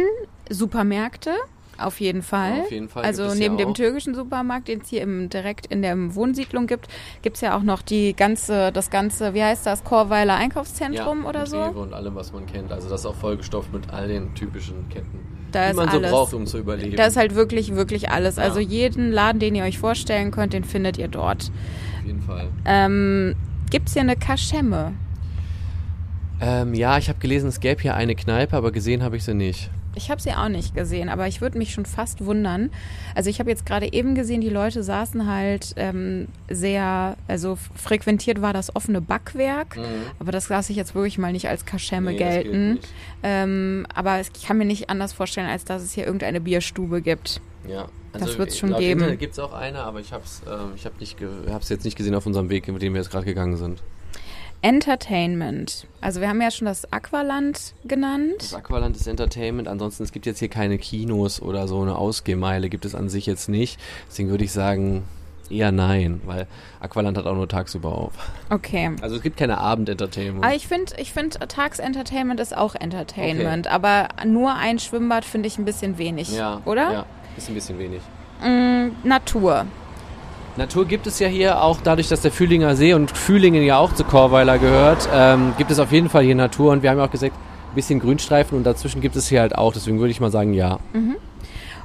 Supermärkte. 0.50 1.32
Auf 1.80 2.00
jeden 2.00 2.22
Fall. 2.22 2.56
Ja, 2.56 2.62
auf 2.62 2.70
jeden 2.70 2.88
Fall. 2.88 3.04
Also 3.04 3.34
neben 3.34 3.58
ja 3.58 3.64
dem 3.64 3.74
türkischen 3.74 4.14
Supermarkt, 4.14 4.68
den 4.68 4.80
es 4.80 4.88
hier 4.88 5.02
im, 5.02 5.28
direkt 5.28 5.66
in 5.66 5.82
der 5.82 6.14
Wohnsiedlung 6.14 6.66
gibt, 6.66 6.88
gibt 7.22 7.36
es 7.36 7.42
ja 7.42 7.56
auch 7.56 7.62
noch 7.62 7.82
die 7.82 8.14
ganze, 8.14 8.72
das 8.72 8.90
ganze, 8.90 9.34
wie 9.34 9.42
heißt 9.42 9.66
das, 9.66 9.84
Chorweiler 9.84 10.34
Einkaufszentrum 10.34 11.22
ja, 11.22 11.28
oder 11.28 11.46
so. 11.46 11.60
Rewe 11.62 11.80
und 11.80 11.94
allem, 11.94 12.14
was 12.14 12.32
man 12.32 12.46
kennt. 12.46 12.72
Also 12.72 12.88
das 12.88 13.00
ist 13.00 13.06
auch 13.06 13.14
vollgestopft 13.14 13.72
mit 13.72 13.90
all 13.92 14.08
den 14.08 14.34
typischen 14.34 14.88
Ketten. 14.88 15.18
Da 15.52 15.70
die 15.70 15.76
man 15.76 15.88
alles. 15.88 16.10
so 16.10 16.16
braucht, 16.16 16.34
um 16.34 16.46
zu 16.46 16.58
überleben. 16.58 16.96
Da 16.96 17.06
ist 17.06 17.16
halt 17.16 17.34
wirklich, 17.34 17.74
wirklich 17.74 18.10
alles. 18.10 18.38
Also 18.38 18.60
jeden 18.60 19.10
Laden, 19.10 19.40
den 19.40 19.54
ihr 19.54 19.64
euch 19.64 19.78
vorstellen 19.78 20.30
könnt, 20.30 20.52
den 20.52 20.64
findet 20.64 20.98
ihr 20.98 21.08
dort. 21.08 21.50
Auf 22.00 22.06
jeden 22.06 22.22
Fall. 22.22 22.48
Ähm, 22.64 23.34
Gibt 23.70 23.88
es 23.88 23.94
hier 23.94 24.02
eine 24.02 24.16
Kaschemme? 24.16 24.92
Ähm, 26.40 26.74
ja, 26.74 26.96
ich 26.98 27.08
habe 27.08 27.18
gelesen, 27.18 27.48
es 27.48 27.60
gäbe 27.60 27.82
hier 27.82 27.94
eine 27.94 28.14
Kneipe, 28.14 28.56
aber 28.56 28.72
gesehen 28.72 29.02
habe 29.02 29.16
ich 29.16 29.24
sie 29.24 29.34
nicht. 29.34 29.70
Ich 29.94 30.10
habe 30.10 30.20
sie 30.20 30.32
auch 30.32 30.48
nicht 30.48 30.74
gesehen, 30.74 31.08
aber 31.08 31.26
ich 31.26 31.40
würde 31.40 31.58
mich 31.58 31.72
schon 31.72 31.84
fast 31.84 32.24
wundern. 32.24 32.70
Also 33.14 33.28
ich 33.28 33.40
habe 33.40 33.50
jetzt 33.50 33.66
gerade 33.66 33.92
eben 33.92 34.14
gesehen, 34.14 34.40
die 34.40 34.48
Leute 34.48 34.82
saßen 34.82 35.26
halt 35.26 35.74
ähm, 35.76 36.28
sehr, 36.48 37.16
also 37.28 37.58
frequentiert 37.74 38.40
war 38.40 38.52
das 38.52 38.74
offene 38.76 39.00
Backwerk, 39.00 39.76
mhm. 39.76 39.82
aber 40.18 40.32
das 40.32 40.48
lasse 40.48 40.72
ich 40.72 40.76
jetzt 40.76 40.94
wirklich 40.94 41.18
mal 41.18 41.32
nicht 41.32 41.48
als 41.48 41.66
Kaschemme 41.66 42.12
nee, 42.12 42.18
gelten. 42.18 42.78
Ähm, 43.22 43.86
aber 43.94 44.20
ich 44.20 44.32
kann 44.32 44.58
mir 44.58 44.64
nicht 44.64 44.90
anders 44.90 45.12
vorstellen, 45.12 45.48
als 45.48 45.64
dass 45.64 45.82
es 45.82 45.92
hier 45.92 46.06
irgendeine 46.06 46.40
Bierstube 46.40 47.02
gibt. 47.02 47.40
Ja. 47.68 47.88
Also 48.12 48.26
das 48.26 48.38
wird 48.38 48.50
es 48.50 48.58
schon 48.58 48.74
geben. 48.76 49.00
Internet 49.00 49.20
gibt 49.20 49.32
es 49.34 49.38
auch 49.38 49.52
eine, 49.52 49.82
aber 49.82 50.00
ich 50.00 50.12
habe 50.12 50.24
es 50.24 50.42
ähm, 50.50 50.72
ich 50.74 50.84
hab 50.84 51.00
jetzt 51.62 51.84
nicht 51.84 51.96
gesehen 51.96 52.14
auf 52.14 52.26
unserem 52.26 52.48
Weg, 52.48 52.66
mit 52.68 52.82
dem 52.82 52.94
wir 52.94 53.00
jetzt 53.00 53.10
gerade 53.10 53.24
gegangen 53.24 53.56
sind. 53.56 53.82
Entertainment. 54.62 55.86
Also 56.00 56.20
wir 56.20 56.28
haben 56.28 56.40
ja 56.40 56.50
schon 56.50 56.66
das 56.66 56.92
Aqualand 56.92 57.74
genannt. 57.84 58.34
Das 58.38 58.54
Aqualand 58.54 58.96
ist 58.96 59.06
Entertainment. 59.06 59.68
Ansonsten, 59.68 60.02
es 60.02 60.12
gibt 60.12 60.26
jetzt 60.26 60.38
hier 60.38 60.48
keine 60.48 60.78
Kinos 60.78 61.40
oder 61.40 61.66
so 61.66 61.80
eine 61.80 61.96
Ausgehmeile 61.96 62.68
gibt 62.68 62.84
es 62.84 62.94
an 62.94 63.08
sich 63.08 63.26
jetzt 63.26 63.48
nicht. 63.48 63.80
Deswegen 64.08 64.28
würde 64.28 64.44
ich 64.44 64.52
sagen, 64.52 65.04
eher 65.50 65.72
nein, 65.72 66.20
weil 66.24 66.46
Aqualand 66.80 67.18
hat 67.18 67.26
auch 67.26 67.34
nur 67.34 67.48
tagsüber 67.48 67.92
auf. 67.96 68.12
Okay. 68.50 68.90
Also 69.00 69.16
es 69.16 69.22
gibt 69.22 69.36
keine 69.36 69.58
Abendentertainment. 69.58 70.44
Aber 70.44 70.54
ich 70.54 70.66
finde, 70.66 70.92
ich 70.98 71.12
find, 71.12 71.38
Tagsentertainment 71.48 72.40
ist 72.40 72.56
auch 72.56 72.74
Entertainment. 72.74 73.66
Okay. 73.66 73.74
Aber 73.74 74.08
nur 74.26 74.54
ein 74.54 74.78
Schwimmbad 74.78 75.24
finde 75.24 75.48
ich 75.48 75.58
ein 75.58 75.64
bisschen 75.64 75.98
wenig. 75.98 76.32
Ja. 76.32 76.60
Oder? 76.64 76.92
Ja, 76.92 77.06
ist 77.36 77.48
ein 77.48 77.54
bisschen 77.54 77.78
wenig. 77.78 78.02
Mm, 78.42 79.06
Natur. 79.06 79.66
Natur 80.56 80.84
gibt 80.84 81.06
es 81.06 81.18
ja 81.18 81.28
hier 81.28 81.62
auch 81.62 81.78
dadurch, 81.82 82.08
dass 82.08 82.22
der 82.22 82.32
Fühlinger 82.32 82.76
See 82.76 82.92
und 82.92 83.10
Fühlingen 83.10 83.62
ja 83.62 83.78
auch 83.78 83.94
zu 83.94 84.04
Chorweiler 84.04 84.58
gehört, 84.58 85.08
ähm, 85.12 85.54
gibt 85.56 85.70
es 85.70 85.78
auf 85.78 85.92
jeden 85.92 86.08
Fall 86.08 86.24
hier 86.24 86.34
Natur 86.34 86.72
und 86.72 86.82
wir 86.82 86.90
haben 86.90 86.98
ja 86.98 87.04
auch 87.04 87.10
gesagt, 87.10 87.34
ein 87.34 87.74
bisschen 87.74 88.00
Grünstreifen 88.00 88.58
und 88.58 88.64
dazwischen 88.64 89.00
gibt 89.00 89.16
es 89.16 89.28
hier 89.28 89.40
halt 89.40 89.56
auch, 89.56 89.72
deswegen 89.72 90.00
würde 90.00 90.10
ich 90.10 90.20
mal 90.20 90.30
sagen 90.30 90.52
ja. 90.52 90.78
Mhm. 90.92 91.16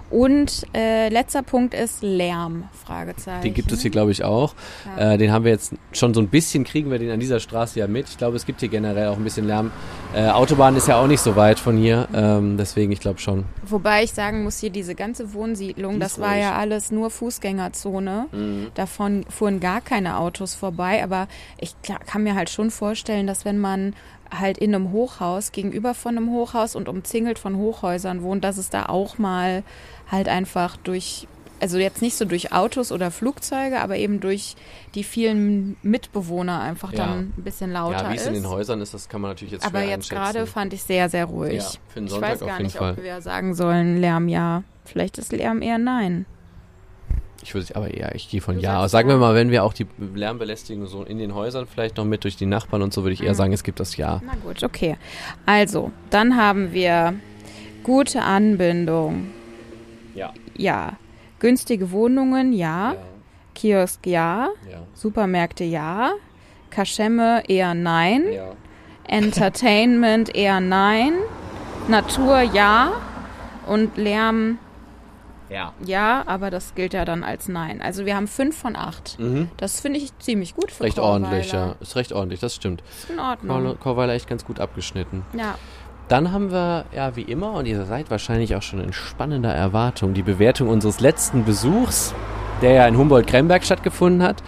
Und 0.10 0.66
äh, 0.76 1.10
letzter 1.10 1.42
Punkt 1.42 1.74
ist 1.74 2.02
Lärm, 2.02 2.66
Fragezeichen. 2.86 3.42
Den 3.42 3.54
gibt 3.54 3.72
es 3.72 3.82
hier, 3.82 3.92
glaube 3.92 4.12
ich, 4.12 4.24
auch. 4.24 4.54
Ja. 4.98 5.14
Äh, 5.14 5.18
den 5.18 5.32
haben 5.32 5.46
wir 5.46 5.52
jetzt 5.52 5.74
schon 5.94 6.14
so 6.14 6.22
ein 6.22 6.28
bisschen, 6.28 6.64
kriegen 6.64 6.92
wir 6.92 7.00
den 7.00 7.12
an 7.12 7.20
dieser 7.20 7.40
Straße 7.40 7.80
ja 7.80 7.88
mit. 7.88 8.10
Ich 8.10 8.18
glaube, 8.18 8.36
es 8.36 8.46
gibt 8.46 8.60
hier 8.60 8.70
generell 8.70 9.08
auch 9.08 9.18
ein 9.18 9.24
bisschen 9.24 9.48
Lärm. 9.48 9.72
Äh, 10.16 10.30
Autobahn 10.30 10.76
ist 10.76 10.88
ja 10.88 11.02
auch 11.02 11.08
nicht 11.08 11.22
so 11.22 11.36
weit 11.36 11.60
von 11.60 11.78
hier, 11.78 12.08
ähm, 12.14 12.58
deswegen, 12.58 12.92
ich 12.92 13.00
glaube 13.00 13.20
schon. 13.20 13.46
Wobei 13.66 14.04
ich 14.04 14.14
sagen 14.14 14.44
muss, 14.44 14.60
hier 14.60 14.70
diese 14.70 14.96
ganze 14.96 15.34
Wohnsiedlung, 15.34 16.00
das 16.00 16.20
war 16.20 16.34
ruhig. 16.34 16.42
ja 16.42 16.56
alles 16.56 16.92
nur 16.92 17.10
Fußgängerzone. 17.10 18.28
Mhm. 18.32 18.68
Davon 18.76 19.26
fuhren 19.30 19.60
gar 19.60 19.82
keine 19.82 20.18
Autos 20.18 20.54
vorbei. 20.54 21.04
Aber 21.04 21.28
ich 21.60 21.76
kann 21.82 22.24
mir 22.24 22.36
halt 22.36 22.50
schon 22.50 22.70
vorstellen, 22.72 23.28
dass 23.28 23.46
wenn 23.46 23.60
man 23.60 23.94
halt 24.32 24.58
in 24.58 24.74
einem 24.74 24.92
Hochhaus, 24.92 25.52
gegenüber 25.52 25.94
von 25.94 26.18
einem 26.18 26.32
Hochhaus 26.32 26.76
und 26.76 26.90
umzingelt 26.90 27.40
von 27.40 27.58
Hochhäusern 27.58 28.22
wohnt, 28.22 28.44
dass 28.44 28.58
es 28.58 28.70
da 28.70 28.88
auch 28.88 29.18
mal 29.18 29.64
halt 30.12 30.28
einfach 30.30 30.78
durch, 30.78 31.28
also 31.60 31.78
jetzt 31.78 32.02
nicht 32.02 32.16
so 32.16 32.26
durch 32.26 32.52
Autos 32.52 32.92
oder 32.92 33.12
Flugzeuge, 33.12 33.80
aber 33.82 33.98
eben 33.98 34.20
durch 34.20 34.56
die 34.94 35.04
vielen 35.04 35.78
Mitbewohner 35.82 36.60
einfach 36.62 36.92
Ja. 36.92 37.06
dann 37.08 37.34
ein 37.38 37.44
bisschen 37.44 37.72
lauter 37.72 38.04
Ja, 38.04 38.12
wie 38.12 38.16
es 38.16 38.22
ist. 38.24 38.28
in 38.28 38.34
den 38.36 38.50
Häusern 38.50 38.82
ist, 38.82 38.94
das 38.94 39.10
kann 39.10 39.22
man 39.22 39.32
natürlich 39.32 39.54
jetzt 39.54 39.66
aber 39.66 39.82
jetzt 39.84 40.10
gerade 40.10 40.46
fand 40.46 40.74
ich 40.74 40.84
sehr, 40.84 41.10
sehr 41.10 41.26
ruhig. 41.26 41.64
Ja, 41.64 41.70
für 41.90 42.00
ich 42.02 42.10
Sonntag 42.10 42.32
weiß 42.32 42.42
auf 42.44 42.48
gar 42.50 42.62
nicht, 42.62 42.76
Fall. 42.78 42.94
ob 42.98 43.04
wir 43.04 43.22
sagen 43.22 43.56
sollen, 43.56 43.98
Lärm 44.00 44.28
ja. 44.28 44.64
Vielleicht 44.84 45.18
ist 45.18 45.32
Lärm 45.32 45.62
eher 45.62 45.78
nein. 45.80 46.26
Ich 47.42 47.54
würde 47.54 47.76
aber 47.76 47.94
eher, 47.94 48.16
ich 48.16 48.30
gehe 48.30 48.42
von 48.42 48.56
Du 48.56 48.62
ja. 48.62 48.84
aus. 48.84 48.90
Sagen 48.92 49.08
wir 49.08 49.18
mal, 49.18 49.36
wenn 49.36 49.52
wir 49.52 49.64
auch 49.64 49.74
die 49.74 49.86
Lärmbelästigung 50.16 50.88
so 50.88 51.04
in 51.04 51.20
den 51.20 51.36
Häusern 51.36 51.68
vielleicht 51.68 51.98
noch 51.98 52.06
mit 52.06 52.24
durch 52.24 52.38
die 52.38 52.48
Nachbarn 52.48 52.82
und 52.82 52.92
so, 52.94 53.04
würde 53.04 53.14
ich 53.14 53.22
eher 53.22 53.32
Mhm. 53.34 53.36
sagen, 53.36 53.54
es 53.54 53.64
gibt 53.64 53.80
das 53.80 53.98
ja. 53.98 54.20
Na 54.26 54.34
gut, 54.44 54.64
okay. 54.64 54.98
Also, 55.46 55.92
dann 56.10 56.38
haben 56.38 56.74
wir 56.74 57.14
gute 57.84 58.24
Anbindung. 58.24 59.28
Ja. 60.16 60.34
Ja. 60.58 60.94
Günstige 61.40 61.92
Wohnungen, 61.92 62.54
ja. 62.54 62.96
Kiosk, 63.54 64.06
ja. 64.08 64.50
ja. 64.70 64.80
Supermärkte, 64.94 65.64
ja. 65.64 66.12
Kaschemme, 66.72 67.44
eher 67.48 67.74
nein. 67.74 68.24
ja. 68.32 68.52
Entertainment, 69.08 70.34
eher 70.36 70.60
nein. 70.60 71.14
Natur, 71.88 72.42
ja. 72.42 72.92
Und 73.68 73.98
Lärm, 73.98 74.58
Ja. 75.50 75.74
ja, 75.86 76.24
aber 76.28 76.50
das 76.52 76.74
gilt 76.76 76.94
ja 76.94 77.04
dann 77.06 77.24
als 77.24 77.48
nein. 77.48 77.82
Also 77.82 78.06
wir 78.06 78.16
haben 78.16 78.28
fünf 78.28 78.58
von 78.58 78.76
acht. 78.76 79.18
Mhm. 79.20 79.50
Das 79.58 79.80
finde 79.80 80.00
ich 80.00 80.18
ziemlich 80.20 80.56
gut 80.56 80.72
für 80.72 80.84
Recht 80.84 80.98
Chorweiler. 80.98 81.26
ordentlich, 81.26 81.52
ja. 81.52 81.76
Ist 81.80 81.96
recht 81.96 82.14
ordentlich, 82.14 82.40
das 82.40 82.56
stimmt. 82.56 82.82
Ist 82.90 83.10
in 83.10 83.20
Ordnung. 83.20 83.78
Chorweiler 83.80 84.14
echt 84.14 84.28
ganz 84.28 84.46
gut 84.46 84.60
abgeschnitten. 84.60 85.24
Ja. 85.38 85.56
Dann 86.08 86.32
haben 86.32 86.52
wir, 86.52 86.86
ja, 86.96 87.16
wie 87.16 87.24
immer, 87.24 87.54
und 87.54 87.66
ihr 87.66 87.84
seid 87.86 88.12
wahrscheinlich 88.12 88.56
auch 88.56 88.62
schon 88.62 88.80
in 88.80 88.94
spannender 88.94 89.52
Erwartung, 89.52 90.14
die 90.14 90.22
Bewertung 90.22 90.70
unseres 90.70 91.00
letzten 91.00 91.46
Besuchs, 91.46 92.14
der 92.62 92.72
ja 92.74 92.88
in 92.88 92.96
Humboldt-Kremberg 92.96 93.64
stattgefunden 93.64 94.22
hat. 94.22 94.44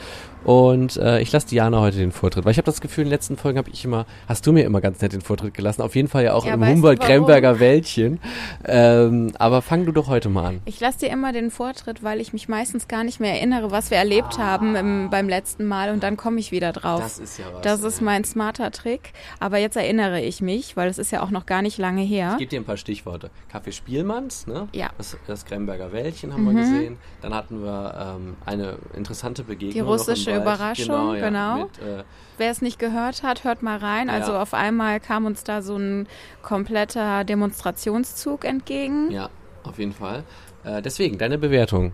Und 0.47 0.95
äh, 0.95 1.19
ich 1.19 1.29
lasse 1.33 1.47
Diana 1.47 1.81
heute 1.81 1.97
den 1.97 2.13
Vortritt, 2.13 2.45
weil 2.45 2.51
ich 2.53 2.57
habe 2.57 2.65
das 2.65 2.79
Gefühl, 2.79 3.01
in 3.01 3.07
den 3.09 3.11
letzten 3.15 3.35
Folgen 3.35 3.57
habe 3.57 3.69
ich 3.69 3.83
immer, 3.83 4.05
hast 4.29 4.47
du 4.47 4.53
mir 4.53 4.63
immer 4.63 4.79
ganz 4.79 5.01
nett 5.01 5.11
den 5.11 5.19
Vortritt 5.19 5.53
gelassen. 5.53 5.81
Auf 5.81 5.93
jeden 5.93 6.07
Fall 6.07 6.23
ja 6.23 6.33
auch 6.35 6.45
Ja, 6.45 6.53
im 6.53 6.65
Humboldt-Kremberger 6.65 7.59
Wäldchen. 7.59 8.21
Ähm, 8.63 9.33
aber 9.39 9.61
fang 9.61 9.85
du 9.85 9.91
doch 9.91 10.07
heute 10.07 10.29
mal 10.29 10.45
an. 10.45 10.61
Ich 10.63 10.79
lasse 10.79 10.99
dir 10.99 11.09
immer 11.09 11.33
den 11.33 11.51
Vortritt, 11.51 12.01
weil 12.01 12.21
ich 12.21 12.31
mich 12.31 12.47
meistens 12.47 12.87
gar 12.87 13.03
nicht 13.03 13.19
mehr 13.19 13.33
erinnere, 13.33 13.71
was 13.71 13.91
wir 13.91 13.97
erlebt 13.97 14.37
haben 14.37 14.77
im, 14.77 15.09
beim 15.09 15.27
letzten 15.27 15.65
Mal 15.65 15.91
und 15.91 16.01
dann 16.01 16.15
komme 16.15 16.39
ich 16.39 16.53
wieder 16.53 16.71
drauf. 16.71 17.19
ist 17.19 17.39
ja 17.39 17.45
was. 17.51 17.61
Das 17.63 17.83
ist 17.83 18.01
mein 18.01 18.23
smarter 18.23 18.71
Trick. 18.71 19.11
Aber 19.41 19.57
jetzt 19.57 19.75
erinnere 19.75 20.21
ich 20.21 20.41
mich, 20.41 20.77
weil 20.77 20.89
es 20.89 20.97
ist 20.97 21.11
ja 21.11 21.23
auch 21.23 21.29
noch 21.29 21.45
gar 21.45 21.61
nicht 21.61 21.77
lange 21.77 22.03
her. 22.03 22.31
Ich 22.33 22.37
gebe 22.37 22.49
dir 22.51 22.61
ein 22.61 22.65
paar 22.65 22.77
Stichworte. 22.77 23.31
Kaffee 23.51 23.73
Spielmanns, 23.73 24.47
ne? 24.47 24.69
Ja. 24.71 24.91
Das, 24.97 25.17
das 25.27 25.43
Kremberger 25.43 25.91
Wäldchen 25.91 26.31
haben 26.31 26.45
wir 26.45 26.53
gesehen. 26.53 26.95
Dann 27.21 27.33
hatten 27.33 27.61
wir 27.61 28.15
ähm, 28.17 28.37
eine 28.45 28.77
interessante 28.95 29.43
Begegnung. 29.43 29.73
Die 29.73 29.79
russische 29.81 30.36
Überraschung, 30.41 30.85
genau. 30.87 31.13
Ja, 31.15 31.25
genau. 31.29 31.57
Mit, 31.65 31.77
äh, 31.79 32.03
Wer 32.37 32.51
es 32.51 32.61
nicht 32.61 32.77
gehört 32.77 33.23
hat, 33.23 33.43
hört 33.43 33.63
mal 33.63 33.77
rein. 33.77 34.09
Also 34.11 34.33
Ja. 34.33 34.41
auf 34.41 34.53
einmal 34.53 34.99
kam 34.99 35.25
uns 35.25 35.43
da 35.43 35.61
so 35.63 35.75
ein 35.77 36.07
kompletter 36.43 37.23
Demonstrationszug 37.23 38.45
entgegen. 38.45 39.09
ja, 39.11 39.29
auf 39.63 39.79
jeden 39.79 39.93
Fall. 39.93 40.23
Äh, 40.63 40.81
deswegen, 40.81 41.17
deine 41.17 41.37
Bewertung. 41.37 41.93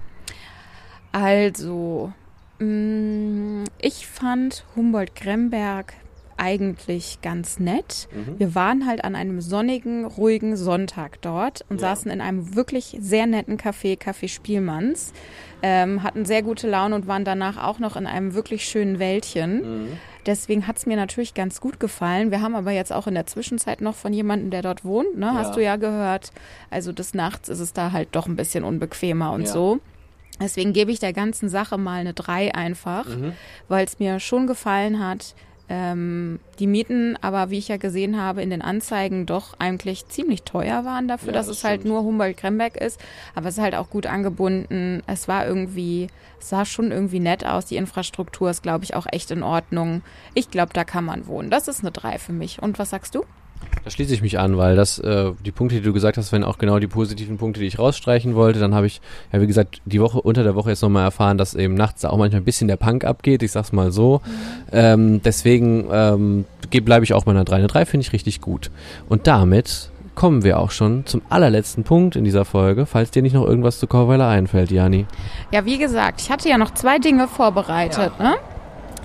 Also, 1.12 2.12
mh, 2.60 3.66
ich 3.80 4.08
fand 4.08 4.66
Humboldt-Kremberg 4.76 5.94
eigentlich 6.36 7.20
ganz 7.22 7.60
nett. 7.60 8.08
Mhm. 8.12 8.40
Wir 8.40 8.56
waren 8.56 8.88
halt 8.88 9.04
an 9.06 9.16
einem 9.16 9.40
sonnigen, 9.40 10.04
ruhigen 10.06 10.58
Sonntag 10.58 11.22
dort 11.22 11.64
und 11.70 11.80
Ja. 11.80 11.90
saßen 11.96 12.10
in 12.12 12.20
einem 12.22 12.56
wirklich 12.56 12.98
sehr 13.00 13.28
netten 13.28 13.58
Café, 13.58 13.98
Café 13.98 14.28
Spielmanns, 14.28 15.14
ähm, 15.66 16.04
hatten 16.04 16.26
sehr 16.26 16.44
gute 16.44 16.70
Laune 16.70 16.94
und 16.94 17.08
waren 17.08 17.24
danach 17.26 17.58
auch 17.64 17.80
noch 17.80 17.96
in 17.96 18.06
einem 18.06 18.34
wirklich 18.36 18.66
schönen 18.66 19.00
Wäldchen. 19.00 19.84
Mhm. 19.86 19.98
Deswegen 20.26 20.68
hat's 20.68 20.86
mir 20.86 20.96
natürlich 20.98 21.34
ganz 21.34 21.60
gut 21.60 21.80
gefallen. 21.80 22.32
Wir 22.32 22.42
haben 22.42 22.56
aber 22.56 22.72
jetzt 22.72 22.94
auch 22.94 23.08
in 23.08 23.14
der 23.14 23.26
Zwischenzeit 23.26 23.82
noch 23.82 23.96
von 23.96 24.14
jemandem, 24.14 24.52
der 24.52 24.62
dort 24.62 24.86
wohnt, 24.86 25.18
ne? 25.18 25.34
hast 25.34 25.50
Ja. 25.50 25.56
du 25.56 25.64
ja 25.64 25.76
gehört. 25.78 26.32
Also 26.70 26.92
des 26.92 27.14
Nachts 27.14 27.50
ist 27.50 27.60
es 27.60 27.74
da 27.74 27.92
halt 27.92 28.10
doch 28.12 28.28
ein 28.28 28.36
bisschen 28.36 28.64
unbequemer 28.64 29.32
und 29.32 29.42
Ja. 29.44 29.48
so. 29.48 29.80
Deswegen 30.42 30.74
gebe 30.74 30.92
ich 30.92 31.00
der 31.00 31.14
ganzen 31.14 31.48
Sache 31.50 31.78
mal 31.78 32.00
eine 32.00 32.14
3 32.14 32.54
einfach, 32.56 33.06
Mhm. 33.08 33.34
weil 33.68 33.86
es 33.86 34.00
mir 34.00 34.20
schon 34.20 34.48
gefallen 34.48 35.06
hat. 35.06 35.36
Ähm, 35.70 36.40
die 36.60 36.68
Mieten 36.68 37.18
aber, 37.22 37.50
wie 37.50 37.58
ich 37.58 37.70
ja 37.70 37.78
gesehen 37.78 38.20
habe, 38.22 38.42
in 38.42 38.50
den 38.50 38.62
Anzeigen 38.62 39.26
doch 39.26 39.54
eigentlich 39.60 40.08
ziemlich 40.08 40.44
teuer 40.44 40.84
waren 40.86 41.08
dafür, 41.08 41.28
Ja, 41.30 41.34
dass 41.34 41.48
das 41.48 41.58
es 41.58 41.64
halt 41.64 41.82
stimmt. 41.82 41.94
nur 41.94 42.04
Humboldt-Kremberg 42.04 42.76
ist. 42.78 43.00
Aber 43.34 43.48
es 43.48 43.58
ist 43.58 43.64
halt 43.64 43.76
auch 43.76 43.90
gut 43.90 44.06
angebunden. 44.06 45.02
Es 45.08 45.28
war 45.28 45.48
irgendwie, 45.48 46.08
es 46.40 46.50
sah 46.50 46.66
schon 46.66 46.92
irgendwie 46.92 47.20
nett 47.22 47.46
aus. 47.46 47.66
Die 47.66 47.78
Infrastruktur 47.78 48.50
ist, 48.50 48.62
glaube 48.62 48.84
ich, 48.84 48.94
auch 48.96 49.08
echt 49.12 49.32
in 49.32 49.42
Ordnung. 49.42 50.02
Ich 50.34 50.52
glaube, 50.52 50.74
da 50.74 50.84
kann 50.84 51.06
man 51.06 51.28
wohnen. 51.28 51.50
Das 51.50 51.68
ist 51.70 51.80
eine 51.82 51.92
3 51.92 52.20
für 52.20 52.34
mich. 52.34 52.62
Und 52.62 52.78
was 52.78 52.90
sagst 52.90 53.16
du? 53.16 53.24
Da 53.84 53.90
schließe 53.90 54.14
ich 54.14 54.22
mich 54.22 54.40
an, 54.40 54.58
weil 54.58 54.76
das, 54.76 54.98
äh, 55.00 55.32
die 55.46 55.52
Punkte, 55.52 55.76
die 55.76 55.82
du 55.82 55.92
gesagt 55.92 56.18
hast, 56.18 56.32
wenn 56.32 56.44
auch 56.44 56.58
genau 56.58 56.80
die 56.80 56.88
positiven 56.88 57.38
Punkte, 57.38 57.60
die 57.60 57.68
ich 57.68 57.80
rausstreichen 57.80 58.34
wollte, 58.34 58.60
dann 58.60 58.74
habe 58.74 58.88
ich, 58.88 59.02
ja 59.34 59.42
wie 59.42 59.48
gesagt, 59.48 59.82
die 59.86 60.00
Woche, 60.00 60.22
unter 60.22 60.44
der 60.44 60.56
Woche 60.56 60.70
jetzt 60.70 60.82
nochmal 60.82 61.04
erfahren, 61.04 61.38
dass 61.38 61.54
eben 61.54 61.74
nachts 61.74 62.02
da 62.02 62.10
auch 62.10 62.18
manchmal 62.18 62.42
ein 62.42 62.46
bisschen 62.46 62.70
der 62.70 62.78
Punk 62.78 63.04
abgeht, 63.04 63.44
ich 63.44 63.52
sag's 63.52 63.74
mal 63.74 63.92
so. 63.92 64.22
Ähm, 64.72 65.22
deswegen 65.24 65.88
ähm, 65.92 66.46
bleibe 66.70 67.04
ich 67.04 67.14
auch 67.14 67.26
bei 67.26 67.32
einer 67.32 67.44
3. 67.44 67.58
Eine 67.58 67.68
3 67.68 67.86
finde 67.86 68.06
ich 68.06 68.14
richtig 68.14 68.40
gut. 68.40 68.72
Und 69.10 69.28
damit 69.28 69.90
kommen 70.16 70.44
wir 70.44 70.60
auch 70.60 70.72
schon 70.72 71.06
zum 71.06 71.22
allerletzten 71.30 71.84
Punkt 71.84 72.16
in 72.16 72.24
dieser 72.24 72.46
Folge, 72.46 72.86
falls 72.86 73.12
dir 73.12 73.22
nicht 73.22 73.34
noch 73.34 73.46
irgendwas 73.46 73.80
zu 73.80 73.88
Chorweiler 73.88 74.28
einfällt, 74.28 74.72
Jani. 74.72 75.06
Ja, 75.52 75.66
wie 75.66 75.78
gesagt, 75.78 76.22
ich 76.22 76.30
hatte 76.30 76.50
ja 76.50 76.58
noch 76.58 76.72
zwei 76.74 77.00
Dinge 77.00 77.28
vorbereitet, 77.28 78.20
ne? 78.20 78.36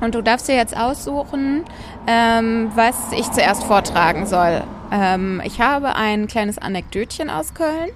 Und 0.00 0.14
du 0.14 0.22
darfst 0.22 0.48
dir 0.48 0.54
jetzt 0.54 0.76
aussuchen, 0.76 1.64
ähm, 2.06 2.70
was 2.74 3.12
ich 3.12 3.30
zuerst 3.32 3.64
vortragen 3.64 4.26
soll. 4.26 4.62
Ähm, 4.90 5.42
ich 5.44 5.60
habe 5.60 5.96
ein 5.96 6.26
kleines 6.28 6.58
Anekdötchen 6.58 7.28
aus 7.28 7.54
Köln, 7.54 7.90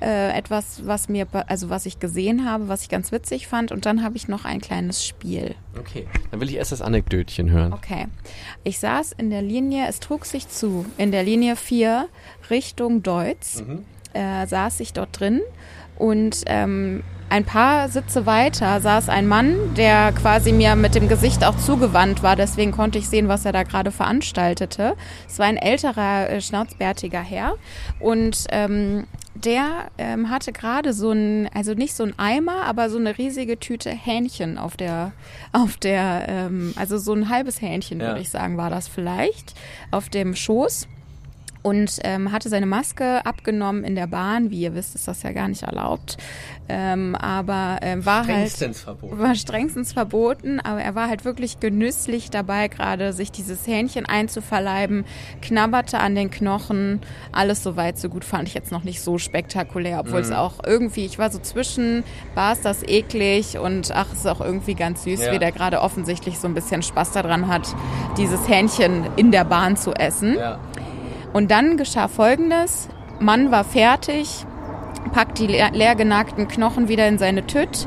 äh, 0.00 0.36
etwas, 0.36 0.82
was 0.84 1.08
mir, 1.08 1.26
also 1.46 1.70
was 1.70 1.86
ich 1.86 2.00
gesehen 2.00 2.48
habe, 2.48 2.68
was 2.68 2.82
ich 2.82 2.88
ganz 2.88 3.12
witzig 3.12 3.46
fand, 3.46 3.70
und 3.70 3.86
dann 3.86 4.02
habe 4.02 4.16
ich 4.16 4.26
noch 4.26 4.44
ein 4.44 4.60
kleines 4.60 5.06
Spiel. 5.06 5.54
Okay. 5.78 6.06
Dann 6.30 6.40
will 6.40 6.48
ich 6.48 6.56
erst 6.56 6.72
das 6.72 6.82
Anekdötchen 6.82 7.50
hören. 7.50 7.72
Okay. 7.72 8.06
Ich 8.64 8.78
saß 8.78 9.12
in 9.12 9.30
der 9.30 9.42
Linie, 9.42 9.86
es 9.88 10.00
trug 10.00 10.24
sich 10.24 10.48
zu, 10.48 10.86
in 10.98 11.12
der 11.12 11.22
Linie 11.22 11.56
4 11.56 12.08
Richtung 12.50 13.02
Deutz, 13.02 13.62
äh, 14.12 14.46
saß 14.46 14.80
ich 14.80 14.92
dort 14.92 15.20
drin 15.20 15.40
und 15.96 16.42
ähm, 16.46 17.04
ein 17.30 17.44
paar 17.44 17.88
Sitze 17.88 18.26
weiter 18.26 18.80
saß 18.80 19.08
ein 19.08 19.26
Mann, 19.26 19.74
der 19.74 20.12
quasi 20.12 20.52
mir 20.52 20.76
mit 20.76 20.94
dem 20.94 21.08
Gesicht 21.08 21.44
auch 21.44 21.56
zugewandt 21.56 22.22
war, 22.22 22.36
deswegen 22.36 22.70
konnte 22.70 22.98
ich 22.98 23.08
sehen, 23.08 23.28
was 23.28 23.44
er 23.44 23.52
da 23.52 23.62
gerade 23.64 23.90
veranstaltete. 23.90 24.94
Es 25.26 25.38
war 25.38 25.46
ein 25.46 25.56
älterer, 25.56 26.30
äh, 26.30 26.40
schnauzbärtiger 26.40 27.20
Herr 27.20 27.54
und 27.98 28.44
ähm, 28.50 29.06
der 29.34 29.90
ähm, 29.98 30.30
hatte 30.30 30.52
gerade 30.52 30.92
so 30.92 31.10
ein, 31.10 31.48
also 31.52 31.74
nicht 31.74 31.94
so 31.94 32.04
ein 32.04 32.14
Eimer, 32.18 32.66
aber 32.66 32.88
so 32.88 32.98
eine 32.98 33.18
riesige 33.18 33.58
Tüte 33.58 33.90
Hähnchen 33.90 34.56
auf 34.58 34.76
der, 34.76 35.10
auf 35.52 35.76
der, 35.76 36.26
ähm, 36.28 36.72
also 36.76 36.98
so 36.98 37.14
ein 37.14 37.28
halbes 37.28 37.60
Hähnchen, 37.60 37.98
Ja. 37.98 38.08
würde 38.08 38.20
ich 38.20 38.30
sagen, 38.30 38.56
war 38.56 38.70
das 38.70 38.86
vielleicht, 38.86 39.54
auf 39.90 40.08
dem 40.08 40.36
Schoß 40.36 40.86
und 41.64 41.98
ähm, 42.04 42.30
hatte 42.30 42.50
seine 42.50 42.66
Maske 42.66 43.24
abgenommen 43.24 43.84
in 43.84 43.94
der 43.94 44.06
Bahn. 44.06 44.50
Wie 44.50 44.60
ihr 44.60 44.74
wisst, 44.74 44.94
ist 44.94 45.08
das 45.08 45.22
ja 45.22 45.32
gar 45.32 45.48
nicht 45.48 45.62
erlaubt. 45.62 46.18
Ähm, 46.68 47.14
aber 47.14 47.78
ähm, 47.82 48.04
war 48.06 48.26
halt 48.26 48.50
verboten. 48.76 49.18
war 49.18 49.34
strengstens 49.34 49.92
verboten, 49.94 50.60
aber 50.60 50.80
er 50.82 50.94
war 50.94 51.08
halt 51.08 51.24
wirklich 51.24 51.60
genüsslich 51.60 52.30
dabei, 52.30 52.68
gerade 52.68 53.12
sich 53.14 53.32
dieses 53.32 53.66
Hähnchen 53.66 54.06
einzuverleiben, 54.06 55.04
knabberte 55.42 55.98
an 55.98 56.14
den 56.14 56.30
Knochen, 56.30 57.00
alles 57.32 57.62
so 57.62 57.76
weit, 57.76 57.98
so 57.98 58.08
gut 58.10 58.24
fand 58.24 58.46
ich 58.48 58.54
jetzt 58.54 58.70
noch 58.70 58.84
nicht 58.84 59.00
so 59.00 59.16
spektakulär, 59.18 60.00
obwohl 60.00 60.20
es 60.20 60.32
auch 60.32 60.54
irgendwie, 60.66 61.04
ich 61.06 61.18
war 61.18 61.30
so 61.30 61.38
zwischen, 61.38 62.04
war 62.34 62.52
es 62.52 62.60
das 62.60 62.82
eklig 62.82 63.58
und 63.58 63.90
ach, 63.94 64.06
es 64.12 64.20
ist 64.20 64.26
auch 64.26 64.40
irgendwie 64.42 64.74
ganz 64.74 65.04
süß, 65.04 65.20
Ja. 65.20 65.32
wie 65.32 65.38
der 65.38 65.52
gerade 65.52 65.80
offensichtlich 65.80 66.38
so 66.38 66.46
ein 66.46 66.54
bisschen 66.54 66.82
Spaß 66.82 67.12
daran 67.12 67.48
hat, 67.48 67.74
dieses 68.18 68.48
Hähnchen 68.48 69.04
in 69.16 69.30
der 69.32 69.44
Bahn 69.44 69.76
zu 69.76 69.92
essen. 69.94 70.36
Ja. 70.36 70.58
Und 71.34 71.50
dann 71.50 71.76
geschah 71.76 72.08
Folgendes. 72.08 72.88
Mann 73.20 73.50
war 73.50 73.64
fertig, 73.64 74.46
packt 75.12 75.38
die 75.38 75.46
leer, 75.46 75.94
genagten 75.94 76.48
Knochen 76.48 76.88
wieder 76.88 77.06
in 77.06 77.18
seine 77.18 77.46
Tüt, 77.46 77.86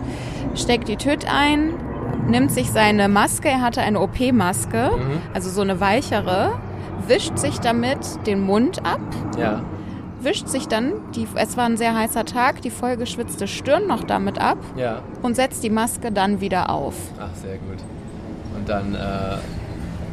steckt 0.56 0.88
die 0.88 0.98
Tüt 0.98 1.26
ein, 1.32 1.74
nimmt 2.28 2.52
sich 2.52 2.70
seine 2.72 3.08
Maske, 3.10 3.50
er 3.50 3.62
hatte 3.62 3.82
eine 3.82 4.00
OP-Maske, 4.02 4.92
also 5.34 5.50
so 5.50 5.62
eine 5.62 5.80
weichere, 5.80 6.60
wischt 7.08 7.38
sich 7.38 7.60
damit 7.60 8.00
den 8.26 8.42
Mund 8.42 8.86
ab, 8.86 9.00
Ja. 9.38 9.62
wischt 10.22 10.48
sich 10.48 10.68
dann, 10.68 10.94
die, 11.16 11.28
es 11.36 11.56
war 11.58 11.66
ein 11.66 11.78
sehr 11.78 11.96
heißer 11.96 12.26
Tag, 12.26 12.62
die 12.62 12.70
vollgeschwitzte 12.70 13.48
Stirn 13.48 13.88
noch 13.88 14.04
damit 14.04 14.40
ab 14.40 14.58
Ja. 14.76 15.00
und 15.22 15.36
setzt 15.36 15.64
die 15.64 15.70
Maske 15.70 16.12
dann 16.12 16.42
wieder 16.42 16.70
auf. 16.70 16.96
Ach, 17.20 17.34
sehr 17.36 17.58
gut. 17.58 17.78
Und 18.58 18.68
dann 18.70 18.96
äh, 18.96 19.38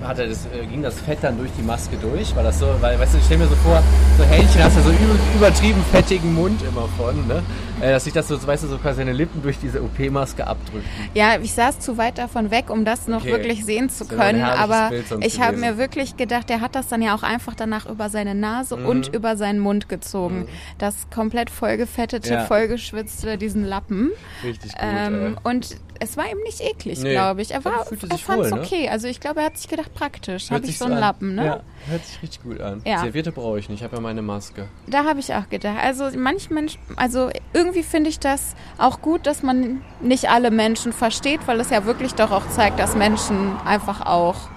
hat 0.06 0.18
er 0.18 0.26
das, 0.28 0.46
äh, 0.46 0.66
ging 0.66 0.82
das 0.82 1.00
Fett 1.00 1.18
dann 1.22 1.38
durch 1.38 1.50
die 1.58 1.62
Maske 1.62 1.96
durch? 1.96 2.34
War 2.36 2.42
das 2.42 2.58
so, 2.58 2.66
weil, 2.80 2.98
weißt 2.98 3.14
du, 3.14 3.18
ich 3.18 3.24
stell 3.24 3.38
mir 3.38 3.46
so 3.46 3.56
vor, 3.56 3.82
so 4.18 4.24
Hähnchen 4.24 4.62
hast 4.62 4.76
du 4.76 4.82
so 4.82 4.90
über, 4.90 5.14
übertrieben 5.36 5.82
fettigen 5.92 6.34
Mund 6.34 6.60
immer 6.62 6.88
von, 6.96 7.26
ne? 7.26 7.42
Äh, 7.80 7.90
dass 7.90 8.04
sich 8.04 8.12
das 8.12 8.28
so, 8.28 8.46
weißt 8.46 8.64
du, 8.64 8.68
so 8.68 8.78
quasi 8.78 8.98
seine 8.98 9.12
Lippen 9.12 9.42
durch 9.42 9.58
diese 9.58 9.82
OP-Maske 9.82 10.46
abdrücken. 10.46 10.84
Ja, 11.14 11.36
ich 11.40 11.52
saß 11.52 11.80
zu 11.80 11.98
weit 11.98 12.18
davon 12.18 12.50
weg, 12.50 12.70
um 12.70 12.84
das 12.84 13.08
noch 13.08 13.22
Okay. 13.22 13.32
wirklich 13.32 13.64
sehen 13.64 13.88
zu 13.90 14.04
können. 14.06 14.42
Aber 14.42 14.90
ich 15.20 15.40
habe 15.40 15.56
mir 15.56 15.78
wirklich 15.78 16.16
gedacht, 16.16 16.48
der 16.50 16.60
hat 16.60 16.74
das 16.74 16.88
dann 16.88 17.02
ja 17.02 17.14
auch 17.14 17.22
einfach 17.22 17.54
danach 17.54 17.86
über 17.86 18.08
seine 18.08 18.34
Nase 18.34 18.76
Mhm. 18.76 18.86
und 18.86 19.14
über 19.14 19.36
seinen 19.36 19.58
Mund 19.58 19.88
gezogen. 19.88 20.46
Das 20.78 20.94
komplett 21.12 21.50
vollgefettete, 21.50 22.32
Ja. 22.34 22.44
vollgeschwitzte, 22.44 23.38
diesen 23.38 23.64
Lappen. 23.64 24.10
Richtig 24.44 24.72
gut. 24.72 24.80
Ähm, 24.80 25.36
äh. 25.36 25.48
und 25.48 25.76
es 26.00 26.16
war 26.16 26.24
ihm 26.30 26.38
nicht 26.44 26.60
eklig, 26.60 27.00
Nee. 27.00 27.12
glaube 27.12 27.40
ich. 27.42 27.52
Er 27.52 27.64
war, 27.64 27.86
er 27.90 28.10
er 28.10 28.18
fand 28.18 28.44
es 28.44 28.50
ne? 28.50 28.60
okay. 28.60 28.88
Also 28.88 29.06
ich 29.08 29.20
glaube, 29.20 29.40
er 29.40 29.46
hat 29.46 29.56
sich 29.58 29.68
gedacht, 29.68 29.93
praktisch. 29.94 30.50
Habe 30.50 30.66
ich 30.66 30.78
so 30.78 30.84
einen 30.86 30.94
an. 30.94 31.00
Lappen, 31.00 31.34
ne? 31.34 31.46
Ja, 31.46 31.60
hört 31.88 32.04
sich 32.04 32.22
richtig 32.22 32.42
gut 32.42 32.60
an. 32.60 32.82
Ja. 32.84 33.00
Servierte 33.00 33.32
brauche 33.32 33.58
ich 33.58 33.68
nicht, 33.68 33.78
ich 33.80 33.84
habe 33.84 33.96
ja 33.96 34.02
meine 34.02 34.22
Maske. 34.22 34.68
Da 34.86 35.04
habe 35.04 35.20
ich 35.20 35.32
auch 35.34 35.48
gedacht. 35.48 35.78
Also 35.82 36.10
manch 36.16 36.50
Mensch, 36.50 36.78
also 36.96 37.30
irgendwie 37.52 37.82
finde 37.82 38.10
ich 38.10 38.18
das 38.18 38.54
auch 38.78 39.00
gut, 39.00 39.26
dass 39.26 39.42
man 39.42 39.82
nicht 40.00 40.28
alle 40.30 40.50
Menschen 40.50 40.92
versteht, 40.92 41.40
weil 41.46 41.60
es 41.60 41.70
ja 41.70 41.84
wirklich 41.86 42.14
doch 42.14 42.30
auch 42.30 42.48
zeigt, 42.50 42.78
dass 42.78 42.94
Menschen 42.96 43.56
einfach 43.64 44.04
auch 44.04 44.48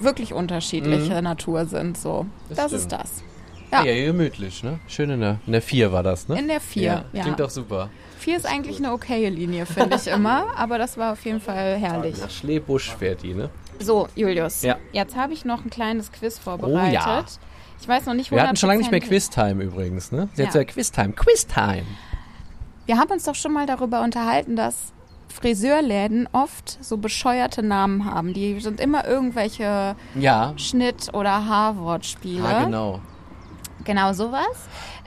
wirklich 0.00 0.32
unterschiedlicher 0.32 1.22
Natur 1.22 1.66
sind. 1.66 1.96
So, 1.98 2.26
Das 2.48 2.58
das, 2.58 2.72
ist 2.72 2.92
das. 2.92 3.22
Ja, 3.70 3.84
Ja. 3.84 3.92
ja 3.92 4.06
gemütlich, 4.06 4.62
ne? 4.64 4.80
Schön 4.88 5.10
in 5.10 5.20
der, 5.20 5.38
in 5.46 5.52
der 5.52 5.62
4 5.62 5.92
war 5.92 6.02
das, 6.02 6.26
ne? 6.28 6.38
In 6.38 6.48
der 6.48 6.60
4, 6.60 7.04
ja. 7.12 7.22
Klingt 7.22 7.38
doch 7.38 7.50
super. 7.50 7.88
Vier 8.18 8.36
ist 8.36 8.44
eigentlich 8.46 8.78
eine 8.78 8.92
okaye 8.92 9.30
Linie, 9.30 9.64
finde 9.64 9.96
ich 9.96 10.06
immer, 10.06 10.44
aber 10.56 10.76
das 10.76 10.98
war 10.98 11.12
auf 11.12 11.24
jeden 11.24 11.40
Fall 11.40 11.76
herrlich. 11.78 12.18
Nach 12.20 12.28
Schlebusch 12.28 12.90
fährt 12.98 13.22
die, 13.22 13.32
ne? 13.32 13.48
So, 13.80 14.08
Julius, 14.14 14.62
Ja. 14.62 14.76
jetzt 14.92 15.16
habe 15.16 15.32
ich 15.32 15.44
noch 15.44 15.64
ein 15.64 15.70
kleines 15.70 16.12
Quiz 16.12 16.38
vorbereitet. 16.38 17.00
Oh 17.00 17.10
ja. 17.10 17.24
Ich 17.80 17.88
weiß 17.88 18.04
noch 18.06 18.14
nicht, 18.14 18.30
Wir 18.30 18.42
hatten 18.42 18.56
schon 18.56 18.68
lange 18.68 18.80
nicht 18.80 18.90
mehr 18.90 19.00
100%. 19.00 19.08
Quiztime 19.08 19.64
übrigens, 19.64 20.12
ne? 20.12 20.28
Jetzt 20.36 20.54
Ja. 20.54 20.60
ja 20.60 20.66
Quiztime. 20.66 21.12
Quiztime! 21.14 21.84
Wir 22.86 22.98
haben 22.98 23.10
uns 23.10 23.24
doch 23.24 23.34
schon 23.34 23.52
mal 23.52 23.66
darüber 23.66 24.02
unterhalten, 24.02 24.54
dass 24.54 24.92
Friseurläden 25.28 26.28
oft 26.32 26.76
so 26.84 26.98
bescheuerte 26.98 27.62
Namen 27.62 28.04
haben. 28.04 28.34
Die 28.34 28.60
sind 28.60 28.80
immer 28.80 29.06
irgendwelche 29.06 29.96
Ja, 30.14 30.52
Schnitt- 30.56 31.14
oder 31.14 31.46
Haarwortspiele. 31.46 32.44
ah, 32.46 32.64
genau. 32.64 33.00
Genau 33.84 34.12
sowas. 34.12 34.44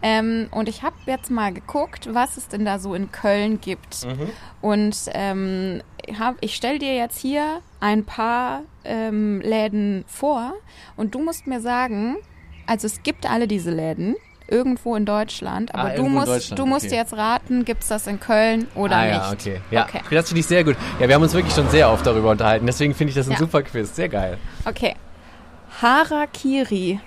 Ähm, 0.02 0.48
und 0.52 0.68
ich 0.68 0.82
habe 0.82 0.96
jetzt 1.06 1.30
mal 1.30 1.54
geguckt, 1.54 2.10
was 2.12 2.38
es 2.38 2.48
denn 2.48 2.66
da 2.66 2.80
so 2.80 2.96
in 2.96 3.12
Köln 3.12 3.62
gibt. 3.62 4.06
Mhm. 4.06 4.30
Und 4.62 4.98
ähm, 5.14 5.82
hab, 6.20 6.36
ich 6.42 6.56
stelle 6.56 6.80
dir 6.80 6.96
jetzt 6.96 7.18
hier 7.18 7.60
ein 7.80 8.04
paar 8.06 8.62
ähm, 8.84 9.42
Läden 9.42 10.04
vor 10.08 10.54
und 10.96 11.16
du 11.16 11.20
musst 11.24 11.48
mir 11.48 11.60
sagen, 11.62 12.18
also 12.68 12.88
es 12.88 13.04
gibt 13.04 13.30
alle 13.30 13.48
diese 13.48 13.72
Läden 13.72 14.16
irgendwo 14.50 14.96
in 14.96 15.06
Deutschland, 15.06 15.74
aber 15.74 15.92
Ah, 15.92 15.96
du 15.96 16.04
musst, 16.08 16.58
du 16.60 16.66
musst 16.66 16.86
okay. 16.88 16.96
jetzt 16.96 17.14
raten, 17.14 17.64
gibt 17.66 17.82
es 17.84 17.88
das 17.90 18.08
in 18.08 18.20
Köln 18.20 18.68
oder 18.76 18.98
ah, 18.98 19.06
nicht? 19.06 19.16
ja, 19.16 19.32
okay. 19.32 19.62
Ja, 19.72 19.84
Okay. 19.86 20.02
das 20.12 20.28
finde 20.28 20.42
ich 20.42 20.46
sehr 20.48 20.64
gut. 20.64 20.76
Ja, 21.00 21.08
wir 21.08 21.16
haben 21.16 21.24
uns 21.24 21.34
wirklich 21.34 21.54
schon 21.54 21.70
sehr 21.70 21.90
oft 21.90 22.06
darüber 22.06 22.32
unterhalten, 22.32 22.66
deswegen 22.66 22.94
finde 22.94 23.10
ich 23.12 23.16
das 23.16 23.28
ein 23.28 23.32
Ja. 23.34 23.38
super 23.40 23.64
Quiz. 23.64 23.96
Sehr 23.96 24.10
geil. 24.10 24.38
Okay. 24.66 24.96
Harakiri 25.82 27.00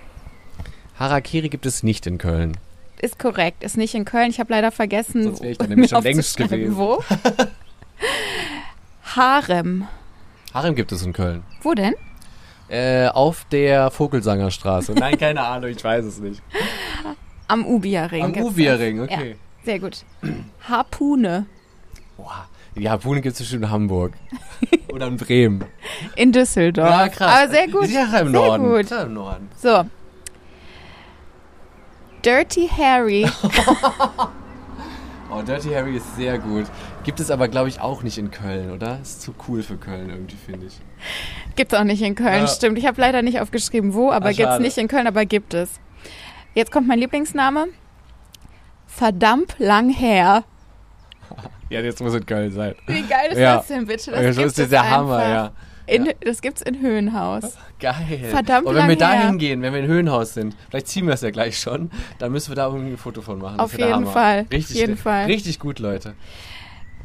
Harakiri 0.99 1.49
gibt 1.51 1.67
es 1.67 1.83
nicht 1.83 2.07
in 2.07 2.17
Köln. 2.19 2.57
ist 3.03 3.19
korrekt, 3.19 3.63
ist 3.63 3.77
nicht 3.77 3.95
in 3.95 4.07
Köln. 4.07 4.31
Ich 4.31 4.41
habe 4.41 4.51
leider 4.53 4.71
vergessen, 4.73 5.23
Sonst 5.25 5.41
wäre 5.43 5.53
ich 5.53 5.59
da 5.59 5.67
nämlich 5.67 5.91
schon 5.91 6.03
längst 6.03 6.37
gewesen. 6.39 6.77
Wo? 6.77 7.03
Harem. 9.15 9.87
Harem 10.53 10.75
gibt 10.75 10.91
es 10.93 11.03
in 11.03 11.13
Köln. 11.13 11.43
Wo 11.63 11.75
denn? 11.75 11.95
Äh, 12.69 13.09
auf 13.09 13.45
der 13.53 13.91
Vogelsangerstraße. 13.91 14.93
Nein, 14.93 15.17
keine 15.19 15.43
Ahnung, 15.43 15.71
ich 15.71 15.83
weiß 15.83 16.05
es 16.05 16.19
nicht. 16.19 16.43
Am 17.47 17.65
Ubierring. 17.65 18.25
Am 18.25 18.37
Ubierring, 18.43 19.01
okay. 19.03 19.31
Ja, 19.31 19.37
sehr 19.65 19.79
gut. 19.79 20.05
Harpune 20.69 21.47
Boah, 22.17 22.49
die 22.75 22.89
Harpune 22.91 23.21
gibt 23.21 23.35
es 23.35 23.41
bestimmt 23.41 23.65
in 23.65 23.71
Hamburg. 23.71 24.15
Oder 24.93 25.07
in 25.07 25.17
Bremen. 25.17 25.65
in 26.17 26.33
Düsseldorf. 26.33 26.89
Ja, 26.89 27.09
krass. 27.09 27.31
Aber 27.43 27.49
sehr 27.53 27.69
gut. 27.69 27.89
Ja 27.89 28.05
im 28.05 28.11
sehr 28.11 28.25
Norden. 28.25 28.65
gut. 28.65 28.91
Ja, 28.91 29.03
im 29.03 29.15
Norden. 29.15 29.49
So. 29.57 29.85
Dirty 32.25 32.69
Harry. 32.69 33.27
Oh, 35.29 35.43
Dirty 35.43 35.71
Harry 35.71 35.97
ist 35.97 36.17
sehr 36.17 36.39
gut. 36.39 36.67
Gibt 37.07 37.21
es 37.21 37.31
aber, 37.31 37.47
glaube 37.49 37.69
ich, 37.69 37.81
auch 37.81 38.03
nicht 38.03 38.19
in 38.19 38.31
Köln, 38.31 38.71
oder? 38.73 38.99
Ist 39.01 39.23
zu 39.23 39.33
cool 39.49 39.63
für 39.63 39.77
Köln 39.77 40.11
irgendwie, 40.11 40.37
finde 40.37 40.67
ich. 40.67 40.75
Gibt's 41.55 41.73
auch 41.73 41.85
nicht 41.85 42.03
in 42.03 42.15
Köln, 42.17 42.41
Ja. 42.43 42.47
stimmt. 42.49 42.77
Ich 42.79 42.87
habe 42.87 43.01
leider 43.01 43.23
nicht 43.23 43.41
aufgeschrieben, 43.41 43.95
wo, 43.95 44.11
aber 44.11 44.31
gibt's 44.31 44.43
schade. 44.43 44.63
nicht 44.63 44.77
in 44.77 44.89
Köln, 44.89 45.07
aber 45.07 45.25
gibt 45.25 45.55
es. 45.55 45.71
Jetzt 46.55 46.73
kommt 46.73 46.89
mein 46.89 46.99
Lieblingsname. 46.99 47.69
Verdammt 48.87 49.55
lang 49.59 49.89
her. 49.91 50.45
Ja, 51.69 51.81
jetzt 51.81 52.01
muss 52.01 52.15
in 52.15 52.25
Köln 52.25 52.53
sein. 52.53 52.77
Wie 52.87 53.03
geil 53.03 53.33
ist 53.33 53.39
Ja. 53.39 53.57
das 53.57 53.67
denn 53.67 53.87
bitte? 53.87 54.13
Das, 54.13 54.21
das 54.23 54.37
gibt 54.37 54.47
ist 54.47 54.59
es 54.61 54.69
der 54.69 54.89
Hammer, 54.89 55.17
einfach. 55.17 55.29
ja. 55.29 55.53
In, 55.89 56.07
Ja. 56.07 56.13
Das 56.25 56.41
gibt's 56.41 56.63
in 56.63 56.81
Höhenhaus. 56.81 57.57
Geil. 57.81 58.29
Verdammt 58.31 58.67
Und 58.69 58.77
wenn 58.77 58.89
wir 58.89 58.97
da 58.97 59.11
hingehen, 59.13 59.63
wenn 59.63 59.73
wir 59.73 59.81
in 59.81 59.87
Höhenhaus 59.89 60.35
sind, 60.35 60.55
vielleicht 60.71 60.87
ziehen 60.87 61.07
wir 61.09 61.15
es 61.15 61.23
ja 61.23 61.31
gleich 61.31 61.59
schon, 61.59 61.91
dann 62.21 62.31
müssen 62.31 62.51
wir 62.53 62.55
da 62.57 62.67
irgendwie 62.69 62.93
ein 62.93 62.97
Foto 62.97 63.21
von 63.21 63.39
machen. 63.41 63.57
Das 63.59 63.65
Auf 63.65 63.77
ja 63.79 63.89
jeden. 63.89 64.07
Fall, 64.07 64.47
Richtig, 64.53 64.77
auf 64.77 64.81
jeden 64.81 64.97
Fall. 64.97 65.25
Richtig 65.27 65.59
gut, 65.59 65.81
Leute. 65.81 66.15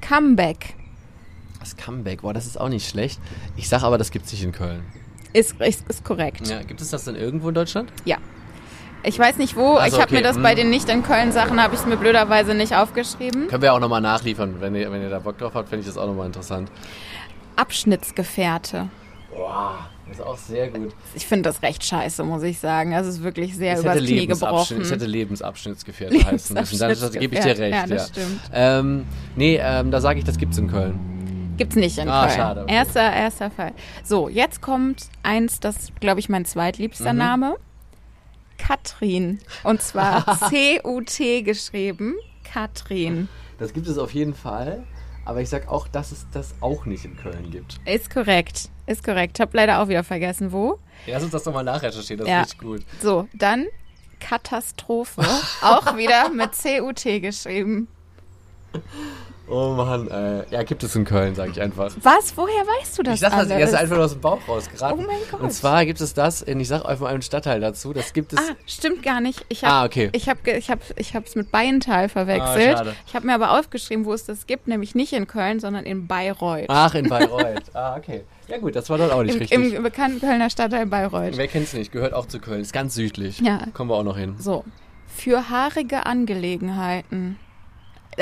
Comeback. 0.01 0.75
Das 1.59 1.77
Comeback, 1.77 2.21
boah, 2.21 2.33
das 2.33 2.45
ist 2.47 2.59
auch 2.59 2.69
nicht 2.69 2.89
schlecht. 2.89 3.19
Ich 3.55 3.69
sag 3.69 3.83
aber, 3.83 3.97
das 3.97 4.11
gibt's 4.11 4.31
nicht 4.31 4.43
in 4.43 4.51
Köln. 4.51 4.83
Ist, 5.33 5.61
ist, 5.61 5.87
ist 5.87 6.03
korrekt. 6.03 6.47
Ja, 6.47 6.61
gibt 6.63 6.81
es 6.81 6.89
das 6.89 7.05
denn 7.05 7.15
irgendwo 7.15 7.49
in 7.49 7.55
Deutschland? 7.55 7.91
Ich 9.03 9.17
weiß 9.17 9.37
nicht 9.37 9.55
wo. 9.55 9.75
Also, 9.75 9.97
ich 9.97 10.01
habe 10.01 10.11
okay, 10.11 10.21
mir 10.21 10.23
das 10.23 10.35
hm. 10.35 10.43
bei 10.43 10.55
den 10.55 10.69
nicht 10.69 10.89
in 10.89 11.03
Köln 11.03 11.31
Sachen 11.31 11.61
habe 11.61 11.73
ich 11.73 11.79
es 11.79 11.85
mir 11.85 11.97
blöderweise 11.97 12.53
nicht 12.53 12.75
aufgeschrieben. 12.75 13.47
Können 13.47 13.61
wir 13.63 13.73
auch 13.73 13.79
nochmal 13.79 14.01
nachliefern. 14.01 14.57
Wenn 14.59 14.75
ihr, 14.75 14.91
wenn 14.91 15.01
ihr 15.01 15.09
da 15.09 15.19
Bock 15.19 15.37
drauf 15.37 15.53
habt, 15.55 15.69
finde 15.69 15.81
ich 15.81 15.87
das 15.87 15.97
auch 15.97 16.07
nochmal 16.07 16.27
interessant. 16.27 16.71
Abschnittsgefährte. 17.55 18.89
Boah, 19.33 19.89
ist 20.11 20.21
auch 20.21 20.37
sehr 20.37 20.69
gut. 20.69 20.93
Ich 21.15 21.25
finde 21.25 21.49
das 21.49 21.61
recht 21.61 21.83
scheiße, 21.85 22.23
muss 22.23 22.43
ich 22.43 22.59
sagen. 22.59 22.91
Das 22.91 23.07
ist 23.07 23.23
wirklich 23.23 23.55
sehr 23.55 23.73
Es 23.75 23.81
übers 23.81 23.97
Knie 23.97 24.27
gebrochen. 24.27 24.81
es 24.81 24.91
hätte 24.91 25.05
Lebensabschnittsgefährte 25.05 26.15
heißen 26.25 26.55
müssen. 26.55 26.79
Dann 26.79 26.89
das 26.89 27.11
gebe 27.13 27.35
ich 27.35 27.41
dir 27.41 27.57
recht. 27.57 27.73
Ja, 27.73 27.81
Ja, 27.81 27.87
das 27.87 28.09
stimmt. 28.09 28.41
Ähm, 28.53 29.05
nee, 29.35 29.59
ähm, 29.61 29.91
da 29.91 30.01
sage 30.01 30.19
ich, 30.19 30.25
das 30.25 30.37
gibt's 30.37 30.57
in 30.57 30.67
Köln. 30.69 31.53
Gibt's 31.57 31.75
nicht 31.75 31.97
in 31.97 32.09
Ah, 32.09 32.25
Köln. 32.25 32.37
schade, 32.37 32.63
okay. 32.63 32.73
Erster, 32.73 33.13
erster 33.13 33.51
Fall. 33.51 33.73
So, 34.03 34.29
jetzt 34.29 34.61
kommt 34.61 35.03
eins, 35.23 35.59
das 35.59 35.89
glaube 35.99 36.19
ich 36.19 36.27
mein 36.29 36.45
zweitliebster 36.45 37.13
Mhm. 37.13 37.19
Name. 37.19 37.55
Katrin. 38.57 39.39
Und 39.63 39.81
zwar 39.81 40.39
C-U-T 40.49 41.41
geschrieben. 41.43 42.15
Katrin. 42.43 43.27
Das 43.59 43.73
gibt 43.73 43.87
es 43.87 43.97
auf 43.97 44.13
jeden 44.13 44.33
Fall. 44.33 44.83
Aber 45.23 45.39
ich 45.41 45.49
sag 45.49 45.67
auch, 45.69 45.87
dass 45.87 46.11
es 46.11 46.25
das 46.33 46.55
auch 46.61 46.85
nicht 46.85 47.05
in 47.05 47.15
Köln 47.15 47.51
gibt. 47.51 47.79
Ist 47.85 48.09
korrekt. 48.09 48.69
Ist 48.91 49.03
korrekt. 49.05 49.39
Hab 49.39 49.53
leider 49.53 49.79
auch 49.81 49.87
wieder 49.87 50.03
vergessen, 50.03 50.51
wo. 50.51 50.77
Lass 51.07 51.23
uns 51.23 51.31
das 51.31 51.43
doch 51.43 51.53
mal 51.53 51.63
nachrecherchieren, 51.63 52.19
das 52.19 52.27
Ja. 52.27 52.41
ist 52.41 52.57
gut. 52.57 52.83
So, 53.01 53.27
dann 53.33 53.67
Katastrophe. 54.19 55.21
auch 55.61 55.95
wieder 55.95 56.29
mit 56.29 56.53
C-U-T 56.53 57.21
geschrieben. 57.21 57.87
Oh 59.47 59.73
Mann, 59.73 60.07
äh, 60.09 60.45
ja, 60.49 60.63
gibt 60.63 60.81
es 60.83 60.95
in 60.95 61.03
Köln, 61.03 61.35
sage 61.35 61.51
ich 61.51 61.59
einfach. 61.59 61.91
Was? 62.01 62.37
Woher 62.37 62.61
weißt 62.79 62.97
du 62.97 63.03
das 63.03 63.15
Ich 63.15 63.19
sag 63.19 63.31
das 63.31 63.49
erst 63.49 63.73
einfach 63.75 63.95
nur 63.97 64.05
aus 64.05 64.13
dem 64.13 64.21
Bauch 64.21 64.39
rausgeraten. 64.47 64.99
Oh 65.03 65.07
mein 65.07 65.17
Gott. 65.29 65.41
Und 65.41 65.51
zwar 65.51 65.85
gibt 65.85 65.99
es 65.99 66.13
das, 66.13 66.41
in, 66.41 66.59
ich 66.61 66.69
sag 66.69 66.85
einfach 66.85 67.07
einen 67.07 67.21
Stadtteil 67.21 67.59
dazu, 67.59 67.91
das 67.91 68.13
gibt 68.13 68.31
es. 68.31 68.39
Ah, 68.39 68.53
stimmt 68.65 69.03
gar 69.03 69.19
nicht. 69.19 69.45
Ich 69.49 69.65
hab, 69.65 69.71
Ah, 69.71 69.85
okay. 69.85 70.09
Ich 70.13 70.29
habe 70.29 70.39
ich 70.51 70.69
hab, 70.71 70.79
ich 70.95 71.15
hab's 71.15 71.35
mit 71.35 71.47
Ah, 71.53 72.07
verwechselt. 72.07 72.77
schade. 72.77 72.95
ich 73.05 73.13
habe 73.15 73.25
mir 73.27 73.33
aber 73.33 73.59
aufgeschrieben, 73.59 74.05
wo 74.05 74.13
es 74.13 74.25
das 74.25 74.47
gibt, 74.47 74.67
nämlich 74.69 74.95
nicht 74.95 75.11
in 75.11 75.27
Köln, 75.27 75.59
sondern 75.59 75.83
in 75.85 76.07
Bayreuth. 76.07 76.67
Ach, 76.69 76.93
in 76.95 77.09
Bayreuth. 77.09 77.63
ah, 77.73 77.97
okay. 77.97 78.23
Ja 78.47 78.57
gut, 78.57 78.75
das 78.75 78.89
war 78.89 78.97
dort 78.99 79.11
auch 79.11 79.23
nicht 79.23 79.33
Im, 79.35 79.39
richtig. 79.41 79.73
Im 79.73 79.83
bekannten 79.83 80.19
Kölner 80.21 80.49
Stadtteil 80.49 80.85
Bayreuth. 80.85 81.35
Wer 81.35 81.47
kennt's 81.47 81.73
nicht? 81.73 81.91
Gehört 81.91 82.13
auch 82.13 82.25
zu 82.27 82.39
Köln. 82.39 82.61
Ist 82.61 82.73
ganz 82.73 82.95
südlich. 82.95 83.39
Ja. 83.39 83.59
Kommen 83.73 83.89
wir 83.89 83.95
auch 83.95 84.03
noch 84.03 84.17
hin. 84.17 84.35
So, 84.37 84.63
für 85.07 85.49
haarige 85.49 86.05
Angelegenheiten. 86.05 87.37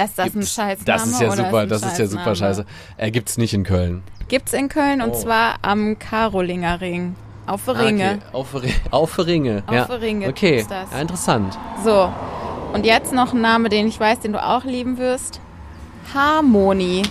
Ist 0.05 0.17
das 0.17 0.25
ein 0.27 0.31
Gibt's- 0.33 0.53
Scheißname? 0.53 0.85
Das 0.85 1.05
ist 1.07 1.21
ja 1.21 1.31
super, 1.31 1.57
ein 1.59 1.69
das 1.69 1.81
ist 1.83 1.97
ja 1.99 2.07
super 2.07 2.35
scheiße. 2.35 2.65
Äh, 2.97 3.11
gibt's 3.11 3.37
nicht 3.37 3.53
in 3.53 3.63
Köln. 3.63 4.03
Gibt's 4.27 4.53
in 4.53 4.69
Köln 4.69 5.01
und 5.01 5.11
Oh. 5.11 5.15
zwar 5.15 5.55
am 5.61 5.97
Karolinger 5.99 6.81
Ring. 6.81 7.15
Auf 7.47 7.65
der 7.65 7.75
Ah, 7.75 7.79
Ringe. 7.79 8.19
Okay. 8.31 8.37
Auf, 8.37 8.53
Ri- 8.55 8.73
auf 8.91 9.17
Ringe. 9.25 9.63
Auf 9.65 9.73
ja. 9.73 9.83
Ringe 9.85 10.27
Okay, 10.29 10.57
ist 10.59 10.69
das. 10.69 10.91
Ja, 10.91 11.01
interessant. 11.01 11.57
So, 11.83 12.11
Und 12.73 12.85
jetzt 12.85 13.11
noch 13.13 13.33
ein 13.33 13.41
Name, 13.41 13.69
den 13.69 13.87
ich 13.87 13.99
weiß, 13.99 14.19
den 14.19 14.33
du 14.33 14.43
auch 14.43 14.63
lieben 14.63 14.99
wirst. 14.99 15.41
Harmony. 16.13 17.01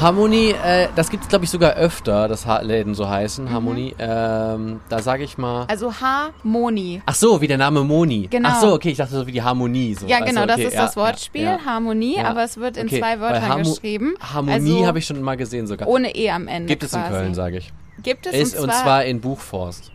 Harmonie, 0.00 0.50
äh, 0.64 0.88
das 0.96 1.10
gibt 1.10 1.22
es 1.22 1.28
glaube 1.28 1.44
ich 1.44 1.50
sogar 1.50 1.74
öfter, 1.74 2.26
dass 2.26 2.44
ha 2.46 2.60
Läden 2.60 2.94
so 2.94 3.08
heißen, 3.08 3.50
Harmonie. 3.50 3.94
Ähm, 3.98 4.80
da 4.88 5.00
sage 5.00 5.22
ich 5.22 5.38
mal. 5.38 5.66
Also 5.68 5.92
Harmonie. 6.00 7.02
Ach 7.06 7.14
so, 7.14 7.40
wie 7.40 7.46
der 7.46 7.58
Name 7.58 7.84
Moni. 7.84 8.26
Genau. 8.28 8.48
Ach 8.50 8.60
so, 8.60 8.72
okay, 8.72 8.90
ich 8.90 8.96
dachte 8.98 9.14
so 9.14 9.26
wie 9.26 9.32
die 9.32 9.42
Harmonie. 9.42 9.94
So. 9.94 10.06
Ja, 10.06 10.18
genau, 10.20 10.40
also, 10.42 10.46
das 10.46 10.56
okay, 10.56 10.66
ist 10.66 10.74
ja, 10.74 10.82
das 10.86 10.96
Wortspiel, 10.96 11.42
ja. 11.42 11.58
Harmonie, 11.64 12.16
Ja. 12.16 12.24
aber 12.24 12.42
es 12.42 12.56
wird 12.56 12.76
in 12.78 12.86
Okay, 12.86 12.98
zwei 12.98 13.20
Wörtern 13.20 13.48
Harmo- 13.48 13.70
geschrieben. 13.74 14.14
Harmonie 14.20 14.72
also 14.72 14.86
habe 14.86 14.98
ich 14.98 15.06
schon 15.06 15.22
mal 15.22 15.36
gesehen 15.36 15.66
sogar. 15.68 15.86
ohne 15.86 16.14
E 16.16 16.30
am 16.30 16.48
Ende 16.48 16.66
Gibt 16.66 16.82
es 16.82 16.92
in. 16.94 17.02
Köln, 17.04 17.34
sage 17.34 17.58
ich. 17.58 17.72
Gibt 18.02 18.26
es 18.26 18.34
Ist, 18.34 18.56
und, 18.56 18.64
und 18.64 18.70
zwar 18.72 18.82
zwar 18.82 19.04
in 19.04 19.20
Buchforst. 19.20 19.92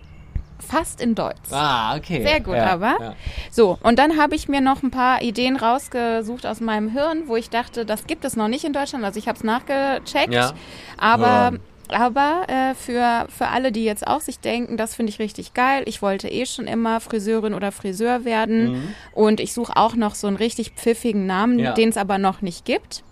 Fast 0.68 1.02
in 1.02 1.16
Deutsch. 1.16 1.38
Ah, 1.52 1.96
okay. 1.96 2.22
Sehr 2.22 2.40
gut, 2.42 2.56
ja, 2.56 2.68
aber. 2.68 2.96
Ja. 3.00 3.16
So, 3.52 3.78
und 3.84 3.98
dann 4.00 4.18
habe 4.18 4.36
ich 4.36 4.48
mir 4.48 4.62
noch 4.62 4.84
ein 4.84 4.92
paar 4.92 5.22
Ideen 5.22 5.56
rausgesucht 5.58 6.46
aus 6.46 6.60
meinem 6.62 6.90
Hirn, 6.90 7.24
wo 7.28 7.36
ich 7.36 7.50
dachte, 7.50 7.86
das 7.86 8.06
gibt 8.08 8.26
es 8.26 8.36
noch 8.36 8.48
nicht 8.48 8.64
in 8.66 8.74
Deutschland. 8.74 9.04
Also 9.04 9.18
ich 9.20 9.28
habe 9.28 9.38
es 9.38 9.44
nachgecheckt. 9.44 10.34
Ja. 10.34 10.54
Aber, 10.98 11.50
Hirn. 11.50 11.60
aber 11.90 12.44
äh, 12.50 12.74
für, 12.76 13.28
für 13.30 13.48
alle, 13.48 13.72
die 13.72 13.84
jetzt 13.84 14.06
auch 14.06 14.22
sich 14.22 14.40
denken, 14.40 14.78
das 14.78 14.96
finde 14.96 15.12
ich 15.12 15.20
richtig 15.20 15.54
geil. 15.54 15.84
Ich 15.86 16.02
wollte 16.02 16.28
eh 16.30 16.46
schon 16.46 16.68
immer 16.68 17.00
Friseurin 17.00 17.54
oder 17.54 17.72
Friseur 17.72 18.26
werden. 18.26 18.72
Mhm. 18.74 18.94
Und 19.14 19.40
ich 19.40 19.54
suche 19.54 19.76
auch 19.78 19.96
noch 19.96 20.16
so 20.16 20.28
einen 20.28 20.38
richtig 20.38 20.72
pfiffigen 20.72 21.26
Namen, 21.26 21.60
Ja. 21.60 21.74
den 21.74 21.90
es 21.90 21.98
aber 21.98 22.18
noch 22.18 22.42
nicht 22.42 22.66
gibt. 22.66 23.04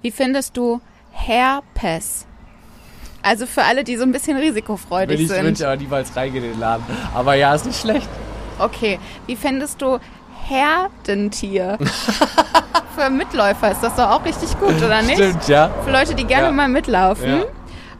Wie 0.00 0.10
findest 0.10 0.56
du 0.56 0.80
Herpes? 1.12 2.26
Also 3.22 3.46
für 3.46 3.62
alle, 3.62 3.84
die 3.84 3.96
so 3.96 4.02
ein 4.02 4.12
bisschen 4.12 4.36
risikofreudig 4.36 5.18
Will 5.18 5.24
ich, 5.26 5.30
sind. 5.30 5.58
ich 5.60 5.64
aber 5.66 5.76
niemals 5.76 6.14
reingehen 6.16 6.44
in 6.44 6.50
den 6.52 6.60
Laden. 6.60 6.84
Aber 7.14 7.34
ja, 7.34 7.54
ist 7.54 7.66
nicht 7.66 7.80
schlecht. 7.80 8.08
Okay, 8.58 8.98
wie 9.26 9.36
findest 9.36 9.80
du 9.80 9.98
Herdentier? 10.48 11.78
Für 12.96 13.08
Mitläufer 13.10 13.70
ist 13.72 13.82
das 13.82 13.94
doch 13.96 14.10
auch 14.10 14.24
richtig 14.24 14.58
gut, 14.60 14.76
oder 14.82 15.00
nicht? 15.02 15.14
Stimmt, 15.14 15.48
ja. 15.48 15.70
Für 15.84 15.90
Leute, 15.92 16.14
die 16.14 16.24
gerne 16.24 16.46
Ja. 16.48 16.52
mal 16.52 16.68
mitlaufen. 16.68 17.28
Ja. 17.28 17.44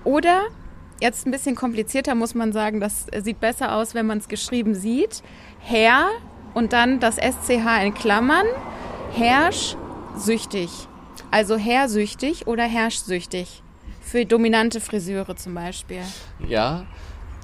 Oder, 0.04 0.40
jetzt 1.00 1.26
ein 1.26 1.30
bisschen 1.30 1.54
komplizierter 1.54 2.14
muss 2.14 2.34
man 2.34 2.52
sagen, 2.52 2.80
das 2.80 3.06
sieht 3.22 3.40
besser 3.40 3.74
aus, 3.76 3.94
wenn 3.94 4.06
man 4.06 4.18
es 4.18 4.28
geschrieben 4.28 4.74
sieht. 4.74 5.22
Herr 5.60 6.08
und 6.52 6.72
dann 6.74 7.00
das 7.00 7.16
SCH 7.16 7.82
in 7.84 7.94
Klammern. 7.94 8.44
Herrschsüchtig. 9.14 10.70
Also 11.30 11.56
herrsüchtig 11.56 12.46
oder 12.46 12.64
herrschsüchtig. 12.64 13.61
Für 14.12 14.26
dominante 14.26 14.78
Friseure 14.82 15.34
zum 15.36 15.54
Beispiel. 15.54 16.02
Ja. 16.46 16.84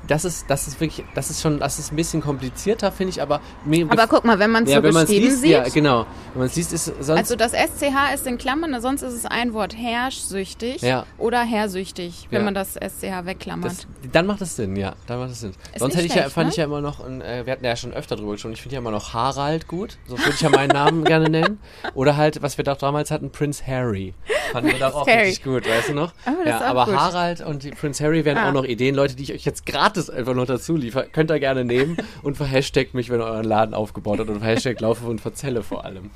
Das 0.06 0.24
ist, 0.24 0.48
das 0.48 0.68
ist 0.68 0.80
wirklich, 0.80 1.04
das 1.14 1.28
ist 1.28 1.42
schon, 1.42 1.58
das 1.58 1.78
ist 1.78 1.92
ein 1.92 1.96
bisschen 1.96 2.20
komplizierter, 2.20 2.92
finde 2.92 3.10
ich, 3.10 3.20
aber 3.20 3.40
mir 3.64 3.84
Aber 3.90 4.06
guck 4.06 4.24
mal, 4.24 4.38
wenn 4.38 4.50
man 4.50 4.64
es 4.64 4.70
ja, 4.70 4.76
so 4.76 4.82
wenn 4.84 4.92
geschrieben 4.94 5.24
liest, 5.26 5.40
sieht. 5.42 5.50
ja, 5.50 5.64
genau. 5.64 6.06
Wenn 6.32 6.38
man 6.38 6.46
es 6.46 6.56
liest, 6.56 6.72
ist 6.72 6.84
sonst 6.84 7.10
Also 7.10 7.36
das 7.36 7.52
SCH 7.52 8.14
ist 8.14 8.26
in 8.26 8.38
Klammern, 8.38 8.80
sonst 8.80 9.02
ist 9.02 9.12
es 9.12 9.26
ein 9.26 9.54
Wort 9.54 9.76
herrschsüchtig 9.76 10.82
Ja. 10.82 11.04
oder 11.18 11.40
herrsüchtig, 11.42 12.28
wenn 12.30 12.40
Ja. 12.40 12.44
man 12.44 12.54
das 12.54 12.74
SCH 12.76 13.24
wegklammert. 13.26 13.72
Das, 13.72 13.86
dann 14.12 14.26
macht 14.26 14.40
es 14.40 14.54
Sinn, 14.56 14.76
ja. 14.76 14.94
Dann 15.06 15.18
macht 15.18 15.30
es 15.32 15.40
Sinn. 15.40 15.50
Ist 15.72 15.80
Sonst 15.80 15.96
hätte 15.96 16.06
ich 16.06 16.14
ja, 16.14 16.22
schlecht, 16.22 16.34
fand 16.34 16.46
ne? 16.46 16.50
ich 16.52 16.56
ja 16.58 16.64
immer 16.64 16.80
noch, 16.80 17.00
ein, 17.04 17.20
äh, 17.20 17.44
wir 17.44 17.52
hatten 17.52 17.64
ja 17.64 17.74
schon 17.76 17.92
öfter 17.92 18.14
drüber 18.16 18.32
gesprochen, 18.32 18.52
ich 18.52 18.62
finde 18.62 18.74
ja 18.74 18.80
immer 18.80 18.92
noch 18.92 19.14
Harald 19.14 19.66
gut. 19.68 19.98
So 20.06 20.16
würde 20.16 20.30
ich 20.30 20.40
ja 20.40 20.48
meinen 20.48 20.70
Namen 20.70 21.04
gerne 21.06 21.28
nennen. 21.28 21.58
Oder 21.94 22.16
halt, 22.16 22.40
was 22.40 22.56
wir 22.56 22.64
doch 22.64 22.76
damals 22.76 23.10
hatten, 23.10 23.30
Prince 23.30 23.66
Harry. 23.66 24.14
Fanden 24.52 24.70
wir 24.72 24.78
doch 24.78 24.94
auch 24.94 25.06
Harry. 25.06 25.26
richtig 25.28 25.44
gut, 25.44 25.68
weißt 25.68 25.90
du 25.90 25.94
noch? 25.94 26.12
Oh, 26.26 26.30
das 26.44 26.60
ja, 26.60 26.66
aber 26.66 26.84
gut. 26.86 26.94
Harald 26.96 27.40
und 27.40 27.70
Prince 27.78 28.02
Harry 28.04 28.24
wären 28.24 28.38
Ah. 28.38 28.48
auch 28.48 28.52
noch 28.52 28.64
Ideen, 28.64 28.94
Leute, 28.94 29.14
die 29.16 29.22
ich 29.24 29.32
euch 29.32 29.44
jetzt 29.44 29.66
gratis 29.66 30.08
einfach 30.10 30.34
noch 30.34 30.46
dazu 30.46 30.76
liefere. 30.76 31.08
Könnt 31.12 31.30
ihr 31.30 31.38
gerne 31.40 31.64
nehmen 31.64 31.96
und 32.22 32.36
verhashtagt 32.36 32.94
mich, 32.94 33.10
wenn 33.10 33.20
ihr 33.20 33.26
euren 33.26 33.44
Laden 33.44 33.74
aufgebaut 33.74 34.18
habt 34.20 34.30
und 34.30 34.40
verhashtagt 34.40 34.80
Laufe 34.80 35.06
und 35.06 35.20
Verzelle 35.20 35.62
vor 35.62 35.84
allem. 35.84 36.10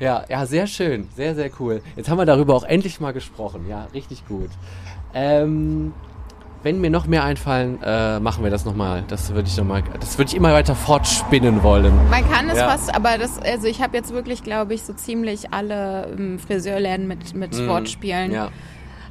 Ja, 0.00 0.24
ja, 0.28 0.46
sehr 0.46 0.66
schön. 0.66 1.08
Sehr, 1.16 1.34
sehr 1.34 1.50
cool. 1.60 1.82
Jetzt 1.96 2.08
haben 2.08 2.18
wir 2.18 2.26
darüber 2.26 2.54
auch 2.54 2.64
endlich 2.64 3.00
mal 3.00 3.12
gesprochen. 3.12 3.66
Ja, 3.68 3.86
richtig 3.94 4.26
gut. 4.26 4.50
Ähm, 5.14 5.92
wenn 6.64 6.80
mir 6.80 6.90
noch 6.90 7.06
mehr 7.06 7.22
einfallen, 7.24 7.78
äh, 7.84 8.18
machen 8.18 8.42
wir 8.42 8.50
das 8.50 8.64
nochmal. 8.64 9.04
Das 9.06 9.32
würde 9.34 9.48
ich 9.48 9.56
noch 9.56 9.64
mal, 9.66 9.82
das 10.00 10.18
würde 10.18 10.30
ich 10.30 10.34
immer 10.36 10.52
weiter 10.52 10.74
fortspinnen 10.74 11.62
wollen. 11.62 11.92
Man 12.10 12.28
kann 12.30 12.48
es 12.48 12.58
Ja. 12.58 12.70
fast, 12.70 12.92
aber 12.94 13.18
das, 13.18 13.38
also 13.40 13.66
ich 13.68 13.80
habe 13.82 13.96
jetzt 13.96 14.12
wirklich, 14.12 14.42
glaube 14.42 14.74
ich, 14.74 14.82
so 14.82 14.92
ziemlich 14.94 15.52
alle 15.52 16.08
ähm, 16.18 16.38
Friseurläden 16.38 17.06
mit, 17.06 17.34
mit 17.34 17.56
Wortspielen. 17.68 18.28
Mhm. 18.28 18.34
Ja. 18.34 18.48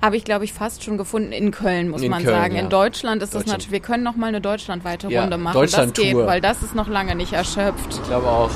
Habe 0.01 0.17
ich, 0.17 0.25
glaube 0.25 0.43
ich, 0.43 0.51
fast 0.51 0.83
schon 0.83 0.97
gefunden 0.97 1.31
in 1.31 1.51
Köln, 1.51 1.87
muss 1.89 2.01
In 2.01 2.11
man 2.11 2.21
Köln, 2.23 2.35
sagen. 2.35 2.55
ja. 2.55 2.61
In 2.63 2.69
Deutschland 2.69 3.21
ist 3.23 3.33
das 3.33 3.43
Deutschland. 3.43 3.59
natürlich, 3.59 3.71
wir 3.71 3.79
können 3.79 4.03
noch 4.03 4.17
mal 4.17 4.27
eine 4.27 4.41
deutschlandweite 4.41 5.07
Ja, 5.07 5.21
Runde 5.21 5.37
machen. 5.37 5.53
Deutschland-Tour. 5.53 6.03
Das 6.03 6.13
geht, 6.13 6.25
weil 6.27 6.41
das 6.41 6.61
ist 6.61 6.75
noch 6.75 6.89
lange 6.89 7.15
nicht 7.15 7.31
erschöpft. 7.31 7.87
Ich 7.89 8.03
glaube 8.03 8.27
auch. 8.27 8.49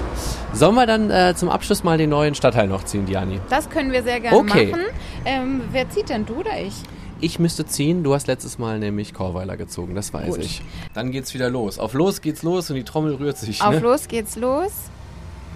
Sollen 0.51 0.75
wir 0.75 0.85
dann 0.85 1.09
äh, 1.09 1.35
zum 1.37 1.47
Abschluss 1.49 1.85
mal 1.85 1.97
den 1.97 2.09
neuen 2.09 2.35
Stadtteil 2.35 2.67
noch 2.67 2.83
ziehen, 2.83 3.05
Diani? 3.05 3.39
Das 3.49 3.69
können 3.69 3.93
wir 3.93 4.03
sehr 4.03 4.19
gerne 4.19 4.35
Okay. 4.37 4.71
machen. 4.71 4.83
Ähm, 5.23 5.61
wer 5.71 5.89
zieht 5.89 6.09
denn, 6.09 6.25
du 6.25 6.33
oder 6.39 6.59
ich? 6.59 6.73
Ich 7.21 7.39
müsste 7.39 7.65
ziehen. 7.65 8.03
Du 8.03 8.13
hast 8.13 8.27
letztes 8.27 8.57
Mal 8.59 8.79
nämlich 8.79 9.13
Chorweiler 9.13 9.57
gezogen, 9.57 9.95
das 9.95 10.13
weiß 10.13 10.35
Gut. 10.35 10.39
ich. 10.39 10.61
Dann 10.93 11.11
geht's 11.11 11.33
wieder 11.33 11.49
los. 11.49 11.79
Auf 11.79 11.93
los 11.93 12.21
geht's 12.21 12.43
los 12.43 12.69
und 12.69 12.75
die 12.75 12.83
Trommel 12.83 13.15
rührt 13.15 13.37
sich. 13.37 13.61
Auf 13.61 13.71
Ne? 13.73 13.79
los 13.79 14.07
geht's 14.07 14.35
los. 14.35 14.71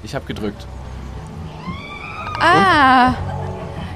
Ich 0.04 0.16
habe 0.16 0.26
gedrückt. 0.26 0.66
Ah, 2.40 3.14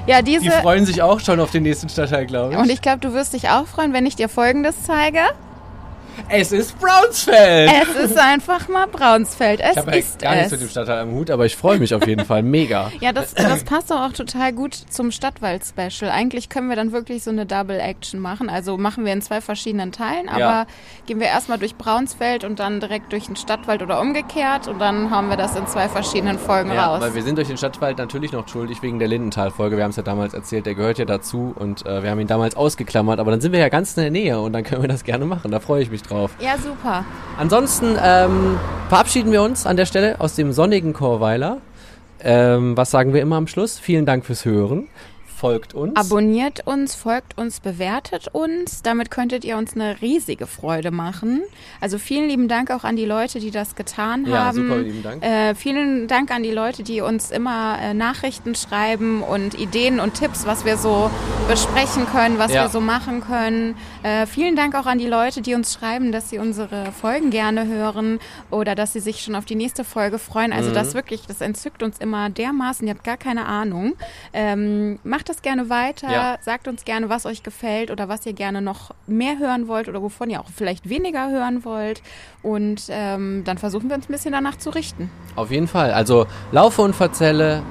ja, 0.06 0.22
diese... 0.22 0.44
Die 0.44 0.50
freuen 0.50 0.86
sich 0.86 1.02
auch 1.02 1.18
schon 1.18 1.40
auf 1.40 1.50
den 1.50 1.64
nächsten 1.64 1.88
Stadtteil, 1.88 2.26
glaube 2.26 2.52
ich. 2.54 2.58
Und 2.60 2.70
ich 2.70 2.80
glaube, 2.80 2.98
du 3.00 3.12
wirst 3.12 3.32
dich 3.32 3.48
auch 3.48 3.66
freuen, 3.66 3.92
wenn 3.92 4.06
ich 4.06 4.14
dir 4.14 4.28
Folgendes 4.28 4.84
zeige. 4.84 5.18
Es 6.28 6.52
ist 6.52 6.76
Brownsfeld! 6.78 7.70
Es 7.82 8.10
ist 8.10 8.18
einfach 8.18 8.68
mal 8.68 8.86
Braunsfeld. 8.86 9.60
Es 9.60 9.70
ich 9.70 9.76
ja 9.76 9.92
ist 9.92 10.18
gar 10.20 10.34
nichts 10.34 10.46
es. 10.46 10.52
mit 10.52 10.60
dem 10.62 10.68
Stadtteil 10.68 10.98
am 11.00 11.12
Hut, 11.12 11.30
aber 11.30 11.46
ich 11.46 11.56
freue 11.56 11.78
mich 11.78 11.94
auf 11.94 12.06
jeden 12.06 12.24
Fall 12.24 12.42
mega. 12.42 12.90
Ja, 13.00 13.12
das, 13.12 13.34
das 13.34 13.62
passt 13.64 13.90
doch 13.90 14.00
auch 14.00 14.12
total 14.12 14.52
gut 14.52 14.74
zum 14.74 15.10
Stadtwald-Special. 15.10 16.10
Eigentlich 16.10 16.48
können 16.48 16.68
wir 16.68 16.76
dann 16.76 16.92
wirklich 16.92 17.22
so 17.22 17.30
eine 17.30 17.44
Double-Action 17.46 18.18
machen. 18.18 18.48
Also 18.48 18.78
machen 18.78 19.04
wir 19.04 19.12
in 19.12 19.20
zwei 19.22 19.40
verschiedenen 19.40 19.92
Teilen, 19.92 20.28
aber 20.28 20.38
Ja. 20.40 20.66
gehen 21.06 21.20
wir 21.20 21.26
erstmal 21.26 21.58
durch 21.58 21.76
Braunsfeld 21.76 22.42
und 22.44 22.58
dann 22.58 22.80
direkt 22.80 23.12
durch 23.12 23.26
den 23.26 23.36
Stadtwald 23.36 23.82
oder 23.82 24.00
umgekehrt 24.00 24.66
und 24.68 24.78
dann 24.80 25.10
haben 25.10 25.28
wir 25.28 25.36
das 25.36 25.54
in 25.56 25.66
zwei 25.66 25.88
verschiedenen 25.88 26.38
Folgen 26.38 26.72
Ja, 26.72 26.86
raus. 26.86 27.00
weil 27.02 27.14
wir 27.14 27.22
sind 27.22 27.36
durch 27.38 27.48
den 27.48 27.56
Stadtwald 27.58 27.98
natürlich 27.98 28.32
noch 28.32 28.48
schuldig 28.48 28.82
wegen 28.82 28.98
der 28.98 29.08
Lindenthal-Folge. 29.08 29.76
Wir 29.76 29.84
haben 29.84 29.90
es 29.90 29.96
ja 29.96 30.02
damals 30.02 30.32
erzählt, 30.34 30.66
der 30.66 30.74
gehört 30.74 30.98
ja 30.98 31.04
dazu 31.04 31.54
und 31.56 31.84
äh, 31.86 32.02
wir 32.02 32.10
haben 32.10 32.20
ihn 32.20 32.26
damals 32.26 32.56
ausgeklammert. 32.56 33.20
Aber 33.20 33.30
dann 33.30 33.40
sind 33.40 33.52
wir 33.52 33.60
ja 33.60 33.68
ganz 33.68 33.96
in 33.96 34.02
der 34.02 34.10
Nähe 34.10 34.40
und 34.40 34.52
dann 34.52 34.64
können 34.64 34.82
wir 34.82 34.88
das 34.88 35.04
gerne 35.04 35.26
machen. 35.26 35.50
Da 35.50 35.60
freue 35.60 35.82
ich 35.82 35.90
mich 35.90 36.02
drauf. 36.06 36.32
ja, 36.40 36.56
super. 36.58 37.04
Ansonsten 37.38 37.96
ähm, 38.02 38.58
verabschieden 38.88 39.32
wir 39.32 39.42
uns 39.42 39.66
an 39.66 39.76
der 39.76 39.86
Stelle 39.86 40.20
aus 40.20 40.34
dem 40.34 40.52
sonnigen 40.52 40.92
Chorweiler. 40.92 41.58
Ähm, 42.20 42.76
was 42.76 42.90
sagen 42.90 43.12
wir 43.12 43.20
immer 43.20 43.36
am 43.36 43.46
Schluss? 43.46 43.78
Vielen 43.78 44.06
Dank 44.06 44.24
fürs 44.24 44.44
Hören. 44.44 44.88
Folgt 45.36 45.74
uns. 45.74 45.94
Abonniert 45.96 46.66
uns, 46.66 46.94
folgt 46.94 47.36
uns, 47.36 47.60
bewertet 47.60 48.28
uns. 48.32 48.80
Damit 48.82 49.10
könntet 49.10 49.44
ihr 49.44 49.58
uns 49.58 49.74
eine 49.74 50.00
riesige 50.00 50.46
Freude 50.46 50.90
machen. 50.90 51.42
Also 51.78 51.98
vielen 51.98 52.28
lieben 52.28 52.48
Dank 52.48 52.70
auch 52.70 52.84
an 52.84 52.96
die 52.96 53.04
Leute, 53.04 53.38
die 53.38 53.50
das 53.50 53.74
getan 53.74 54.24
Ja, 54.24 54.46
haben. 54.46 54.56
super 54.56 54.78
lieben 54.78 55.02
Dank. 55.02 55.22
Äh, 55.22 55.54
vielen 55.54 56.08
Dank 56.08 56.30
an 56.30 56.42
die 56.42 56.52
Leute, 56.52 56.82
die 56.84 57.02
uns 57.02 57.30
immer 57.30 57.76
äh, 57.82 57.92
Nachrichten 57.92 58.54
schreiben 58.54 59.22
und 59.22 59.52
Ideen 59.60 60.00
und 60.00 60.14
Tipps, 60.14 60.46
was 60.46 60.64
wir 60.64 60.78
so 60.78 61.10
besprechen 61.48 62.06
können, 62.06 62.38
was 62.38 62.52
Ja. 62.54 62.62
wir 62.64 62.68
so 62.70 62.80
machen 62.80 63.20
können. 63.20 63.76
Äh, 64.04 64.24
vielen 64.24 64.56
Dank 64.56 64.74
auch 64.74 64.86
an 64.86 64.98
die 64.98 65.06
Leute, 65.06 65.42
die 65.42 65.52
uns 65.54 65.74
schreiben, 65.74 66.12
dass 66.12 66.30
sie 66.30 66.38
unsere 66.38 66.92
Folgen 66.92 67.28
gerne 67.28 67.66
hören 67.66 68.20
oder 68.50 68.74
dass 68.74 68.94
sie 68.94 69.00
sich 69.00 69.20
schon 69.22 69.34
auf 69.34 69.44
die 69.44 69.54
nächste 69.54 69.84
Folge 69.84 70.18
freuen. 70.18 70.54
Also 70.54 70.70
Mhm. 70.70 70.74
das 70.74 70.94
wirklich, 70.94 71.26
das 71.26 71.42
entzückt 71.42 71.82
uns 71.82 71.98
immer 71.98 72.30
dermaßen. 72.30 72.86
Ihr 72.86 72.94
habt 72.94 73.04
gar 73.04 73.18
keine 73.18 73.44
Ahnung. 73.44 73.94
Ähm, 74.32 74.98
macht 75.04 75.25
das 75.28 75.42
gerne 75.42 75.68
weiter. 75.70 76.10
Ja. 76.10 76.36
Sagt 76.40 76.68
uns 76.68 76.84
gerne, 76.84 77.08
was 77.08 77.26
euch 77.26 77.42
gefällt 77.42 77.90
oder 77.90 78.08
was 78.08 78.24
ihr 78.26 78.32
gerne 78.32 78.60
noch 78.62 78.92
mehr 79.06 79.38
hören 79.38 79.68
wollt 79.68 79.88
oder 79.88 80.02
wovon 80.02 80.30
ihr 80.30 80.40
auch 80.40 80.48
vielleicht 80.54 80.88
weniger 80.88 81.30
hören 81.30 81.64
wollt. 81.64 82.02
Und 82.42 82.82
ähm, 82.88 83.42
dann 83.44 83.58
versuchen 83.58 83.88
wir 83.88 83.96
uns 83.96 84.08
ein 84.08 84.12
bisschen 84.12 84.32
danach 84.32 84.56
zu 84.56 84.70
richten. 84.70 85.10
Auf 85.34 85.50
jeden 85.50 85.68
Fall. 85.68 85.92
Also 85.92 86.26
Laufe 86.52 86.82
und 86.82 86.94
Verzelle 86.94 87.62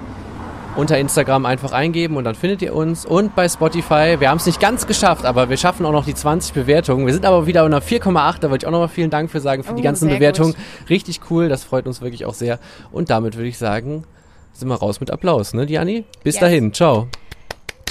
unter 0.77 0.97
Instagram 0.97 1.45
einfach 1.45 1.71
eingeben 1.71 2.17
und 2.17 2.25
dann 2.25 2.35
findet 2.35 2.61
ihr 2.61 2.75
uns. 2.75 3.05
Und 3.05 3.33
bei 3.33 3.47
Spotify, 3.47 4.17
wir 4.19 4.29
haben 4.29 4.37
es 4.39 4.45
nicht 4.45 4.59
ganz 4.59 4.85
geschafft, 4.87 5.23
aber 5.23 5.49
wir 5.49 5.55
schaffen 5.55 5.85
auch 5.85 5.93
noch 5.93 6.03
die 6.03 6.13
20 6.13 6.53
Bewertungen. 6.53 7.05
Wir 7.05 7.13
sind 7.13 7.25
aber 7.25 7.47
wieder 7.47 7.63
unter 7.63 7.77
4,8, 7.77 8.39
da 8.41 8.49
wollte 8.49 8.63
ich 8.65 8.67
auch 8.67 8.71
nochmal 8.71 8.89
vielen 8.89 9.09
Dank 9.09 9.31
für 9.31 9.39
sagen, 9.39 9.63
für 9.63 9.73
die 9.73 9.79
Oh, 9.79 9.83
ganzen 9.85 10.09
sehr 10.09 10.15
Bewertungen. 10.17 10.51
gut. 10.53 10.89
Richtig 10.89 11.21
cool, 11.29 11.47
das 11.47 11.63
freut 11.63 11.87
uns 11.87 12.01
wirklich 12.01 12.25
auch 12.25 12.33
sehr. 12.33 12.59
Und 12.91 13.09
damit 13.09 13.37
würde 13.37 13.47
ich 13.47 13.57
sagen, 13.57 14.03
sind 14.51 14.67
wir 14.67 14.75
raus 14.75 14.99
mit 14.99 15.11
Applaus, 15.11 15.53
ne, 15.53 15.65
Diani? 15.65 16.03
Bis 16.25 16.35
Yes. 16.35 16.41
dahin, 16.41 16.73
ciao. 16.73 17.07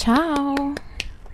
Ciao. 0.04 0.74